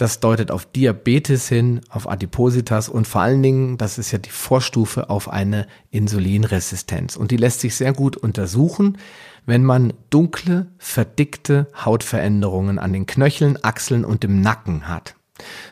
Das 0.00 0.18
deutet 0.18 0.50
auf 0.50 0.64
Diabetes 0.64 1.46
hin, 1.46 1.82
auf 1.90 2.08
Adipositas 2.08 2.88
und 2.88 3.06
vor 3.06 3.20
allen 3.20 3.42
Dingen, 3.42 3.76
das 3.76 3.98
ist 3.98 4.12
ja 4.12 4.18
die 4.18 4.30
Vorstufe 4.30 5.10
auf 5.10 5.28
eine 5.28 5.66
Insulinresistenz. 5.90 7.16
Und 7.16 7.30
die 7.30 7.36
lässt 7.36 7.60
sich 7.60 7.74
sehr 7.74 7.92
gut 7.92 8.16
untersuchen, 8.16 8.96
wenn 9.44 9.62
man 9.62 9.92
dunkle, 10.08 10.68
verdickte 10.78 11.66
Hautveränderungen 11.76 12.78
an 12.78 12.94
den 12.94 13.04
Knöcheln, 13.04 13.58
Achseln 13.62 14.06
und 14.06 14.22
dem 14.22 14.40
Nacken 14.40 14.88
hat. 14.88 15.16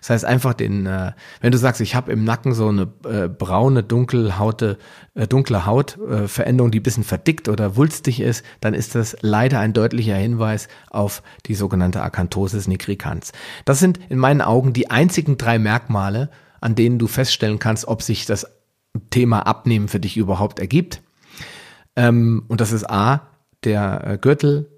Das 0.01 0.11
heißt 0.11 0.25
einfach 0.25 0.55
den, 0.55 0.87
äh, 0.87 1.13
wenn 1.41 1.53
du 1.53 1.59
sagst, 1.59 1.81
ich 1.81 1.95
habe 1.95 2.13
im 2.13 2.25
Nacken 2.25 2.55
so 2.55 2.69
eine 2.69 2.89
äh, 3.05 3.29
braune, 3.29 3.83
dunkle 3.83 4.39
Haute, 4.39 4.79
äh, 5.15 5.27
dunkle 5.27 5.67
Hautveränderung, 5.67 6.71
äh, 6.71 6.73
die 6.73 6.81
bisschen 6.81 7.05
verdickt 7.05 7.49
oder 7.49 7.77
wulstig 7.77 8.21
ist, 8.21 8.45
dann 8.61 8.75
ist 8.75 8.95
das 8.95 9.17
leider 9.21 9.61
ein 9.61 9.73
deutlicher 9.73 10.17
Hinweis 10.17 10.69
auf 10.91 11.23
die 11.47 11.55
sogenannte 11.55 12.03
Acanthosis 12.03 12.69
nigricans. 12.69 13.33
Das 13.65 13.79
sind 13.79 13.99
in 14.09 14.19
meinen 14.19 14.41
Augen 14.41 14.73
die 14.73 14.91
einzigen 14.91 15.39
drei 15.39 15.59
Merkmale, 15.59 16.31
an 16.61 16.75
denen 16.75 16.99
du 16.99 17.07
feststellen 17.07 17.59
kannst, 17.59 17.87
ob 17.87 18.03
sich 18.03 18.27
das 18.27 18.47
Thema 19.11 19.47
Abnehmen 19.47 19.89
für 19.89 20.01
dich 20.01 20.17
überhaupt 20.17 20.59
ergibt. 20.59 21.03
Ähm, 21.97 22.45
und 22.49 22.61
das 22.61 22.73
ist 22.73 22.89
A, 22.89 23.29
der 23.65 24.07
äh, 24.07 24.19
Gürtel, 24.19 24.71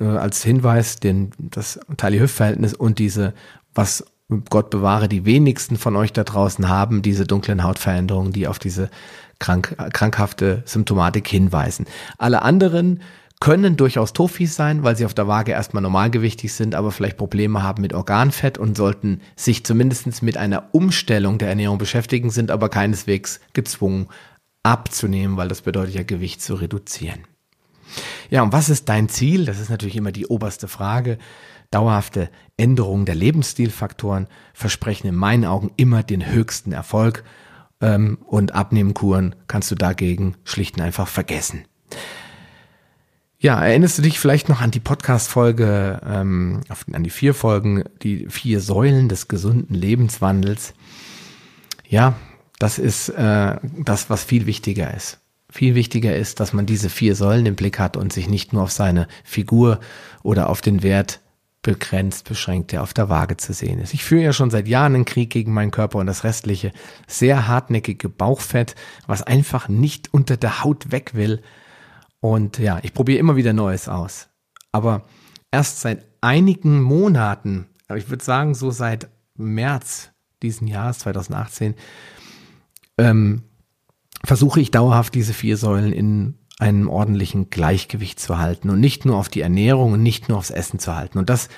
äh, 0.00 0.04
als 0.04 0.42
Hinweis, 0.42 0.96
den, 0.96 1.30
das 1.38 1.78
Taille-Hüft-Verhältnis 1.96 2.74
und 2.74 2.98
diese 2.98 3.34
was 3.80 4.04
Gott 4.50 4.68
bewahre, 4.68 5.08
die 5.08 5.24
wenigsten 5.24 5.78
von 5.78 5.96
euch 5.96 6.12
da 6.12 6.22
draußen 6.22 6.68
haben 6.68 7.00
diese 7.00 7.26
dunklen 7.26 7.64
Hautveränderungen, 7.64 8.30
die 8.30 8.46
auf 8.46 8.58
diese 8.58 8.90
krank, 9.38 9.74
krankhafte 9.94 10.62
Symptomatik 10.66 11.26
hinweisen. 11.26 11.86
Alle 12.18 12.42
anderen 12.42 13.00
können 13.40 13.78
durchaus 13.78 14.12
Tofis 14.12 14.54
sein, 14.54 14.84
weil 14.84 14.96
sie 14.96 15.06
auf 15.06 15.14
der 15.14 15.26
Waage 15.26 15.52
erstmal 15.52 15.82
normalgewichtig 15.82 16.52
sind, 16.52 16.74
aber 16.74 16.92
vielleicht 16.92 17.16
Probleme 17.16 17.62
haben 17.62 17.80
mit 17.80 17.94
Organfett 17.94 18.58
und 18.58 18.76
sollten 18.76 19.22
sich 19.34 19.64
zumindest 19.64 20.22
mit 20.22 20.36
einer 20.36 20.68
Umstellung 20.72 21.38
der 21.38 21.48
Ernährung 21.48 21.78
beschäftigen, 21.78 22.28
sind 22.28 22.50
aber 22.50 22.68
keineswegs 22.68 23.40
gezwungen 23.54 24.08
abzunehmen, 24.62 25.38
weil 25.38 25.48
das 25.48 25.62
bedeutet 25.62 25.94
ja 25.94 26.02
Gewicht 26.02 26.42
zu 26.42 26.54
reduzieren. 26.54 27.20
Ja, 28.28 28.42
und 28.42 28.52
was 28.52 28.68
ist 28.68 28.90
dein 28.90 29.08
Ziel? 29.08 29.46
Das 29.46 29.58
ist 29.58 29.70
natürlich 29.70 29.96
immer 29.96 30.12
die 30.12 30.26
oberste 30.26 30.68
Frage. 30.68 31.16
Dauerhafte 31.70 32.30
Änderungen 32.60 33.06
der 33.06 33.14
Lebensstilfaktoren 33.14 34.28
versprechen 34.52 35.08
in 35.08 35.16
meinen 35.16 35.44
Augen 35.44 35.70
immer 35.76 36.02
den 36.02 36.30
höchsten 36.30 36.72
Erfolg 36.72 37.24
ähm, 37.80 38.18
und 38.26 38.54
Abnehmkuren 38.54 39.34
kannst 39.48 39.70
du 39.70 39.74
dagegen 39.74 40.36
schlicht 40.44 40.76
und 40.76 40.82
einfach 40.82 41.08
vergessen. 41.08 41.64
Ja, 43.38 43.64
erinnerst 43.64 43.96
du 43.96 44.02
dich 44.02 44.20
vielleicht 44.20 44.50
noch 44.50 44.60
an 44.60 44.70
die 44.70 44.80
Podcast-Folge, 44.80 46.00
ähm, 46.04 46.60
an 46.92 47.02
die 47.02 47.10
vier 47.10 47.32
Folgen, 47.32 47.84
die 48.02 48.26
vier 48.28 48.60
Säulen 48.60 49.08
des 49.08 49.28
gesunden 49.28 49.74
Lebenswandels? 49.74 50.74
Ja, 51.88 52.14
Das 52.60 52.78
ist 52.78 53.08
äh, 53.08 53.56
das, 53.78 54.10
was 54.10 54.22
viel 54.22 54.44
wichtiger 54.44 54.94
ist. 54.94 55.18
Viel 55.48 55.74
wichtiger 55.74 56.14
ist, 56.14 56.38
dass 56.40 56.52
man 56.52 56.66
diese 56.66 56.90
vier 56.90 57.16
Säulen 57.16 57.46
im 57.46 57.56
Blick 57.56 57.78
hat 57.78 57.96
und 57.96 58.12
sich 58.12 58.28
nicht 58.28 58.52
nur 58.52 58.62
auf 58.62 58.70
seine 58.70 59.08
Figur 59.24 59.80
oder 60.22 60.50
auf 60.50 60.60
den 60.60 60.82
Wert 60.82 61.20
begrenzt, 61.62 62.26
beschränkt, 62.26 62.72
der 62.72 62.82
auf 62.82 62.94
der 62.94 63.08
Waage 63.08 63.36
zu 63.36 63.52
sehen 63.52 63.80
ist. 63.80 63.92
Ich 63.92 64.02
führe 64.02 64.22
ja 64.22 64.32
schon 64.32 64.50
seit 64.50 64.66
Jahren 64.66 64.94
einen 64.94 65.04
Krieg 65.04 65.30
gegen 65.30 65.52
meinen 65.52 65.70
Körper 65.70 65.98
und 65.98 66.06
das 66.06 66.24
restliche, 66.24 66.72
sehr 67.06 67.48
hartnäckige 67.48 68.08
Bauchfett, 68.08 68.74
was 69.06 69.22
einfach 69.22 69.68
nicht 69.68 70.12
unter 70.12 70.36
der 70.36 70.64
Haut 70.64 70.90
weg 70.90 71.14
will. 71.14 71.42
Und 72.20 72.58
ja, 72.58 72.78
ich 72.82 72.94
probiere 72.94 73.18
immer 73.18 73.36
wieder 73.36 73.52
Neues 73.52 73.88
aus. 73.88 74.28
Aber 74.72 75.04
erst 75.50 75.80
seit 75.80 76.06
einigen 76.22 76.80
Monaten, 76.80 77.66
aber 77.88 77.98
ich 77.98 78.08
würde 78.08 78.24
sagen 78.24 78.54
so 78.54 78.70
seit 78.70 79.08
März 79.36 80.10
diesen 80.42 80.66
Jahres, 80.66 81.00
2018, 81.00 81.74
ähm, 82.96 83.42
versuche 84.24 84.60
ich 84.60 84.70
dauerhaft 84.70 85.14
diese 85.14 85.34
vier 85.34 85.56
Säulen 85.56 85.92
in 85.92 86.39
einem 86.60 86.88
ordentlichen 86.88 87.50
Gleichgewicht 87.50 88.20
zu 88.20 88.38
halten 88.38 88.70
und 88.70 88.80
nicht 88.80 89.04
nur 89.04 89.16
auf 89.16 89.28
die 89.28 89.40
Ernährung 89.40 89.92
und 89.92 90.02
nicht 90.02 90.28
nur 90.28 90.38
aufs 90.38 90.50
Essen 90.50 90.78
zu 90.78 90.94
halten 90.94 91.18
und 91.18 91.30
das 91.30 91.48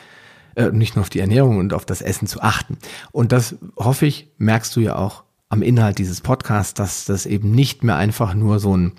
äh, 0.54 0.70
nicht 0.70 0.96
nur 0.96 1.02
auf 1.02 1.10
die 1.10 1.20
Ernährung 1.20 1.58
und 1.58 1.72
auf 1.72 1.84
das 1.84 2.02
Essen 2.02 2.26
zu 2.26 2.40
achten. 2.40 2.78
Und 3.10 3.32
das 3.32 3.56
hoffe 3.76 4.06
ich, 4.06 4.30
merkst 4.38 4.74
du 4.76 4.80
ja 4.80 4.96
auch 4.96 5.24
am 5.48 5.62
Inhalt 5.62 5.98
dieses 5.98 6.20
Podcasts, 6.20 6.74
dass 6.74 7.04
das 7.04 7.26
eben 7.26 7.50
nicht 7.50 7.84
mehr 7.84 7.96
einfach 7.96 8.34
nur 8.34 8.58
so 8.58 8.76
ein 8.76 8.92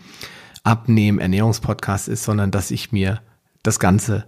Abnehmen-Ernährungspodcast 0.63 2.07
ist, 2.07 2.23
sondern 2.23 2.51
dass 2.51 2.71
ich 2.71 2.91
mir 2.91 3.21
das 3.63 3.79
Ganze 3.79 4.25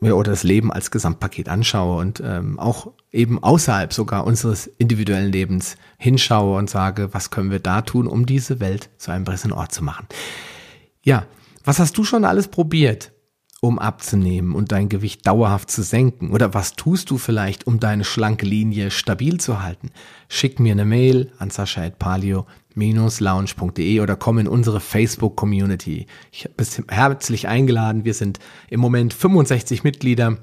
oder 0.00 0.32
das 0.32 0.42
Leben 0.42 0.72
als 0.72 0.90
Gesamtpaket 0.90 1.48
anschaue 1.48 1.98
und 2.00 2.22
ähm, 2.24 2.58
auch 2.58 2.92
eben 3.10 3.42
außerhalb 3.42 3.92
sogar 3.92 4.26
unseres 4.26 4.66
individuellen 4.66 5.32
Lebens 5.32 5.76
hinschaue 5.96 6.58
und 6.58 6.68
sage, 6.68 7.14
was 7.14 7.30
können 7.30 7.50
wir 7.50 7.60
da 7.60 7.80
tun, 7.80 8.06
um 8.06 8.26
diese 8.26 8.60
Welt 8.60 8.90
zu 8.98 9.12
einem 9.12 9.24
besseren 9.24 9.52
Ort 9.52 9.72
zu 9.72 9.82
machen. 9.82 10.06
Ja, 11.04 11.26
was 11.64 11.78
hast 11.78 11.96
du 11.98 12.04
schon 12.04 12.24
alles 12.24 12.48
probiert, 12.48 13.12
um 13.60 13.78
abzunehmen 13.78 14.54
und 14.54 14.72
dein 14.72 14.88
Gewicht 14.88 15.26
dauerhaft 15.26 15.70
zu 15.70 15.82
senken? 15.82 16.30
Oder 16.30 16.54
was 16.54 16.72
tust 16.72 17.10
du 17.10 17.18
vielleicht, 17.18 17.66
um 17.66 17.78
deine 17.78 18.04
schlanke 18.04 18.46
Linie 18.46 18.90
stabil 18.90 19.38
zu 19.38 19.62
halten? 19.62 19.90
Schick 20.28 20.60
mir 20.60 20.72
eine 20.72 20.86
Mail 20.86 21.30
an 21.38 21.50
sascha.palio 21.50 22.46
lounge.de 22.74 24.00
oder 24.00 24.16
komm 24.16 24.38
in 24.38 24.48
unsere 24.48 24.80
Facebook-Community. 24.80 26.06
Ich 26.32 26.48
bist 26.56 26.82
herzlich 26.88 27.46
eingeladen. 27.46 28.04
Wir 28.04 28.14
sind 28.14 28.40
im 28.68 28.80
Moment 28.80 29.14
65 29.14 29.84
Mitglieder. 29.84 30.38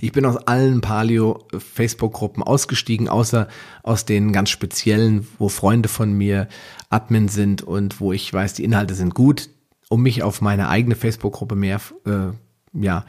Ich 0.00 0.12
bin 0.12 0.24
aus 0.24 0.36
allen 0.36 0.80
Paleo-Facebook-Gruppen 0.80 2.42
ausgestiegen, 2.42 3.08
außer 3.08 3.48
aus 3.82 4.04
den 4.04 4.32
ganz 4.32 4.50
speziellen, 4.50 5.26
wo 5.38 5.48
Freunde 5.48 5.88
von 5.88 6.12
mir 6.12 6.48
Admin 6.90 7.28
sind 7.28 7.62
und 7.62 8.00
wo 8.00 8.12
ich 8.12 8.32
weiß, 8.32 8.54
die 8.54 8.64
Inhalte 8.64 8.94
sind 8.94 9.14
gut, 9.14 9.48
um 9.88 10.02
mich 10.02 10.22
auf 10.22 10.40
meine 10.40 10.68
eigene 10.68 10.94
Facebook-Gruppe 10.94 11.54
mehr 11.54 11.80
äh, 12.06 12.32
ja, 12.72 13.04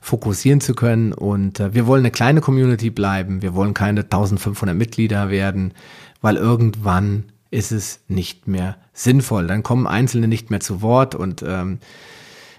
fokussieren 0.00 0.60
zu 0.60 0.74
können. 0.74 1.12
Und 1.12 1.60
äh, 1.60 1.74
wir 1.74 1.86
wollen 1.86 2.02
eine 2.02 2.10
kleine 2.10 2.40
Community 2.40 2.90
bleiben. 2.90 3.42
Wir 3.42 3.54
wollen 3.54 3.74
keine 3.74 4.02
1500 4.02 4.76
Mitglieder 4.76 5.30
werden, 5.30 5.74
weil 6.20 6.36
irgendwann 6.36 7.32
ist 7.50 7.72
es 7.72 8.00
nicht 8.08 8.46
mehr 8.46 8.76
sinnvoll. 8.92 9.46
Dann 9.46 9.62
kommen 9.62 9.86
Einzelne 9.86 10.28
nicht 10.28 10.50
mehr 10.50 10.60
zu 10.60 10.82
Wort 10.82 11.14
und 11.14 11.42
ähm, 11.46 11.80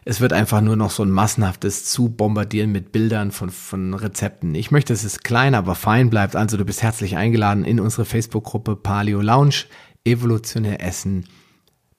es 0.03 0.19
wird 0.19 0.33
einfach 0.33 0.61
nur 0.61 0.75
noch 0.75 0.89
so 0.89 1.03
ein 1.03 1.11
massenhaftes 1.11 1.85
Zubombardieren 1.85 2.71
mit 2.71 2.91
Bildern 2.91 3.31
von, 3.31 3.51
von 3.51 3.93
Rezepten. 3.93 4.55
Ich 4.55 4.71
möchte, 4.71 4.93
dass 4.93 5.03
es 5.03 5.19
klein, 5.19 5.53
aber 5.53 5.75
fein 5.75 6.09
bleibt. 6.09 6.35
Also 6.35 6.57
du 6.57 6.65
bist 6.65 6.81
herzlich 6.81 7.17
eingeladen 7.17 7.63
in 7.63 7.79
unsere 7.79 8.05
Facebook-Gruppe 8.05 8.75
Paleo 8.75 9.21
Lounge, 9.21 9.65
Evolutionär 10.03 10.83
Essen, 10.83 11.25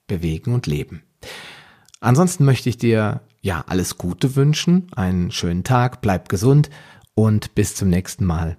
Bewegen 0.05 0.53
und 0.53 0.67
Leben. 0.67 1.01
Ansonsten 2.03 2.43
möchte 2.43 2.67
ich 2.67 2.77
dir 2.77 3.21
ja 3.39 3.63
alles 3.65 3.97
Gute 3.97 4.35
wünschen, 4.35 4.91
einen 4.93 5.31
schönen 5.31 5.63
Tag, 5.63 6.01
bleib 6.01 6.27
gesund 6.27 6.69
und 7.15 7.55
bis 7.55 7.75
zum 7.75 7.87
nächsten 7.87 8.25
Mal. 8.25 8.57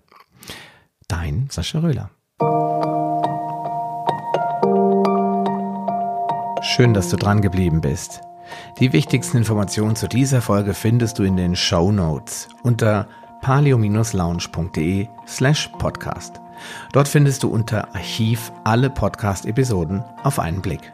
Dein 1.08 1.48
Sascha 1.50 1.80
Röhler. 1.80 2.08
Schön, 6.62 6.94
dass 6.94 7.10
du 7.10 7.16
dran 7.16 7.42
geblieben 7.42 7.82
bist. 7.82 8.22
Die 8.80 8.94
wichtigsten 8.94 9.36
Informationen 9.36 9.94
zu 9.94 10.08
dieser 10.08 10.40
Folge 10.40 10.72
findest 10.72 11.18
du 11.18 11.24
in 11.24 11.36
den 11.36 11.54
Show 11.54 11.92
Notes 11.92 12.48
unter 12.62 13.08
palio-lounge.de 13.42 15.06
slash 15.26 15.68
podcast. 15.78 16.40
Dort 16.92 17.08
findest 17.08 17.42
du 17.42 17.48
unter 17.48 17.94
Archiv 17.94 18.50
alle 18.64 18.88
Podcast-Episoden 18.88 20.02
auf 20.22 20.38
einen 20.38 20.62
Blick. 20.62 20.93